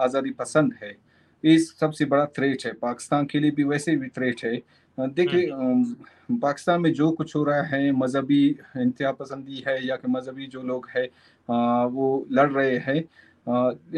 आज़ादी 0.02 0.32
पसंद 0.32 0.74
है 0.84 0.96
इस 1.44 1.74
सबसे 1.80 2.06
बड़ा 2.06 2.26
थ्रेट 2.28 2.66
है। 2.66 2.72
पाकिस्तान 2.74 3.26
के 3.26 3.40
लिए 3.40 3.52
भी 3.52 3.64
वैसे 3.64 3.96
भी 3.96 4.08
थ्रेट 4.10 4.44
है। 4.46 4.56
देखिए 4.98 5.50
हम्म। 5.52 6.38
पाकिस्तान 6.38 6.82
में 6.82 6.92
जो 6.94 7.10
कुछ 7.12 7.36
हो 7.36 7.44
रहा 7.44 7.62
है 7.64 7.92
मजहबी 7.92 8.46
इंतहा 8.78 9.12
पसंदी 9.12 9.64
है 9.68 9.86
या 9.88 9.96
कि 9.96 10.12
मजहबी 10.12 10.46
जो 10.48 10.62
लोग 10.64 10.88
है 10.96 11.06
वो 11.50 12.26
लड़ 12.32 12.52
रहे 12.52 12.78
हैं। 12.78 13.04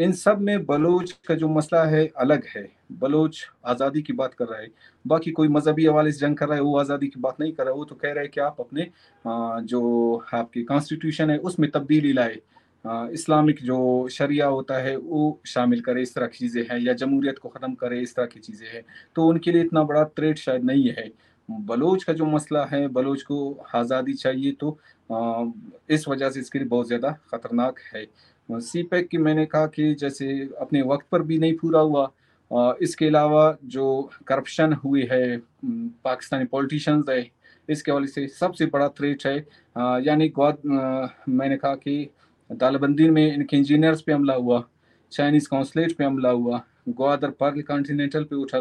इन 0.00 0.12
सब 0.12 0.40
में 0.40 0.64
बलोच 0.66 1.12
का 1.28 1.34
जो 1.34 1.48
मसला 1.48 1.84
है 1.84 2.06
अलग 2.18 2.44
है। 2.46 2.68
बलोच 2.92 3.44
आज़ादी 3.66 4.02
की 4.02 4.12
बात 4.12 4.34
कर 4.34 4.46
रहा 4.46 4.60
है। 4.60 4.68
बाकी 5.04 5.30
कोई 5.30 5.48
मजहबी 5.48 5.86
हवाले 5.86 6.12
से 6.12 6.18
जंग 6.18 6.36
कर 6.36 6.46
रहा 6.46 6.56
है 6.56 6.62
वो 6.62 6.78
आज़ादी 6.78 7.08
की 7.08 7.20
बात 7.20 7.40
नहीं 7.40 7.52
कर 7.52 7.64
रहा। 7.64 7.72
है 7.72 7.78
वो 7.78 7.84
तो 7.84 7.94
कह 7.94 8.12
रहा 8.12 8.22
है 8.22 8.28
कि 8.28 8.40
आप 8.40 8.60
अपने 8.60 8.88
जो 9.24 10.16
आपकी 10.34 10.62
कॉन्स्टिट्यूशन 10.62 11.30
है 11.30 11.38
उसमें 11.38 11.70
तब्दीली 11.70 12.12
लाए। 12.12 12.38
इस्लामिक 12.84 13.62
जो 13.64 14.08
शरिया 14.12 14.46
होता 14.46 14.78
है, 14.78 14.96
वो 14.96 15.40
शामिल 15.46 15.80
करे, 15.80 16.02
इस 16.02 16.14
तरह 16.14 16.26
की 16.26 16.38
चीज़ें 16.38 16.62
हैं, 16.70 16.78
या 16.80 16.92
जमहूरियत 16.94 17.38
को 17.38 17.48
ख़त्म 17.48 17.74
करे, 17.74 18.00
इस 18.00 18.14
तरह 18.16 18.26
की 18.26 18.40
चीज़ें 18.40 18.66
हैं। 18.68 18.84
तो 19.16 19.26
उनके 19.26 19.52
लिए 19.52 19.62
इतना 19.62 19.82
बड़ा 19.84 20.04
थ्रेट 20.06 20.38
शायद 20.38 20.64
नहीं 20.64 20.88
है। 20.88 21.10
बलोच 21.48 22.04
का 22.04 22.12
जो 22.12 22.26
मसला 22.26 22.64
है, 22.64 22.86
बलोच 22.88 23.22
को 23.22 23.38
आज़ादी 23.74 24.12
चाहिए 24.14 24.52
तो 24.54 24.78
इस 25.90 26.06
वजह 26.08 26.30
से 26.30 26.40
इसके 26.40 26.58
लिए 26.58 26.68
बहुत 26.68 26.86
ज़्यादा 26.86 27.10
ख़तरनाक 27.30 27.78
है। 27.94 28.06
सी 28.48 28.82
पैक 28.82 29.08
की 29.08 29.18
मैंने 29.18 29.44
कहा 29.46 29.66
कि 29.68 29.94
जैसे 29.94 30.26
अपने 30.60 30.82
वक्त 30.84 31.06
पर 31.12 31.22
भी 31.22 31.38
नहीं 31.38 31.54
पूरा 31.56 31.80
हुआ 31.80 32.10
इसके 32.82 33.06
अलावा 33.06 33.56
जो 33.66 34.10
करप्शन 34.28 34.72
हुई 34.74 35.02
है 35.10 35.36
पाकिस्तानी 35.66 36.44
पॉलिटिशियंस 36.46 37.04
है, 37.08 37.30
इसके 37.68 37.90
हवाले 37.90 38.06
से 38.06 38.26
सबसे 38.30 38.66
बड़ा 38.66 38.88
थ्रेट 38.90 39.26
है। 39.26 39.36
यानी 40.04 40.32
मैंने 40.38 41.56
कहा 41.56 41.74
कि 41.76 42.08
तालबंदी 42.60 43.08
में 43.10 43.34
इनके 43.34 43.56
इंजीनियर्स 43.56 44.02
पे 44.02 44.12
हमला 44.12 44.34
हुआ 44.34 44.62
चाइनीज़ 45.12 45.48
कौंसलेट 45.48 45.96
पे 45.96 46.04
हमला 46.04 46.30
हुआ 46.30 46.62
ग्वादर 46.88 47.30
पर्ल 47.40 47.62
कॉन्टिनेंटल 47.62 48.24
पे 48.24 48.36
उठा 48.36 48.58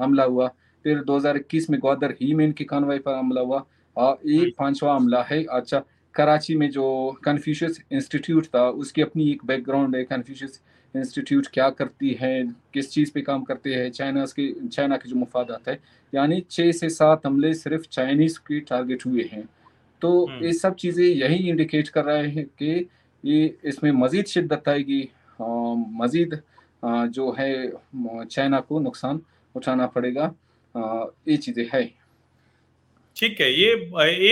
हमला 0.00 0.24
हुआ 0.24 0.48
फिर 0.84 1.02
2021 1.04 1.68
में 1.70 1.78
ग्वादर 1.80 2.14
ही 2.20 2.32
में 2.34 2.44
इनकी 2.44 2.64
कानवाई 2.64 2.98
पर 2.98 3.14
हमला 3.14 3.40
हुआ। 3.40 3.64
और 3.96 4.30
एक 4.30 4.54
पांचवा 4.58 4.94
हमला 4.94 5.22
है 5.22 5.42
अच्छा 5.52 5.82
कराची 6.14 6.54
में 6.56 6.68
जो 6.70 6.86
कन्फ्यूशियस 7.24 7.80
इंस्टीट्यूट 7.92 8.46
था 8.46 8.68
उसकी 8.82 9.02
अपनी 9.02 9.30
एक 9.30 9.44
बैकग्राउंड 9.46 9.96
है 9.96 10.02
कन्फ्यूशियस 10.04 10.60
इंस्टीट्यूट 10.94 11.46
क्या 11.52 11.68
करती 11.70 12.12
है 12.20 12.32
किस 12.74 12.90
चीज़ 12.90 13.12
पे 13.12 13.20
काम 13.22 13.42
करते 13.42 13.74
हैं 13.74 13.90
चाइना 13.90 14.24
के 14.38 14.52
चाइना 14.68 14.96
के 14.96 15.08
जो 15.08 15.16
मफादात 15.16 15.68
है 15.68 15.78
यानी 16.12 16.42
छः 16.50 16.72
से 16.72 16.88
सात 16.90 17.26
हमले 17.26 17.52
सिर्फ़ 17.54 17.86
चाइनीज़ 17.90 18.38
के 18.46 18.60
टारगेट 18.60 19.06
हुए 19.06 19.28
हैं। 19.32 19.48
तो 20.02 20.26
हम्म। 20.26 20.44
ये 20.44 20.52
सब 20.52 20.74
चीज़ें 20.74 21.04
यही 21.04 21.48
इंडिकेट 21.48 21.88
कर 21.88 22.04
रहे 22.04 22.28
हैं 22.28 22.44
कि 22.58 22.88
ये 23.24 23.58
इसमें 23.64 23.90
मज़ीद 23.92 24.26
शिद्दत 24.26 24.68
आएगी। 24.68 25.02
मज़ीद 26.00 26.40
जो 26.84 27.30
है 27.38 27.50
चाइना 28.24 28.60
को 28.60 28.80
नुकसान 28.80 29.20
उठाना 29.54 29.86
पड़ेगा। 29.86 30.34
ये 31.28 31.36
चीज़ें 31.36 31.68
है। 31.74 31.84
ठीक 33.16 33.40
है 33.40 33.52
ये 33.52 33.70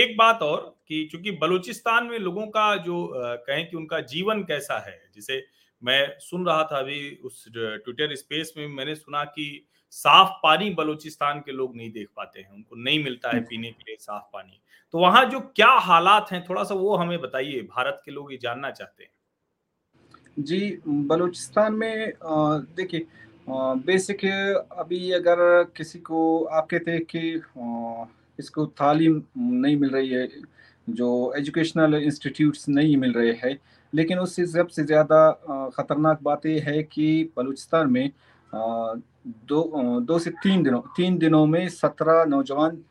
एक 0.01 0.15
बात 0.17 0.41
और 0.41 0.59
कि 0.87 1.07
चूँकि 1.11 1.31
बलूचिस्तान 1.31 2.05
में 2.05 2.17
लोगों 2.19 2.45
का 2.47 2.75
जो 2.83 3.07
कहें 3.15 3.69
कि 3.69 3.77
उनका 3.77 3.99
जीवन 4.11 4.41
कैसा 4.43 4.77
है 4.87 4.99
जिसे 5.15 5.43
मैं 5.81 6.01
सुन 6.19 6.45
रहा 6.45 6.63
था 6.63 6.79
अभी 6.79 6.99
उस 7.23 7.45
ट्विटर 7.49 8.15
स्पेस 8.15 8.53
में 8.57 8.67
मैंने 8.67 8.95
सुना 8.95 9.23
कि 9.25 9.45
साफ़ 9.93 10.29
पानी 10.43 10.69
बलूचिस्तान 10.71 11.39
के 11.39 11.51
लोग 11.51 11.75
नहीं 11.75 11.91
देख 11.91 12.07
पाते 12.17 12.39
हैं, 12.39 12.49
उनको 12.49 12.75
नहीं 12.77 13.03
मिलता 13.03 13.29
है। 13.29 13.41
पीने 13.43 13.69
के 13.69 13.83
लिए 13.83 13.95
साफ़ 13.99 14.23
पानी 14.33 14.59
तो 14.93 14.99
वहाँ 14.99 15.25
जो 15.25 15.39
क्या 15.55 15.69
हालात 15.81 16.31
हैं, 16.31 16.43
थोड़ा 16.45 16.63
सा 16.63 16.75
वो 16.75 16.95
हमें 16.95 17.19
बताइए, 17.21 17.61
भारत 17.61 18.01
के 18.05 18.11
लोग 18.11 18.31
ये 18.31 18.37
जानना 18.41 18.71
चाहते 18.71 19.03
हैं 19.03 19.11
जी, 20.39 20.79
बलूचिस्तान 20.87 21.73
में 21.73 22.13
देखिए 22.23 23.05
बेसिक 23.47 24.25
अभी 24.73 25.11
अगर 25.11 25.63
किसी 25.77 25.99
को, 25.99 26.43
आप 26.45 26.67
कहते 26.71 26.91
हैं 26.91 27.01
कि 27.05 27.41
इसको 28.39 28.65
तालीम 28.67 29.21
नहीं 29.37 29.75
मिल 29.77 29.89
रही 29.89 30.09
है, 30.09 30.27
जो 30.87 31.33
एजुकेशनल 31.37 31.95
इंस्टीट्यूट्स 31.95 32.67
नहीं 32.69 32.95
मिल 32.97 33.13
रहे 33.13 33.31
हैं, 33.43 33.57
लेकिन 33.93 34.19
उससे 34.19 34.45
सबसे 34.47 34.83
ज़्यादा 34.83 35.31
ख़तरनाक 35.75 36.19
बात 36.23 36.45
यह 36.45 36.63
है 36.67 36.83
कि 36.85 37.31
बलूचिस्तान 37.37 37.91
में 37.91 38.09
दो 39.25 40.01
दो 40.01 40.17
से 40.19 40.29
तीन 40.43 40.63
दिनों 40.63 40.79
तीन 40.95 41.17
दिनों 41.17 41.45
में 41.45 41.67
सत्रह 41.69 42.23
नौजवान 42.25 42.83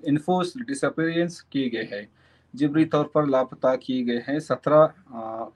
इन्फोर्स 0.00 0.52
डिसअपेरेंस 0.58 1.40
किए 1.52 1.68
गए 1.70 1.88
हैं। 1.92 2.08
जबरी 2.54 2.84
तौर 2.84 3.10
पर 3.14 3.28
लापता 3.28 3.74
किए 3.76 4.02
गए 4.04 4.22
हैं 4.28 4.38
सत्रह 4.40 4.82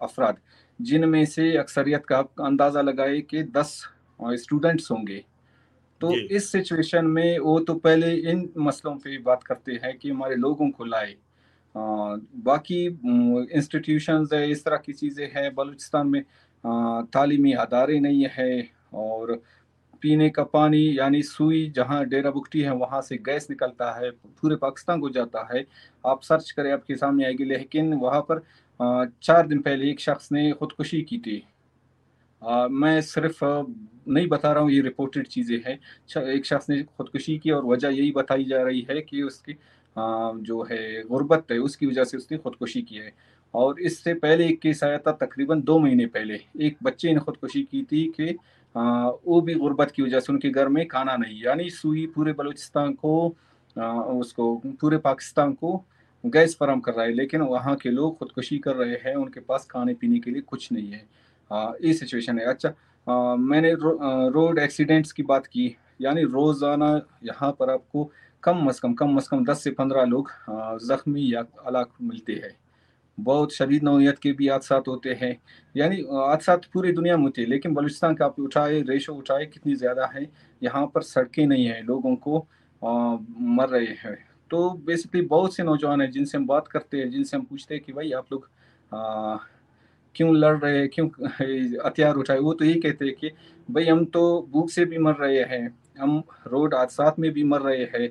अफराद 0.02 0.36
जिनमें 0.80 1.24
से 1.26 1.56
अक्सरियत 1.56 2.06
का 2.06 2.18
अंदाज़ा 2.40 2.80
लगाए 2.80 3.20
कि 3.20 3.42
दस 3.56 3.82
स्टूडेंट्स 4.20 4.90
होंगे। 4.90 5.24
तो 6.00 6.12
इस 6.12 6.50
सिचुएशन 6.52 7.06
में 7.06 7.38
वो 7.38 7.58
तो 7.60 7.74
पहले 7.76 8.14
इन 8.30 8.48
मसलों 8.58 8.94
पे 8.96 9.18
बात 9.20 9.42
करते 9.42 9.72
हैं 9.82 9.96
कि 9.98 10.10
हमारे 10.10 10.36
लोगों 10.36 10.70
को 10.70 10.84
लाए। 10.84 11.14
बाकी 11.74 12.84
इंस्टीट्यूशंस 13.56 14.32
है 14.32 14.50
इस 14.50 14.64
तरह 14.64 14.76
की 14.76 14.92
चीज़ें 14.92 15.26
हैं 15.34 15.54
बलूचिस्तान 15.54 16.06
में 16.06 16.22
तालीमी 17.12 17.52
अदारे 17.64 17.98
नहीं 18.00 18.26
है 18.32 18.68
और 18.94 19.40
पीने 20.02 20.28
का 20.30 20.42
पानी 20.46 20.78
यानी 20.98 21.22
सुई 21.22 21.66
जहाँ 21.76 22.04
डेरा 22.06 22.30
बुकटी 22.30 22.60
है, 22.60 22.72
वहाँ 22.72 23.00
से 23.02 23.16
गैस 23.18 23.46
निकलता 23.50 23.90
है, 23.92 24.10
पूरे 24.10 24.56
पाकिस्तान 24.56 25.00
को 25.00 25.10
जाता 25.10 25.48
है। 25.52 25.64
आप 26.04 26.22
सर्च 26.22 26.50
करें, 26.50 26.72
आपके 26.72 26.96
सामने 26.96 27.24
आएगी 27.24 27.44
लेकिन 27.44 27.94
वहाँ 27.94 28.20
पर 28.30 28.42
चार 29.22 29.46
दिन 29.46 29.60
पहले 29.60 29.90
एक 29.90 30.00
शख्स 30.00 30.32
ने 30.32 30.50
खुदकुशी 30.52 31.02
की 31.02 31.18
थी। 31.18 31.42
मैं 32.42 33.00
सिर्फ़ 33.02 33.44
नहीं 33.44 34.28
बता 34.28 34.52
रहा 34.52 34.62
हूँ, 34.62 34.70
ये 34.70 34.80
रिपोर्टेड 34.82 35.26
चीज़ें 35.26 35.58
हैं। 35.66 35.78
एक 36.28 36.46
शख्स 36.46 36.68
ने 36.70 36.82
खुदकुशी 36.84 37.36
की 37.38 37.50
और 37.50 37.64
वजह 37.66 37.88
यही 37.88 38.12
बताई 38.12 38.44
जा 38.44 38.62
रही 38.62 38.86
है 38.90 39.00
कि 39.02 39.22
उसकी 39.22 39.56
जो 39.96 40.62
है 40.70 41.02
गुर्बत 41.04 41.52
है, 41.52 41.58
उसकी 41.58 41.86
वजह 41.86 42.04
से 42.04 42.16
उसने 42.16 42.38
खुदकुशी 42.38 42.82
की 42.82 42.96
है। 42.96 43.12
और 43.54 43.80
इससे 43.80 44.14
पहले 44.14 44.46
एक 44.48 44.60
केस 44.60 44.82
आया 44.84 44.98
था 44.98 45.12
तकरीबन 45.22 45.62
दो 45.62 45.78
महीने 45.78 46.06
पहले। 46.08 46.40
एक 46.60 46.76
बच्चे 46.82 47.12
ने 47.14 47.20
खुदकुशी 47.20 47.62
की 47.62 47.82
थी 47.82 48.04
कि 48.16 48.36
वो 48.74 49.40
भी 49.40 49.54
गुर्बत 49.56 49.90
की 49.90 50.02
वजह 50.02 50.20
से 50.20 50.32
उनके 50.32 50.50
घर 50.50 50.68
में 50.68 50.86
खाना 50.88 51.16
नहीं। 51.16 51.42
यानी 51.42 51.70
सुई 51.70 52.06
पूरे 52.14 52.32
बलूचिस्तान 52.32 52.92
को 52.94 53.14
उसको 53.76 54.54
पूरे 54.80 54.98
पाकिस्तान 54.98 55.52
को 55.54 55.76
गैस 56.24 56.56
फराम 56.60 56.80
कर 56.80 56.92
रहा 56.92 57.04
है 57.04 57.12
लेकिन 57.12 57.40
वहाँ 57.42 57.74
के 57.76 57.90
लोग 57.90 58.18
खुदकुशी 58.18 58.58
कर 58.58 58.74
रहे 58.76 58.96
हैं 59.04 59.14
उनके 59.16 59.40
पास 59.40 59.66
खाने 59.70 59.94
पीने 59.94 60.18
के 60.20 60.30
लिए 60.30 60.42
कुछ 60.42 60.70
नहीं 60.72 60.90
है। 60.90 61.04
ये 61.84 61.92
सिचुएशन 61.94 62.38
है। 62.38 62.44
अच्छा 62.46 62.68
आ, 63.06 63.34
मैंने 63.36 63.72
रो, 63.74 63.98
रोड 64.30 64.58
एक्सीडेंट्स 64.58 65.12
की 65.12 65.22
बात 65.22 65.46
की 65.46 65.74
यानी 66.02 66.22
रोज़ाना 66.24 67.00
यहाँ 67.24 67.50
पर 67.60 67.70
आपको 67.70 68.10
कम 68.42 68.66
अज़ 68.68 68.80
कम 68.80 68.94
कम 68.94 69.16
अज़ 69.16 69.28
कम 69.30 69.44
दस 69.44 69.62
से 69.64 69.70
पंद्रह 69.72 70.04
लोग 70.04 70.30
ज़ख्मी 70.84 71.32
या 71.32 71.44
अलाक 71.66 71.90
मिलते 72.02 72.32
हैं। 72.34 72.56
बहुत 73.22 73.52
शदीद 73.54 73.82
नौीयत 73.84 74.18
के 74.18 74.32
भी 74.32 74.48
हादसा 74.48 74.82
होते 74.88 75.12
हैं। 75.14 75.36
यानी 75.74 75.96
हादसा 76.12 76.56
पूरी 76.72 76.92
दुनिया 76.92 77.16
में 77.16 77.24
होते 77.24 77.42
हैं 77.42 77.48
लेकिन 77.48 77.74
बलूचिस्तान 77.74 78.14
का 78.14 78.24
आप 78.26 78.38
उठाए 78.40 78.80
रेशो 78.88 79.14
उठाए 79.14 79.46
कितनी 79.46 79.74
ज़्यादा 79.76 80.06
है 80.14 80.26
यहाँ 80.62 80.86
पर 80.94 81.02
सड़कें 81.04 81.46
नहीं 81.46 81.66
हैं 81.66 81.82
लोगों 81.84 82.14
को 82.18 82.38
आ, 82.82 83.16
मर 83.56 83.68
रहे 83.68 83.94
हैं। 84.04 84.16
तो 84.50 84.70
बेसिकली 84.86 85.20
बहुत 85.26 85.54
से 85.56 85.62
नौजवान 85.62 86.00
हैं 86.02 86.10
जिनसे 86.10 86.38
हम 86.38 86.46
बात 86.46 86.68
करते 86.68 86.98
हैं 86.98 87.10
जिनसे 87.10 87.36
हम 87.36 87.42
पूछते 87.44 87.74
हैं 87.74 87.82
कि 87.84 87.92
भाई 87.92 88.10
आप 88.12 88.32
लोग 88.32 88.48
क्यों 90.14 90.34
लड़ 90.36 90.56
रहे 90.58 90.78
हैं 90.78 90.88
क्यों 90.88 91.08
हथियार 91.86 92.14
उठाए? 92.16 92.38
वो 92.38 92.52
तो 92.54 92.64
यही 92.64 92.80
कहते 92.80 93.04
हैं 93.04 93.14
कि 93.14 93.30
भाई 93.68 93.84
हम 93.86 94.04
तो 94.06 94.22
भूख 94.52 94.70
से 94.70 94.84
भी 94.84 94.98
मर 94.98 95.14
रहे 95.16 95.42
हैं 95.50 95.74
हम 96.00 96.22
रोड 96.46 96.74
हादसा 96.74 97.14
में 97.18 97.30
भी 97.32 97.44
मर 97.44 97.60
रहे 97.62 97.84
हैं। 97.94 98.08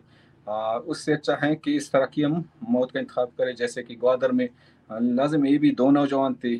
उससे 0.90 1.14
अच्छा 1.14 1.36
है 1.44 1.56
कि 1.56 1.76
इस 1.76 1.92
तरह 1.92 2.06
की 2.14 2.22
हम 2.22 2.44
मौत 2.70 2.92
का 2.92 3.00
इंतखब 3.00 3.32
करें 3.38 3.56
जैसे 3.56 3.84
कि 3.84 3.96
ग्वादर 3.96 4.32
में 4.32 4.48
लाजम 4.90 5.46
ये 5.46 5.58
भी 5.58 5.72
दो 5.72 5.90
नौजवान 5.92 6.36
थे। 6.44 6.54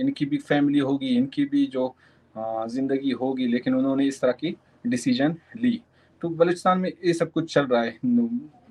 इनकी 0.00 0.26
भी 0.26 0.38
फैमिली 0.38 0.78
होगी, 0.80 1.08
इनकी 1.08 1.44
भी 1.44 1.66
जो 1.66 1.94
ज़िंदगी 2.34 3.10
होगी, 3.12 3.46
लेकिन 3.46 3.74
उन्होंने 3.74 4.06
इस 4.06 4.20
तरह 4.20 4.32
की 4.34 4.56
डिसीज़न 4.86 5.36
ली। 5.56 5.80
तो 6.22 6.28
बलूचिस्तान 6.30 6.78
में 6.78 6.90
ये 6.90 7.12
सब 7.14 7.30
कुछ 7.30 7.52
चल 7.54 7.66
रहा 7.66 7.82
है। 7.82 7.98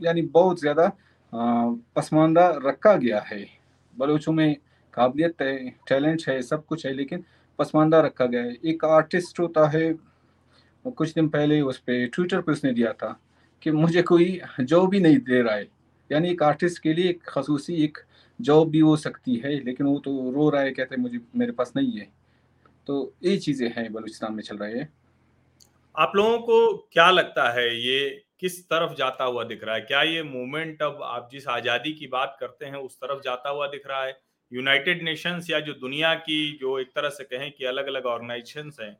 यानी 0.02 0.22
बहुत 0.24 0.60
ज़्यादा 0.60 0.92
पसमानदा 1.34 2.50
रखा 2.66 2.96
गया 2.96 3.20
है। 3.28 3.46
बलूचों 3.94 4.34
में 4.34 4.56
काबिलियत 4.94 5.42
है, 5.42 5.70
टैलेंट 5.90 6.24
है, 6.28 6.42
सब 6.42 6.66
कुछ 6.66 6.86
है, 6.86 6.94
लेकिन 6.94 7.24
पसमानदा 7.60 8.00
रखा 8.02 8.26
गया 8.26 8.42
है। 8.44 8.58
एक 8.66 8.86
आर्टिस्ट 8.86 9.40
होता 9.40 9.68
है, 9.70 9.94
कुछ 10.86 11.14
दिन 11.14 11.28
पहले 11.30 11.60
उस 11.62 11.78
पर 11.80 12.08
ट्विटर 12.14 12.42
पर 12.42 12.52
उसने 12.52 12.72
दिया 12.74 12.92
था 12.94 13.20
कि 13.62 13.72
मुझे 13.72 14.02
कोई 14.04 14.40
जॉब 14.62 14.90
भी 14.90 15.00
नहीं 15.00 15.18
दे 15.20 15.42
रहा 15.42 15.56
है। 15.56 15.68
यानी 16.10 16.30
एक 16.30 16.44
आर्टिस्ट 16.44 16.82
के 16.82 16.94
लिए 16.94 17.10
एक 17.10 17.22
खसूसी, 17.28 17.74
एक 17.76 17.98
जॉब 18.40 18.70
भी 18.70 18.80
हो 18.80 18.96
सकती 18.98 19.36
है, 19.36 19.54
लेकिन 19.64 19.88
वो 19.88 19.98
तो 20.00 20.32
रो 20.32 20.50
रहा 20.50 20.62
है, 20.62 20.72
कहते 20.72 20.98
मुझे, 20.98 21.20
मेरे 21.36 21.52
पास 21.52 21.74
नहीं 21.76 21.98
है। 22.00 22.08
तो 22.88 23.14
ये 23.24 23.38
चीज़ें 23.38 23.68
हैं 23.78 23.92
बलूचिस्तान 23.94 24.34
में 24.34 24.44
चल 24.44 24.58
रही 24.58 24.80
है। 24.80 24.90
आप 25.96 26.12
लोगों 26.16 26.38
को 26.40 26.78
क्या 26.94 27.10
लगता 27.12 27.50
है, 27.52 27.68
ये 27.78 28.24
किस 28.40 28.64
तरफ़ 28.64 28.94
जाता 28.96 29.24
हुआ 29.24 29.44
दिख 29.44 29.64
रहा 29.64 29.76
है? 29.76 29.82
क्या 29.82 30.02
ये 30.04 30.24
मूवमेंट 30.24 30.82
अब 30.84 31.00
आप 31.04 31.30
जिस 31.32 31.48
आज़ादी 31.50 31.94
की 31.94 32.08
बात 32.08 32.38
करते 32.40 32.66
हैं, 32.66 32.76
उस 32.76 32.98
तरफ़ 32.98 33.22
जाता 33.24 33.50
हुआ 33.50 33.68
दिख 33.68 33.88
रहा 33.88 34.04
है? 34.04 34.18
यूनाइटेड 34.52 35.04
नेशंस 35.04 35.50
या 35.50 35.60
जो 35.60 35.74
दुनिया 35.76 36.14
की 36.18 36.58
जो 36.62 36.78
एक 36.80 36.92
तरह 36.96 37.10
से 37.10 37.24
कहें 37.26 37.52
कि 37.52 37.66
अलग 37.66 37.88
अलग 37.88 38.06
ऑर्गेनाइजेशन 38.06 38.72
हैं, 38.82 38.98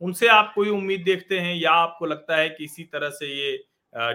उनसे 0.00 0.28
आप 0.28 0.52
कोई 0.54 0.68
उम्मीद 0.70 1.02
देखते 1.04 1.38
हैं, 1.38 1.54
या 1.56 1.70
आपको 1.72 2.06
लगता 2.06 2.36
है 2.36 2.48
कि 2.50 2.64
इसी 2.64 2.84
तरह 2.84 3.10
से 3.10 3.26
ये 3.28 3.56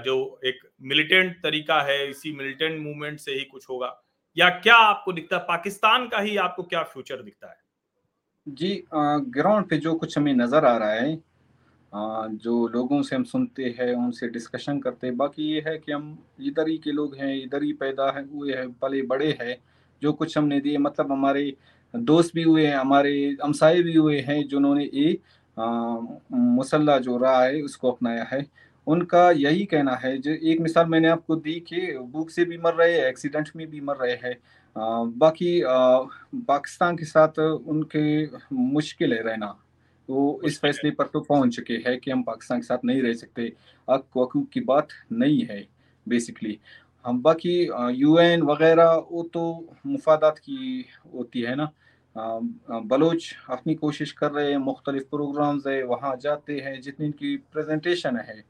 जो 0.04 0.40
एक 0.46 0.60
मिलिटेंट 0.84 1.36
तरीका 1.44 1.82
है, 1.82 2.10
इसी 2.10 2.32
मिलिटेंट 2.34 2.80
मूवमेंट 2.80 3.20
से 3.20 3.32
ही 3.32 3.44
कुछ 3.46 3.70
होगा? 3.70 3.88
या 4.36 4.50
क्या 4.50 4.76
आपको 4.78 5.14
दिखता 5.14 5.36
है? 5.38 5.44
पाकिस्तान 5.44 6.08
का 6.08 6.20
ही 6.20 6.36
आपको 6.38 6.64
क्या 6.64 6.84
फ्यूचर 6.84 7.22
दिखता 7.22 7.48
है? 7.48 7.58
जी 8.48 8.84
ग्राउंड 8.92 9.70
पे 9.70 9.78
जो 9.78 9.94
कुछ 9.96 10.18
हमें 10.18 10.34
नज़र 10.34 10.66
आ 10.66 10.78
रहा 10.78 10.90
है 10.92 11.14
आ, 11.94 12.28
जो 12.28 12.68
लोगों 12.68 13.02
से 13.04 13.16
हम 13.16 13.24
सुनते 13.24 13.76
हैं 13.80 13.94
उनसे 13.96 14.28
डिस्कशन 14.30 14.80
करते 14.80 15.08
हैं 15.08 15.16
बाकी 15.18 15.44
ये 15.44 15.64
है 15.68 15.78
कि 15.78 15.92
हम 15.92 16.18
इधर 16.42 16.68
ही 16.70 16.78
के 16.78 16.92
लोग 16.92 17.16
हैं 17.16 17.34
इधर 17.36 17.64
ही 17.64 17.72
पैदा 17.74 18.10
है 18.12 18.24
हुए 18.30 18.54
हैं 18.54 18.72
पले 18.74 19.02
बड़े 19.02 19.32
हैं 19.42 19.58
जो 20.02 20.14
कुछ 20.14 20.38
हमने 20.38 20.60
दिए 20.62 20.78
मतलब 20.78 21.12
हमारे 21.12 21.54
दोस्त 21.94 22.32
भी 22.36 22.44
हुए 22.44 22.66
हैं 22.68 22.76
हमारे 22.76 23.14
हमसाए 23.44 23.82
भी 23.84 23.96
हुए 23.96 24.20
हैं 24.22 24.48
जिन्होंने 24.48 24.90
ये 24.94 25.18
मुसल्ला 25.58 26.98
जो 27.00 27.18
रहा 27.18 27.44
है 27.44 27.62
उसको 27.62 27.92
अपनाया 27.92 28.24
है। 28.24 28.46
उनका 28.88 29.30
यही 29.32 29.66
कहना 29.66 29.96
है 29.96 30.18
जो 30.18 30.32
एक 30.32 30.60
मिसाल 30.62 30.86
मैंने 30.86 31.08
आपको 31.10 31.36
दी 31.38 31.60
कि 31.68 31.80
भूख 32.12 32.30
से 32.30 32.46
भी 32.46 32.58
मर 32.58 32.74
रहे 32.74 32.94
हैं 32.94 33.08
एक्सीडेंट 33.08 33.50
में 33.56 33.68
भी 33.70 33.82
मर 33.82 33.96
रहे 33.98 34.16
हैं। 34.24 34.36
बाकी 35.18 35.62
पाकिस्तान 35.66 36.98
के 36.98 37.06
साथ 37.06 37.40
उनके 37.40 38.26
मुश्किल 38.54 39.14
है 39.14 39.22
रहना। 39.24 39.56
वो 40.10 40.42
इस 40.46 40.60
फैसले 40.62 40.92
पर 40.92 41.06
तो 41.06 41.20
पहुँच 41.22 41.56
चुके 41.56 41.74
हैं 41.88 41.98
कि 42.00 42.12
हम 42.12 42.24
पाकिस्तान 42.24 42.60
के 42.60 42.66
साथ 42.66 42.86
नहीं 42.86 43.02
रह 43.02 43.14
सकते। 43.14 43.52
अक 43.88 44.06
की 44.54 44.62
बात 44.62 44.88
नहीं 45.14 45.46
है 45.46 45.66
बेसिकली 46.08 46.58
हम 47.06 47.22
बाकी 47.22 47.58
यूएन 47.94 48.42
वगैरह 48.44 48.92
वो 49.12 49.24
तो 49.34 49.44
मुफादात 49.86 50.38
की 50.40 50.86
होती 51.14 51.42
है 51.42 51.56
ना। 51.56 51.70
बलोच 52.16 53.36
अपनी 53.50 53.74
कोशिश 53.76 54.12
कर 54.12 54.32
रहे 54.32 54.52
हैं 54.52 54.58
मुख्तलिफ़ 54.58 55.04
प्रोग्राम्स 55.10 55.68
है 55.68 55.84
वहाँ 55.84 56.16
जाते 56.22 56.60
हैं 56.60 56.80
जितनी 56.82 57.06
इनकी 57.06 57.36
प्रेजेंटेशन 57.54 58.18
है। 58.20 58.44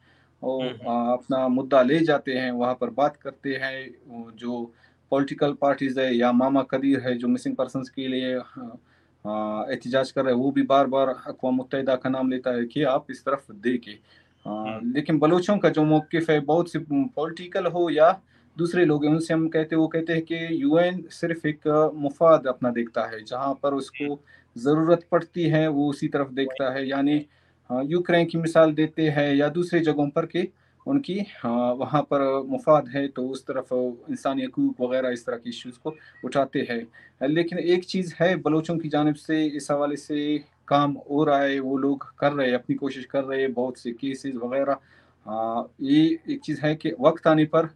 वो 0.46 0.60
हम्म, 0.62 0.90
हम्म। 0.90 1.14
अपना 1.14 1.48
मुद्दा 1.50 1.82
ले 1.82 2.00
जाते 2.02 2.34
हैं 2.34 2.52
वहाँ 2.54 2.74
पर 2.76 2.90
बात 2.92 3.16
करते 3.18 3.56
हैं 3.56 4.36
जो 4.38 4.64
पॉलिटिकल 5.12 5.54
पार्टीज़ 5.62 6.00
है 6.00 6.14
या 6.16 6.32
मामा 6.34 6.62
कदीर 6.64 7.00
है 7.00 7.18
जो 7.18 7.28
मिसिंग 7.28 7.56
पर्सन 7.56 7.84
के 7.96 8.08
लिए 8.08 8.34
एहतजाज 8.36 10.12
कर 10.12 10.24
रहे 10.24 10.34
हैं 10.34 10.42
वो 10.42 10.52
भी 10.52 10.62
बार 10.64 10.88
बार 10.88 11.10
अकवा 11.10 11.52
मुतहदा 11.52 11.96
का 11.96 12.10
नाम 12.10 12.30
लेता 12.32 12.52
है 12.52 12.66
कि 12.66 12.84
आप 12.90 13.12
इस 13.12 13.24
तरफ़ 13.26 13.52
देखे 13.64 13.98
हम्म। 14.46 14.94
लेकिन 14.94 15.20
बलोचों 15.20 15.58
का 15.58 15.70
जो 15.70 15.84
मौकफ 15.86 16.30
है 16.30 16.40
बहुत 16.44 16.72
सी 16.72 16.80
पॉलिटिकल 16.90 17.66
हो 17.68 17.90
या 17.90 18.12
दूसरे 18.58 18.86
लोग 18.86 19.06
हैं 19.06 19.12
उनसे 19.12 19.34
हम 19.34 19.48
कहते 19.50 19.76
वो 19.76 19.88
कहते 19.88 20.14
हैं 20.14 20.22
कि 20.22 20.38
यूएन 20.62 21.04
सिर्फ़ 21.12 21.48
एक 21.48 21.68
मुफाद 21.96 22.48
अपना 22.48 22.70
देखता 22.72 23.06
है 23.06 23.24
जहाँ 23.24 23.54
पर 23.64 23.74
उसको 23.74 24.20
ज़रूरत 24.56 25.06
पड़ती 25.12 25.48
है 25.50 25.68
वो 25.70 25.90
उसी 25.90 26.08
तरफ़ 26.08 26.32
देखता 26.34 26.72
है 26.74 26.88
यानी 26.88 27.14
हाँ, 27.14 27.26
यूक्रेन 27.70 28.26
की 28.26 28.38
मिसाल 28.38 28.74
देते 28.74 29.10
हैं 29.10 29.34
या 29.36 29.50
दूसरे 29.50 29.80
जगहों 29.80 30.10
पर 30.10 30.26
के 30.26 30.48
उनकी 30.86 31.20
हाँ, 31.38 31.74
वहाँ 31.74 32.02
पर 32.04 32.22
मुफाद 32.48 32.88
है 32.96 33.08
तो 33.08 33.28
उस 33.28 33.44
तरफ़ 33.46 33.74
इंसानी 34.12 34.44
हकूक 34.44 34.82
वगैरह 34.82 35.10
इस 35.10 35.26
तरह 35.26 35.38
की 35.38 35.50
इश्यूज़ 35.50 35.76
को 35.84 35.96
उठाते 36.26 36.68
हैं। 36.70 37.28
लेकिन 37.28 37.60
एक 37.60 37.86
चीज़ 37.86 38.14
है 38.20 38.36
बलोचों 38.38 38.78
की 38.78 38.90
जानब 38.90 39.16
से 39.16 39.46
इस 39.48 39.72
हवाले 39.72 39.96
से 39.98 40.38
काम 40.68 40.92
हो 41.10 41.24
रहा 41.24 41.40
है 41.40 41.60
वो 41.60 41.78
लोग 41.78 42.06
कर 42.20 42.32
रहे 42.34 42.48
हैं 42.48 42.56
अपनी 42.56 42.76
कोशिश 42.76 43.06
कर 43.06 43.24
रहे 43.24 43.42
हैं 43.42 43.54
बहुत 43.54 43.78
से 43.78 43.92
केसेस 43.94 44.36
वगैरह। 44.36 44.78
हाँ, 45.26 45.70
ये 45.82 46.20
एक 46.30 46.42
चीज़ 46.44 46.62
है 46.62 46.76
कि 46.76 46.92
वक्त 47.02 47.28
आने 47.28 47.46
पर 47.56 47.70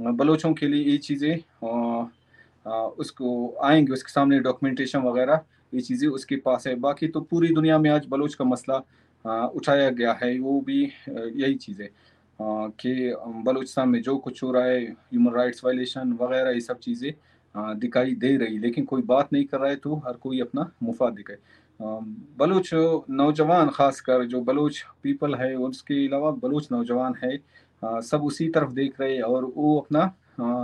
बलोचों 0.00 0.52
के 0.54 0.66
लिए 0.68 0.84
ये 0.90 0.96
चीज़ें 0.98 1.36
उसको 2.98 3.56
आएँगे 3.64 3.92
उसके 3.92 4.12
सामने 4.12 4.38
डॉक्यूमेंटेशन 4.40 5.02
वगैरह 5.02 5.40
ये 5.72 5.80
चीज़ें 5.80 6.08
उसके 6.08 6.36
पास 6.36 6.66
है। 6.66 6.74
बाकी 6.76 7.08
तो 7.08 7.20
पूरी 7.20 7.48
दुनिया 7.54 7.78
में 7.78 7.90
आज 7.90 8.06
बलोच 8.08 8.34
का 8.34 8.44
मसला 8.44 8.82
उठाया 9.24 9.90
गया 9.90 10.12
है, 10.22 10.38
वो 10.38 10.60
भी 10.60 10.82
यही 10.82 11.54
चीज़। 11.56 11.82
है 11.82 11.90
कि 12.38 13.14
बलूचिस्तान 13.44 13.88
में 13.88 14.00
जो 14.02 14.16
कुछ 14.18 14.42
हो 14.42 14.50
रहा 14.52 14.64
है 14.64 14.80
ह्यूमन 14.82 15.32
राइट्स 15.34 15.64
वायलेशन 15.64 16.12
वगैरह, 16.20 16.50
ये 16.50 16.60
सब 16.60 16.78
चीज़ें 16.78 17.12
दिखाई 17.78 18.14
दे 18.14 18.36
रही 18.36 18.58
लेकिन 18.58 18.84
कोई 18.84 19.02
बात 19.04 19.32
नहीं 19.32 19.44
कर 19.44 19.58
रहा 19.60 19.70
है 19.70 19.76
तो 19.76 19.94
हर 20.06 20.16
कोई 20.22 20.40
अपना 20.40 20.70
मुफाद 20.82 21.12
दिखाए 21.14 21.38
बलूच 22.38 22.70
नौजवान, 23.10 23.68
खासकर 23.70 24.24
जो 24.26 24.40
बलूच 24.42 24.82
पीपल 25.02 25.34
है, 25.34 25.54
उसके 25.56 26.06
अलावा 26.06 26.30
बलूच 26.42 26.68
नौजवान 26.72 27.14
है 27.24 27.38
सब 28.02 28.22
उसी 28.24 28.48
तरफ़ 28.48 28.72
देख 28.72 29.00
रहे 29.00 29.14
हैं 29.14 29.22
और 29.24 29.44
वो 29.56 29.78
अपना 29.80 30.12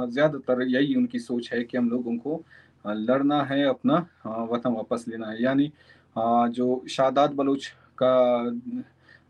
ज़्यादातर 0.07 0.62
यही 0.68 0.94
उनकी 0.94 1.18
सोच 1.20 1.50
है 1.52 1.62
कि 1.64 1.76
हम 1.78 1.88
लोगों 1.90 2.16
को 2.18 2.42
लड़ना 2.84 3.42
है, 3.44 3.62
अपना 3.64 4.07
वतन 4.52 4.72
वापस 4.72 5.04
लेना 5.09 5.30
है। 5.30 5.42
यानी 5.42 5.70
जो 6.50 6.84
शादात 6.90 7.32
बलूच 7.32 7.70
का 8.03 8.14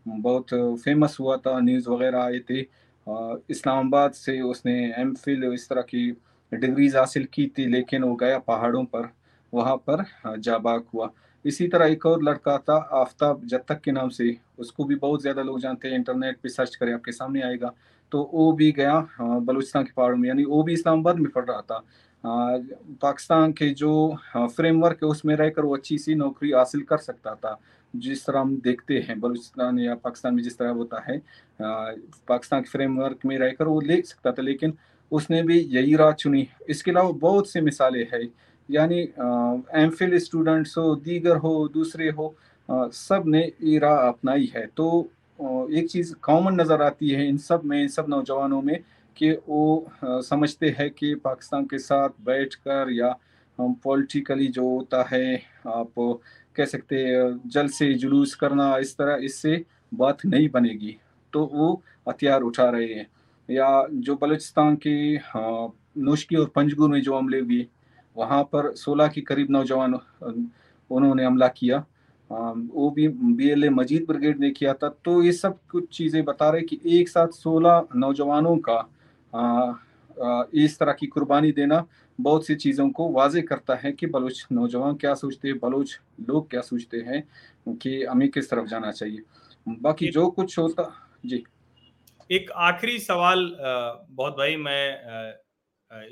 बहुत 0.08 0.54
फ़ेमस 0.84 1.16
हुआ 1.20 1.36
था 1.36 1.58
न्यूज़ 1.60 1.88
वगैरह 1.90 2.22
आए 2.22 2.38
थे। 2.50 2.60
इस्लामाबाद 3.50 4.12
से 4.14 4.40
उसने 4.42 4.74
एम 4.98 5.14
फिल 5.16 5.44
इस 5.44 5.68
तरह 5.68 5.82
की 5.84 6.10
डिग्रीज 6.52 6.96
हासिल 6.96 7.24
की 7.32 7.46
थी, 7.48 7.66
लेकिन 7.66 8.02
वो 8.04 8.14
गया 8.16 8.38
पहाड़ों 8.40 8.84
पर, 8.86 9.08
वहाँ 9.52 9.76
पर 9.88 10.04
जाबाक 10.38 10.86
हुआ। 10.94 11.10
इसी 11.44 11.66
तरह 11.68 11.86
एक 11.86 12.06
और 12.06 12.22
लड़का 12.22 12.56
था, 12.58 12.76
आफ्ताब 12.94 13.44
जत्तक 13.46 13.80
के 13.80 13.92
नाम 13.92 14.08
से। 14.10 14.36
उसको 14.58 14.84
भी 14.84 14.94
बहुत 14.96 15.22
ज़्यादा 15.22 15.42
लोग 15.42 15.60
जानते 15.60 15.88
हैं 15.88 15.94
इंटरनेट 15.94 16.38
पे 16.42 16.48
सर्च 16.48 16.74
करें, 16.76 16.92
आपके 16.94 17.12
सामने 17.12 17.42
आएगा। 17.42 17.72
तो 18.12 18.30
वो 18.32 18.50
भी 18.52 18.70
गया 18.72 18.98
बलूचिस्तान 19.20 19.84
के 19.84 19.92
पहाड़ों 19.96 20.16
में, 20.16 20.28
यानी 20.28 20.44
वो 20.44 20.62
भी 20.62 20.72
इस्लामाबाद 20.72 21.18
में 21.18 21.30
पढ़ 21.32 21.44
रहा 21.44 21.60
था। 21.62 21.84
पाकिस्तान 23.02 23.52
के 23.52 23.68
जो 23.72 24.16
फ्रेमवर्क 24.36 24.98
है, 25.02 25.08
उसमें 25.08 25.34
रहकर 25.36 25.64
वो 25.64 25.76
अच्छी 25.76 25.98
सी 25.98 26.14
नौकरी 26.14 26.52
हासिल 26.52 26.82
कर 26.82 26.98
सकता 26.98 27.34
था। 27.34 27.58
जिस 27.94 28.24
तरह 28.26 28.40
हम 28.40 28.56
देखते 28.56 28.98
हैं 28.98 29.18
बलूचिस्तान 29.20 29.78
या 29.78 29.94
पाकिस्तान 29.94 30.34
में 30.34 30.42
जिस 30.42 30.58
तरह 30.58 30.70
होता 30.70 31.04
है 31.08 31.18
पाकिस्तान 31.60 32.62
के 32.62 32.70
फ्रेमवर्क 32.70 33.26
में 33.26 33.38
रहकर 33.38 33.68
वो 33.68 33.80
ले 33.80 34.00
सकता 34.02 34.32
था 34.32 34.42
लेकिन 34.42 34.74
उसने 35.12 35.42
भी 35.42 35.58
यही 35.60 35.94
राह 35.96 36.12
चुनी 36.12 36.46
इसके 36.68 36.90
अलावा 36.90 37.10
बहुत 37.20 37.48
सी 37.50 37.60
मिसालें 37.60 38.06
हैं 38.12 38.28
यानी 38.68 39.00
एम 39.82 39.90
फिल 39.98 40.18
स्टूडेंट्स 40.18 40.76
हो 40.78 40.94
दीगर 40.96 41.36
हो 41.36 41.68
दूसरे 41.68 42.10
हो 42.10 42.34
आ, 42.68 42.88
सबने 42.88 43.40
ये 43.62 43.78
राह 43.78 43.98
अपनाई 44.08 44.50
है। 44.56 44.66
तो 44.66 44.86
एक 45.72 45.88
चीज़ 45.90 46.14
कॉमन 46.22 46.60
नज़र 46.60 46.82
आती 46.82 47.10
है 47.10 47.28
इन 47.28 47.36
सब 47.38 47.64
में 47.64 47.80
इन 47.82 47.88
सब 47.88 48.06
नौजवानों 48.08 48.60
में 48.62 48.78
कि 49.16 49.30
वो 49.48 49.86
आ, 50.04 50.20
समझते 50.20 50.68
हैं 50.78 50.90
कि 50.90 51.14
पाकिस्तान 51.14 51.64
के 51.64 51.78
साथ 51.78 52.08
बैठकर 52.24 52.92
या 52.92 53.16
पॉलिटिकली 53.58 54.46
जो 54.48 54.68
होता 54.68 55.02
है 55.12 55.36
आप 55.66 56.20
कह 56.56 56.64
सकते 56.64 56.96
हैं, 56.96 57.40
जल 57.46 57.68
से 57.68 57.92
जुलूस 57.94 58.34
करना 58.34 58.76
इस 58.78 58.96
तरह 58.96 59.24
इससे 59.24 59.64
बात 59.94 60.24
नहीं 60.26 60.48
बनेगी। 60.50 60.96
तो 61.32 61.44
वो 61.52 61.82
हथियार 62.08 62.42
उठा 62.42 62.68
रहे 62.70 62.92
हैं। 62.94 63.06
या 63.48 63.86
जो 63.90 64.16
बलूचिस्तान 64.16 64.76
के 64.76 65.16
नोशकी 66.00 66.36
और 66.36 66.46
पंजगुर 66.54 66.90
में 66.90 67.00
जो 67.02 67.16
हमले 67.16 67.40
हुए, 67.40 67.66
वहाँ 68.16 68.42
पर 68.44 68.72
16 68.74 69.08
के 69.08 69.20
करीब 69.20 69.50
नौजवान, 69.50 69.98
उन्होंने 70.90 71.24
हमला 71.24 71.48
किया। 71.48 71.84
वो 72.30 72.90
भी 72.90 73.08
B 73.08 73.48
L 73.48 73.64
A 73.64 73.68
Majeed 73.70 74.06
brigade 74.08 74.40
ने 74.40 74.50
किया 74.50 74.72
था। 74.74 74.88
तो 75.04 75.22
ये 75.22 75.32
सब 75.32 75.58
कुछ 75.70 75.88
चीज़ें 75.96 76.24
बता 76.24 76.50
रहे 76.50 76.62
कि 76.62 76.80
एक 76.98 77.08
साथ 77.08 77.28
16 77.34 77.86
नौजवानों 77.96 78.56
का 78.58 78.78
इस 80.54 80.78
तरह 80.78 80.92
की 80.92 81.06
कुर्बानी 81.06 81.52
देना 81.52 81.86
बहुत 82.18 82.46
सी 82.46 82.54
चीज़ों 82.56 82.88
को 82.90 83.08
वाजे 83.12 83.42
करता 83.42 83.74
है 83.74 83.92
कि 83.92 84.06
बलोच 84.06 84.46
नौजवान 84.52 84.94
क्या 84.96 85.14
सोचते 85.14 85.48
हैं, 85.48 85.58
बलोच 85.58 85.98
लोग 86.20 86.50
क्या 86.50 86.60
सोचते 86.62 86.96
हैं 86.98 87.22
कि 87.68 88.02
हमें 88.04 88.28
किस 88.28 88.50
तरफ़ 88.50 88.66
जाना 88.66 88.92
चाहिए। 88.92 89.22
बाकी 89.66 90.08
जो 90.08 90.28
कुछ 90.30 90.58
होता, 90.58 90.92
जी। 91.26 91.42
एक 92.30 92.50
आखिरी 92.50 92.98
सवाल 92.98 93.56
बहुत 93.60 94.36
भाई, 94.36 94.56
मैं 94.56 95.34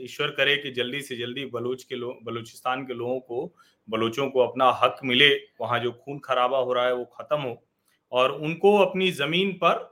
ईश्वर 0.00 0.30
करे 0.30 0.56
कि 0.56 0.70
जल्दी 0.72 1.00
से 1.00 1.16
जल्दी 1.16 1.44
बलूच 1.46 1.82
के 1.84 1.94
लोग 1.94 2.18
बलूचिस्तान 2.24 2.84
के 2.86 2.94
लोगों 2.94 3.18
को, 3.20 3.54
बलोचों 3.88 4.28
को 4.30 4.40
अपना 4.40 4.70
हक 4.82 5.00
मिले, 5.04 5.34
वहाँ 5.60 5.78
जो 5.80 5.92
खून 5.94 6.18
खराबा 6.18 6.58
हो 6.58 6.72
रहा 6.72 6.86
है 6.86 6.94
वो 6.94 7.04
खत्म 7.14 7.40
हो, 7.40 7.62
और 8.12 8.32
उनको 8.32 8.76
अपनी 8.78 9.10
ज़मीन 9.12 9.52
पर 9.54 9.82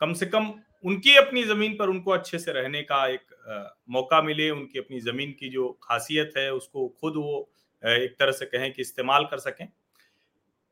कम 0.00 0.12
से 0.12 0.26
कम 0.26 0.52
उनकी 0.84 1.14
अपनी 1.16 1.42
ज़मीन 1.42 1.76
पर 1.76 1.88
उनको 1.88 2.10
अच्छे 2.10 2.38
से 2.38 2.52
रहने 2.52 2.82
का 2.82 3.06
एक 3.06 3.74
मौका 3.90 4.20
मिले, 4.22 4.50
उनकी 4.50 4.78
अपनी 4.78 5.00
ज़मीन 5.00 5.32
की 5.32 5.48
जो 5.48 5.68
खासियत 5.82 6.32
है, 6.36 6.52
उसको 6.52 6.88
खुद 7.00 7.16
वो 7.16 7.48
एक 7.82 8.14
तरह 8.18 8.32
से 8.32 8.46
कहें 8.46 8.72
कि 8.72 8.82
इस्तेमाल 8.82 9.24
कर 9.24 9.38
सकें। 9.38 9.66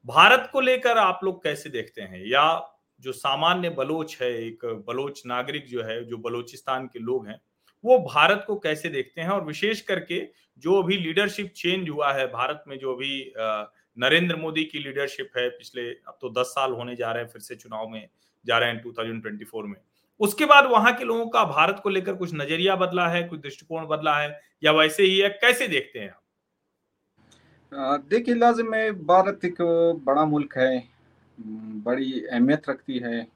भारत 0.06 0.48
को 0.52 0.60
लेकर 0.60 0.98
आप 0.98 1.20
लोग 1.24 1.42
कैसे 1.44 1.70
देखते 1.70 2.02
हैं? 2.02 2.24
या 2.26 2.72
जो 3.00 3.12
सामान्य 3.12 3.70
बलोच 3.70 4.16
है, 4.22 4.32
एक 4.46 4.64
बलोच 4.88 5.22
नागरिक 5.26 5.66
जो 5.66 5.82
है, 5.82 6.02
जो 6.04 6.16
बलोचिस्तान 6.18 6.86
के 6.86 6.98
लोग 6.98 7.26
हैं, 7.28 7.40
वो 7.84 7.98
भारत 7.98 8.44
को 8.46 8.56
कैसे 8.58 8.88
देखते 8.88 9.20
हैं? 9.20 9.28
और 9.28 9.44
विशेष 9.44 9.80
करके 9.80 10.20
जो 10.58 10.80
अभी 10.82 10.96
लीडरशिप 10.96 11.52
चेंज 11.56 11.88
हुआ 11.88 12.12
है, 12.12 12.26
भारत 12.26 12.64
में 12.68 12.78
जो 12.78 12.94
अभी 12.94 13.32
नरेंद्र 13.96 14.36
मोदी 14.36 14.64
की 14.64 14.78
लीडरशिप 14.78 15.30
है, 15.36 15.48
पिछले 15.50 15.88
अब 16.08 16.18
तो 16.20 16.30
दस 16.30 16.46
साल 16.48 16.72
होने 16.72 16.96
जा 16.96 17.12
रहे 17.12 17.22
हैं, 17.22 17.30
फिर 17.30 17.42
से 17.42 17.56
चुनाव 17.56 17.88
में 17.88 18.08
जा 18.44 18.58
रहे 18.58 18.70
हैं 18.70 18.80
2024 18.82 19.64
में। 19.64 19.80
उसके 20.20 20.44
बाद 20.46 20.66
वहाँ 20.70 20.92
के 20.94 21.04
लोगों 21.04 21.26
का 21.28 21.44
भारत 21.46 21.80
को 21.82 21.88
लेकर 21.88 22.14
कुछ 22.14 22.30
नज़रिया 22.34 22.76
बदला 22.76 23.08
है, 23.08 23.22
कुछ 23.22 23.40
दृष्टिकोण 23.40 23.86
बदला 23.86 24.16
है, 24.18 24.40
या 24.62 24.72
वैसे 24.72 25.02
ही 25.02 25.18
है, 25.18 25.28
कैसे 25.30 25.68
देखते 25.68 25.98
हैं 25.98 26.10
आप? 26.10 26.22
देखिए, 28.10 28.34
लाजिम 28.34 28.70
में 28.70 29.06
भारत 29.06 29.44
एक 29.44 29.56
बड़ा 30.06 30.24
मुल्क 30.26 30.56
है 30.58 30.82
बड़ी 31.38 32.20
अहमियत 32.22 32.68
रखती 32.68 32.98
है 32.98 33.26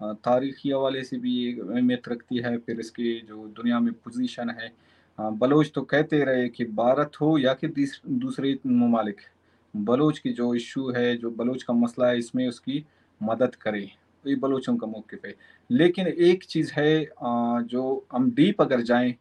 तारीखी 0.00 0.70
हवाले 0.70 1.02
से 1.04 1.16
भी 1.18 1.60
अहमियत 1.60 2.08
रखती 2.08 2.38
है, 2.38 2.56
फिर 2.58 2.80
इसकी 2.80 3.20
जो 3.20 3.46
दुनिया 3.48 3.80
में 3.80 3.92
पोजीशन 3.94 4.50
है 4.50 4.72
बलोच 5.18 5.70
तो 5.74 5.82
कहते 5.82 6.22
रहे 6.24 6.48
कि 6.48 6.64
भारत 6.66 7.20
हो 7.20 7.36
या 7.38 7.52
कि 7.54 7.68
दूसरे 7.68 8.58
ममालिक, 8.66 9.20
बलोच 9.74 10.18
की 10.18 10.32
जो 10.32 10.54
इशू 10.54 10.90
है, 10.90 11.16
जो 11.16 11.30
बलोच 11.32 11.62
का 11.62 11.74
मसला 11.74 12.08
है, 12.08 12.18
इसमें 12.18 12.48
उसकी 12.48 12.84
मदद 13.20 13.54
करे। 13.56 13.90
ये 14.24 14.34
बलोचों 14.36 14.76
का 14.76 14.86
मौके 14.86 15.16
पे। 15.16 15.34
लेकिन 15.70 16.06
एक 16.06 16.44
चीज़ 16.44 16.72
है 16.72 17.06
जो 17.66 18.04
हम 18.12 18.30
डीप 18.34 18.60
अगर 18.62 18.80
जाएँ 18.82 19.14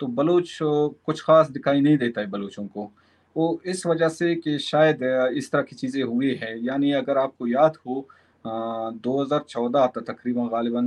तो 0.00 0.06
बलोच 0.08 0.58
कुछ 0.62 1.20
खास 1.22 1.50
दिखाई 1.50 1.80
नहीं 1.80 1.96
देता 1.98 2.20
है 2.20 2.26
बलोचों 2.30 2.66
को। 2.66 2.90
वो 3.36 3.60
इस 3.66 3.86
वजह 3.86 4.08
से 4.10 4.34
कि 4.36 4.58
शायद 4.60 5.02
इस 5.36 5.50
तरह 5.52 5.62
की 5.62 5.76
चीज़ें 5.76 6.02
हुई 6.02 6.34
है। 6.42 6.58
यानी 6.64 6.92
अगर 6.92 7.18
आपको 7.18 7.46
याद 7.48 7.76
हो 7.86 8.06
दो 8.44 9.22
हज़ार 9.22 9.44
चौदह 9.48 9.86
तकरीबन 9.98 10.48
गालिबा 10.48 10.80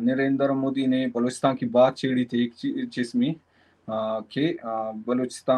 नरेंद्र 0.00 0.52
मोदी 0.54 0.86
ने 0.86 1.06
बलूचिस्तान 1.14 1.54
की 1.56 1.66
बात 1.68 1.96
छेड़ी 1.96 2.24
थी 2.24 2.44
एक 2.44 2.88
चीज़ 2.88 3.16
में 3.16 3.34
कि 3.88 4.56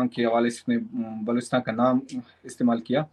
के 0.08 0.22
हवाले 0.22 0.50
से 0.50 0.76
बलूचिस्तान 0.76 1.60
का 1.60 1.72
नाम 1.72 2.00
इस्तेमाल 2.46 2.80
किया। 2.80 3.06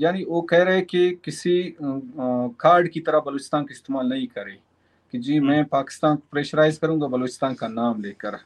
यानी 0.00 0.24
वो 0.24 0.40
कह 0.50 0.62
रहे 0.62 0.80
कि 0.82 1.10
किसी 1.24 1.74
कार्ड 1.80 2.88
की 2.88 3.00
तरह 3.00 3.20
बलूचिस्तान 3.26 3.64
का 3.64 3.72
इस्तेमाल 3.72 4.06
नहीं 4.08 4.26
करे। 4.28 4.58
कि 5.14 5.18
जी 5.18 5.36
हम्म। 5.36 5.48
मैं 5.48 5.64
पाकिस्तान 5.66 6.16
को 6.16 6.22
प्रेशराइज 6.32 6.78
करूँगा 6.78 7.06
बलूचिस्तान 7.08 7.54
का 7.54 7.68
नाम 7.68 8.02
लेकर। 8.02 8.38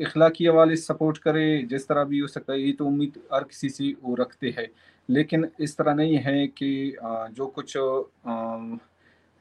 इखलाकी 0.00 0.46
हवाले 0.46 0.76
सपोर्ट 0.76 1.18
करे 1.18 1.62
जिस 1.70 1.86
तरह 1.88 2.04
भी 2.04 2.18
हो 2.18 2.26
सकता 2.28 2.52
है 2.52 2.60
ये 2.60 2.72
तो 2.72 2.86
उम्मीद 2.86 3.18
हर 3.34 3.44
किसी 3.44 3.68
से 3.68 3.94
वो 4.02 4.14
रखते 4.14 4.54
हैं। 4.58 4.68
लेकिन 5.08 5.48
इस 5.60 5.76
तरह 5.76 5.94
नहीं 5.94 6.16
है 6.18 6.46
कि 6.48 6.96
जो 7.00 7.46
कुछ 7.48 7.76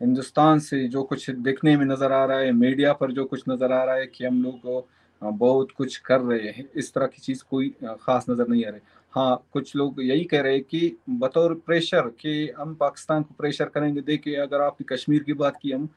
हिंदुस्तान 0.02 0.60
से 0.60 0.88
जो 0.88 1.04
कुछ 1.04 1.30
देखने 1.30 1.76
में 1.78 1.86
नज़र 1.86 2.12
आ 2.12 2.24
रहा 2.26 2.38
है 2.40 2.52
मीडिया 2.54 2.94
पर 2.94 3.12
जो 3.12 3.26
कुछ 3.26 3.44
नज़र 3.50 3.72
आ 3.72 3.84
रहा 3.84 3.96
है 3.96 4.06
कि 4.08 4.26
हम 4.26 4.42
लोग 4.44 4.86
बहुत 5.22 5.72
कुछ 5.78 5.98
कर 6.06 6.22
रहे 6.22 6.50
हैं 6.50 6.66
इस 6.76 6.94
तरह 6.94 7.08
की 7.08 7.22
चीज़ 7.22 7.44
कोई 7.50 7.70
ख़ास 7.84 8.26
नज़र 8.30 8.48
नहीं 8.48 8.66
आ 8.66 8.70
रही। 8.70 8.80
हाँ 9.14 9.44
कुछ 9.54 9.76
लोग 9.76 10.02
यही 10.02 10.24
कह 10.24 10.42
रहे 10.42 10.54
हैं 10.54 10.64
कि 10.64 10.98
बतौर 11.10 11.54
प्रेशर 11.66 12.08
कि 12.20 12.50
हम 12.58 12.74
पाकिस्तान 12.76 13.24
को 13.24 13.34
प्रेशर 13.38 13.66
करेंगे। 13.66 14.02
देखिए 14.02 14.36
अगर 14.36 14.62
आपने 14.62 14.96
कश्मीर 14.96 15.24
की 15.24 15.34
बात 15.34 15.58
की 15.62 15.72
हम 15.72 15.90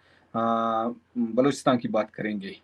बलूचिस्तान 1.36 1.78
की 1.78 1.88
बात 1.88 2.10
करेंगे। 2.10 2.56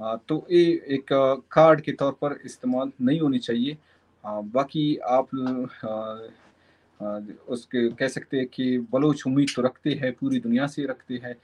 आ, 0.00 0.16
तो 0.16 0.46
ये 0.50 0.64
एक 0.94 1.06
कार्ड 1.52 1.80
के 1.80 1.92
तौर 1.92 2.12
पर 2.12 2.38
इस्तेमाल 2.44 2.90
नहीं 3.02 3.20
होनी 3.20 3.38
चाहिए। 3.38 3.76
आ, 4.24 4.40
बाकी 4.40 4.96
आप 4.96 5.28
आ, 5.84 6.18
उसके 7.48 7.88
कह 7.88 8.08
सकते 8.08 8.36
हैं 8.36 8.46
कि 8.46 8.78
बलोच 8.92 9.22
उम्मीद 9.26 9.48
तो 9.56 9.62
रखते 9.62 9.90
हैं 10.02 10.12
पूरी 10.12 10.40
दुनिया 10.40 10.66
से 10.66 10.84
रखते 10.86 11.20
हैं। 11.24 11.34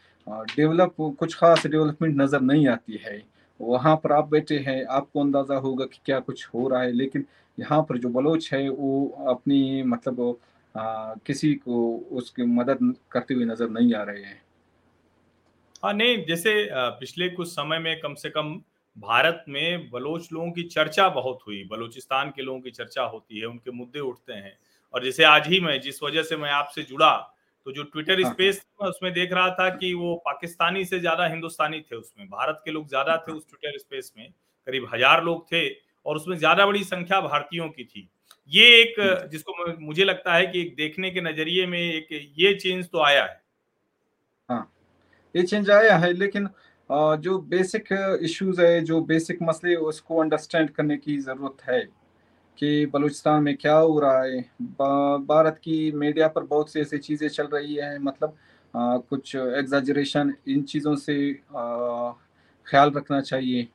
डेवलप 0.56 0.94
कुछ 1.18 1.34
खास 1.34 1.66
डेवलपमेंट 1.66 2.16
नज़र 2.20 2.40
नहीं 2.40 2.66
आती 2.68 3.00
है। 3.04 3.22
वहाँ 3.60 3.94
पर 3.96 4.12
आप 4.12 4.28
बैठे 4.28 4.58
हैं 4.58 4.84
आपको 4.86 5.20
अंदाज़ा 5.20 5.56
होगा 5.56 5.84
कि 5.84 6.00
क्या 6.06 6.18
कुछ 6.20 6.46
हो 6.54 6.66
रहा 6.68 6.82
है 6.82 6.92
लेकिन 6.92 7.24
यहाँ 7.58 7.82
पर 7.82 7.98
जो 7.98 8.08
बलोच 8.10 8.52
है 8.52 8.68
वो 8.70 9.06
अपनी 9.28 9.82
मतलब 9.84 10.38
आ, 10.74 11.14
किसी 11.26 11.54
को 11.56 11.76
उसकी 12.12 12.42
मदद 12.44 12.94
करते 13.10 13.34
हुए 13.34 13.44
नज़र 13.44 13.68
नहीं 13.70 13.94
आ 13.94 14.02
रहे 14.02 14.22
हैं। 14.22 14.40
हाँ 15.84 15.92
नहीं 15.94 16.24
जैसे 16.26 16.52
पिछले 16.72 17.28
कुछ 17.30 17.48
समय 17.48 17.78
में 17.78 17.98
कम 18.00 18.14
से 18.14 18.30
कम 18.30 18.54
भारत 18.96 19.44
में 19.48 19.90
बलोच 19.90 20.28
लोगों 20.32 20.50
की 20.52 20.62
चर्चा 20.64 21.08
बहुत 21.10 21.38
हुई 21.46 21.62
बलोचिस्तान 21.70 22.30
के 22.30 22.42
लोगों 22.42 22.60
की 22.60 22.70
चर्चा 22.72 23.02
होती 23.04 23.40
है 23.40 23.46
उनके 23.46 23.70
मुद्दे 23.72 24.00
उठते 24.00 24.32
हैं। 24.32 24.56
और 24.94 25.04
जैसे 25.04 25.24
आज 25.24 25.48
ही 25.48 25.60
मैं 25.60 25.80
जिस 25.80 26.02
वजह 26.02 26.22
से 26.22 26.36
मैं 26.36 26.50
आपसे 26.52 26.82
जुड़ा 26.82 27.14
तो 27.66 27.72
जो 27.72 27.82
ट्विटर 27.84 28.22
हाँ, 28.22 28.32
स्पेस 28.32 28.56
हाँ। 28.56 28.86
था 28.86 28.90
उसमें 28.90 29.12
देख 29.12 29.32
रहा 29.32 29.50
था 29.50 29.68
कि 29.70 29.92
वो 29.94 30.14
पाकिस्तानी 30.26 30.84
से 30.84 30.98
ज़्यादा 31.00 31.26
हिंदुस्तानी 31.26 31.80
थे 31.82 31.96
उसमें 31.96 32.26
भारत 32.28 32.60
के 32.64 32.70
लोग 32.70 32.88
ज़्यादा 32.88 33.16
थे 33.18 33.32
उस 33.32 33.46
ट्विटर 33.48 33.78
स्पेस 33.78 34.12
में 34.18 34.30
करीब 34.66 34.88
हज़ार 34.94 35.24
लोग 35.24 35.44
थे 35.46 35.68
और 36.06 36.16
उसमें 36.16 36.36
ज़्यादा 36.38 36.66
बड़ी 36.66 36.84
संख्या 36.84 37.20
भारतीयों 37.22 37.68
की 37.68 37.84
थी। 37.84 38.08
ये 38.50 38.64
एक 38.74 39.28
जिसको 39.30 39.72
मुझे 39.80 40.04
लगता 40.04 40.34
है 40.34 40.46
कि 40.46 40.60
एक 40.60 40.74
देखने 40.76 41.10
के 41.10 41.20
नज़रिए 41.22 41.66
में 41.66 41.78
एक 41.80 42.08
ये 42.38 42.54
चेंज 42.56 42.88
तो 42.90 43.02
आया 43.04 43.24
है। 43.24 43.40
हाँ 44.48 44.72
ये 45.34 45.42
चेंज 45.44 45.70
आया 45.72 45.96
है 45.98 46.12
लेकिन 46.14 46.48
जो 47.20 47.38
बेसिक 47.50 47.88
इश्यूज़ 48.22 48.60
है 48.60 48.80
जो 48.84 49.00
बेसिक 49.04 49.38
मसले 49.42 49.74
उसको 49.84 50.20
अंडरस्टैंड 50.20 50.70
करने 50.70 50.96
की 50.96 51.16
ज़रूरत 51.20 51.62
है 51.68 51.80
कि 52.58 52.86
बलूचिस्तान 52.86 53.42
में 53.42 53.56
क्या 53.56 53.74
हो 53.74 53.98
रहा 54.00 54.22
है। 54.22 54.40
भारत 55.22 55.58
की 55.64 55.90
मीडिया 55.94 56.28
पर 56.28 56.42
बहुत 56.44 56.72
सी 56.72 56.80
ऐसी 56.80 56.98
चीज़ें 56.98 57.28
चल 57.28 57.46
रही 57.46 57.74
हैं 57.74 57.98
मतलब 58.00 58.36
आ, 58.74 58.96
कुछ 58.98 59.34
एग्जाजरेशन 59.36 60.32
इन 60.48 60.62
चीज़ों 60.64 60.94
से 60.96 61.16
आ, 61.56 62.12
ख्याल 62.66 62.90
रखना 62.90 63.20
चाहिए। 63.22 63.68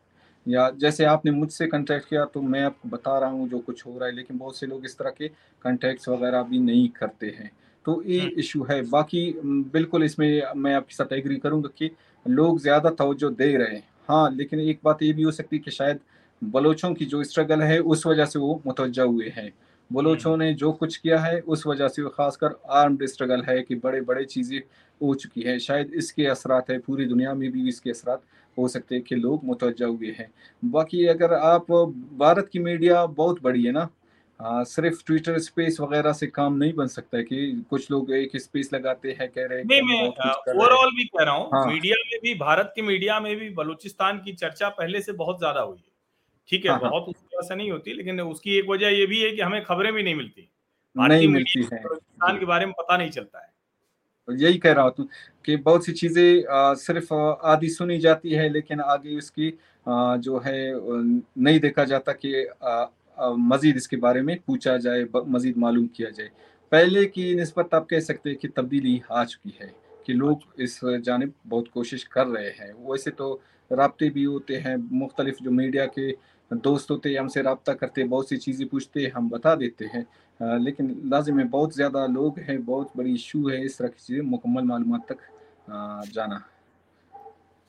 या 0.46 0.70
जैसे 0.72 1.06
आपने 1.06 1.32
मुझसे 1.32 1.68
कंटेक्ट 1.68 2.10
किया 2.10 2.26
तो 2.26 2.42
मैं 2.42 2.62
आपको 2.64 2.90
बता 2.90 3.18
रहा 3.20 3.30
हूँ 3.30 3.48
जो 3.50 3.60
कुछ 3.60 3.86
हो 3.86 3.98
रहा 3.98 4.10
है 4.10 4.16
लेकिन 4.16 4.38
बहुत 4.38 4.58
से 4.58 4.68
लोग 4.68 4.86
इस 4.86 4.98
तरह 4.98 5.10
के 5.10 5.28
कंटेक्ट्स 5.62 6.10
वगैरह 6.10 6.44
भी 6.44 6.60
नहीं 6.60 6.88
करते 6.90 7.28
हैं। 7.30 7.52
तो 7.86 8.02
ये 8.08 8.20
इशू 8.30 8.62
हम्म। 8.62 8.74
है। 8.74 8.82
बाकी 8.90 9.34
बिल्कुल 9.74 10.04
इसमें 10.04 10.44
मैं 10.56 10.74
आपके 10.76 10.96
साथ 10.96 11.14
एग्री 11.14 11.38
करूँगा 11.38 11.70
कि 11.78 11.90
लोग 12.26 12.60
ज़्यादा 12.60 12.90
तवज्जो 12.90 13.30
दे 13.30 13.56
रहे 13.58 13.76
हैं। 13.76 13.84
हाँ 14.10 14.30
लेकिन 14.32 14.60
एक 14.60 14.80
बात 14.84 15.04
ये 15.04 15.14
भी 15.14 15.24
हो 15.24 15.32
सकती 15.32 15.56
है 15.56 15.62
कि 15.62 15.72
शायद 15.72 16.00
बलोचों 16.42 16.94
की 16.94 17.06
जो 17.06 17.24
स्ट्रगल 17.24 17.62
है 17.62 17.80
उस 17.80 18.06
वजह 18.08 18.26
से 18.26 18.40
वो 18.40 18.62
मुतवजा 18.68 19.04
हुए 19.04 19.30
हैं। 19.38 19.52
बलोचों 19.92 20.32
हम्म। 20.32 20.44
ने 20.44 20.54
जो 20.54 20.72
कुछ 20.72 20.98
किया 20.98 21.20
है 21.20 21.40
उस 21.40 21.66
वजह 21.68 21.88
से 21.88 22.04
खासकर 22.10 22.56
आर्म्ड 22.72 23.06
स्ट्रगल 23.06 23.42
है 23.42 23.62
कि 23.62 23.76
बड़े 23.76 24.02
बड़े 24.02 24.26
चीज़ें 24.26 24.60
हो 25.02 25.14
चुकी 25.16 25.42
है। 25.42 25.58
शायद 25.60 25.92
इसके 25.94 26.26
असरात 26.26 26.70
है 26.70 26.78
पूरी 26.80 27.06
दुनिया 27.06 27.34
में 27.34 27.52
भी 27.52 27.68
इसके 27.70 27.90
असरात 27.90 28.22
हो 28.58 28.68
सकते 28.68 28.96
हैं 28.96 29.04
कि 29.04 29.16
लोग 29.16 29.44
मुतवजा 29.46 29.88
हुए 29.88 30.12
हैं। 30.20 30.32
बाकी 30.64 31.06
अगर 31.08 31.34
आप 31.34 31.72
भारत 32.20 32.50
की 32.54 32.60
मीडिया 32.60 33.06
बहुत 33.06 33.42
बड़ी 33.42 33.64
है 33.66 33.72
ना 33.72 33.90
आ, 34.40 34.64
सिर्फ़ 34.64 35.04
ट्विटर 35.06 35.38
स्पेस 35.40 35.80
वगैरह 35.80 36.14
से 36.14 36.28
काम 36.28 36.54
नहीं 36.58 36.74
बन 36.74 36.88
सकता 36.88 37.18
है 37.18 37.24
कि 37.24 37.64
कुछ 37.70 37.92
लोग 37.92 38.12
एक 38.14 38.38
स्पेस 38.38 38.70
लगाते 38.74 39.12
हैं 39.12 39.30
कह 39.30 39.46
रहे 39.48 39.58
हैं 39.60 39.66
नहीं 39.66 39.82
मैं 39.82 40.08
ओवरऑल 40.56 40.92
भी 40.92 41.04
कह 41.06 41.24
रहा 41.24 41.36
हूँ 41.36 41.50
हाँ। 41.54 41.66
मीडिया 41.68 41.96
में 42.06 42.20
भी 42.24 42.34
भारत 42.36 42.72
की 42.76 42.82
मीडिया 42.82 43.20
में 43.20 43.36
भी 43.38 43.50
बलूचिस्तान 43.50 44.18
की 44.18 44.34
चर्चा 44.34 44.70
पहले 44.70 45.02
से 45.02 45.12
बहुत 45.14 45.38
ज़्यादा 45.40 45.62
हुई 45.62 45.78
है। 45.78 45.92
ठीक 46.50 46.66
है 46.66 46.72
हाँ, 46.72 46.80
हाँ। 46.80 46.90
बहुत 46.92 47.10
उसकी 47.10 47.38
वजह 47.38 47.48
से 47.48 47.56
नहीं 47.56 47.72
होती 47.72 47.94
लेकिन 47.94 48.22
उसकी 48.22 48.58
एक 48.58 48.70
वजह 48.70 48.88
ये 48.90 49.06
भी 49.06 49.22
है 49.22 49.32
कि 49.32 49.42
हमें 49.42 49.64
खबरें 49.64 49.94
भी 49.94 50.04
नहीं 50.04 50.16
मिलती। 50.16 50.50
नहीं 50.96 51.28
मिलती 51.28 51.64
है। 51.64 51.84
बलूचिस्तान 51.84 52.40
के 52.40 52.46
बारे 52.46 52.66
में 52.66 52.74
पता 52.80 52.98
नहीं 52.98 53.12
चलता 53.12 53.40
है। 53.40 53.51
यही 54.28 54.58
कह 54.58 54.74
रहा 54.74 54.86
हूँ 54.86 55.08
कि 55.46 55.56
बहुत 55.58 55.86
सी 55.86 55.92
चीज़ें 55.92 56.76
सिर्फ़ 56.78 57.14
आधी 57.14 57.70
सुनी 57.70 57.98
जाती 58.00 58.32
है 58.32 58.50
लेकिन 58.50 58.82
आगे 58.82 59.18
उसकी 59.18 59.50
जो 59.86 60.40
है 60.46 60.58
नहीं 61.38 61.60
देखा 61.60 61.84
जाता 61.86 62.12
कि 62.26 62.46
मजीद 63.18 63.78
इसके 63.78 63.98
बारे 63.98 64.22
में 64.22 64.38
पूछा 64.48 64.78
जाए 64.78 65.06
मजीद 65.16 65.58
मालूम 65.58 65.88
किया 65.96 66.10
जाए। 66.10 66.30
पहले 66.72 67.06
की 67.06 67.34
नस्बत 67.36 67.74
आप 67.74 67.88
कह 67.90 68.00
सकते 68.00 68.30
हैं 68.30 68.38
कि 68.40 68.48
तब्दीली 68.48 69.02
आ 69.12 69.24
चुकी 69.26 69.58
है 69.62 69.74
कि 70.06 70.14
लोग 70.14 70.62
इस 70.62 70.80
जानब 70.86 71.34
बहुत 71.48 71.68
कोशिश 71.74 72.04
कर 72.14 72.28
रहे 72.28 72.50
हैं। 72.50 72.74
वैसे 72.90 73.12
तो 73.12 73.42
रबते 73.72 74.10
भी 74.10 74.24
होते 74.24 74.56
हैं 74.58 74.76
मुख्तलिफ़ 74.92 75.44
जो 75.44 75.52
मीडिया 75.52 75.86
के 75.98 76.12
दोस्त 76.52 76.92
होते 76.92 77.14
हमसे 77.16 77.42
रबता 77.42 77.74
करते, 77.74 78.04
बहुत 78.06 78.30
सी 78.30 78.38
चीज़ें 78.38 78.68
पूछते, 78.70 79.06
हम 79.08 79.30
बता 79.30 79.56
देते 79.56 79.86
हैं। 79.86 80.06
लेकिन 80.60 80.96
लाजिम 81.06 81.40
है, 81.40 81.46
बहुत 81.48 81.76
ज़्यादा 81.76 82.06
लोग 82.08 82.40
हैं, 82.40 82.64
बहुत 82.66 82.92
बड़ी 82.98 83.14
इशू 83.14 83.48
है 83.50 83.64
इस 83.66 83.78
तरह 83.78 83.88
की 83.88 84.00
चीज़ें, 84.00 84.22
मुकम्मल 84.24 84.64
मालूम 84.66 84.98
तक 85.10 85.18
जाना। 86.10 86.44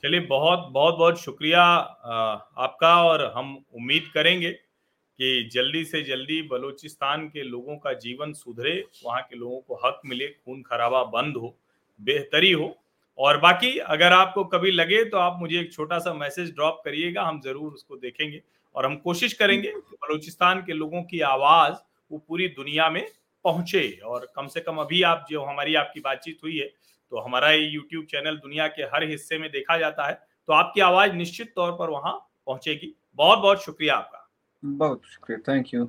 चलिए, 0.03 0.21
बहुत 0.23 0.69
बहुत 0.73 0.95
बहुत 0.97 1.21
शुक्रिया 1.21 1.63
आपका, 1.63 2.95
और 3.03 3.33
हम 3.37 3.55
उम्मीद 3.75 4.11
करेंगे 4.15 4.51
कि 4.51 5.49
जल्दी 5.53 5.85
से 5.85 6.03
जल्दी 6.03 6.41
बलूचिस्तान 6.49 7.27
के 7.29 7.43
लोगों 7.45 7.77
का 7.79 7.93
जीवन 7.95 8.33
सुधरे, 8.35 8.73
वहाँ 9.05 9.21
के 9.23 9.37
लोगों 9.37 9.61
को 9.61 9.81
हक 9.85 10.01
मिले, 10.07 10.27
खून 10.27 10.63
खराबा 10.63 11.03
बंद 11.13 11.37
हो, 11.37 11.55
बेहतरी 12.01 12.53
हो। 12.53 12.75
और 13.19 13.39
बाकी 13.41 13.77
अगर 13.79 14.13
आपको 14.13 14.45
कभी 14.47 14.71
लगे 14.71 15.05
तो 15.05 15.19
आप 15.19 15.37
मुझे 15.41 15.59
एक 15.61 15.73
छोटा 15.73 15.99
सा 15.99 16.13
मैसेज 16.15 16.51
ड्रॉप 16.51 16.81
करिएगा, 16.85 17.23
हम 17.23 17.41
ज़रूर 17.41 17.73
उसको 17.73 17.97
देखेंगे। 17.99 18.43
और 18.75 18.87
हम 18.87 18.97
कोशिश 18.99 19.33
करेंगे 19.33 19.71
कि 19.71 19.97
बलूचिस्तान 19.97 20.63
के 20.63 20.73
लोगों 20.73 21.03
की 21.03 21.21
आवाज़ 21.23 21.75
वो 22.11 22.19
पूरी 22.19 22.49
दुनिया 22.51 22.89
में 22.91 23.07
पहुँचे। 23.45 23.89
और 24.05 24.27
कम 24.37 24.47
से 24.47 24.61
कम 24.61 24.77
अभी 24.79 25.03
आप 25.05 25.27
जो 25.31 25.45
हमारी 25.45 25.75
आपकी 25.75 26.01
बातचीत 26.01 26.39
हुई 26.45 26.59
है 26.59 26.67
तो 27.13 27.21
हमारा 27.21 27.51
ये 27.51 27.65
यूट्यूब 27.65 28.05
चैनल 28.05 28.37
दुनिया 28.39 28.67
के 28.69 28.83
हर 28.95 29.05
हिस्से 29.05 29.39
में 29.39 29.51
देखा 29.51 29.79
जाता 29.79 30.07
है 30.09 30.15
तो 30.49 30.53
आपकी 30.53 30.81
आवाज़ 30.81 31.13
निश्चित 31.15 31.53
तौर 31.57 31.73
पर 31.73 31.91
वहाँ 31.91 32.13
पहुंचेगी। 32.47 32.95
बहुत 33.17 33.39
बहुत 33.39 33.65
शुक्रिया 33.65 33.97
आपका। 33.97 34.29
बहुत 34.63 35.03
शुक्रिया। 35.07 35.39
Thank 35.49 35.75
you 35.75 35.89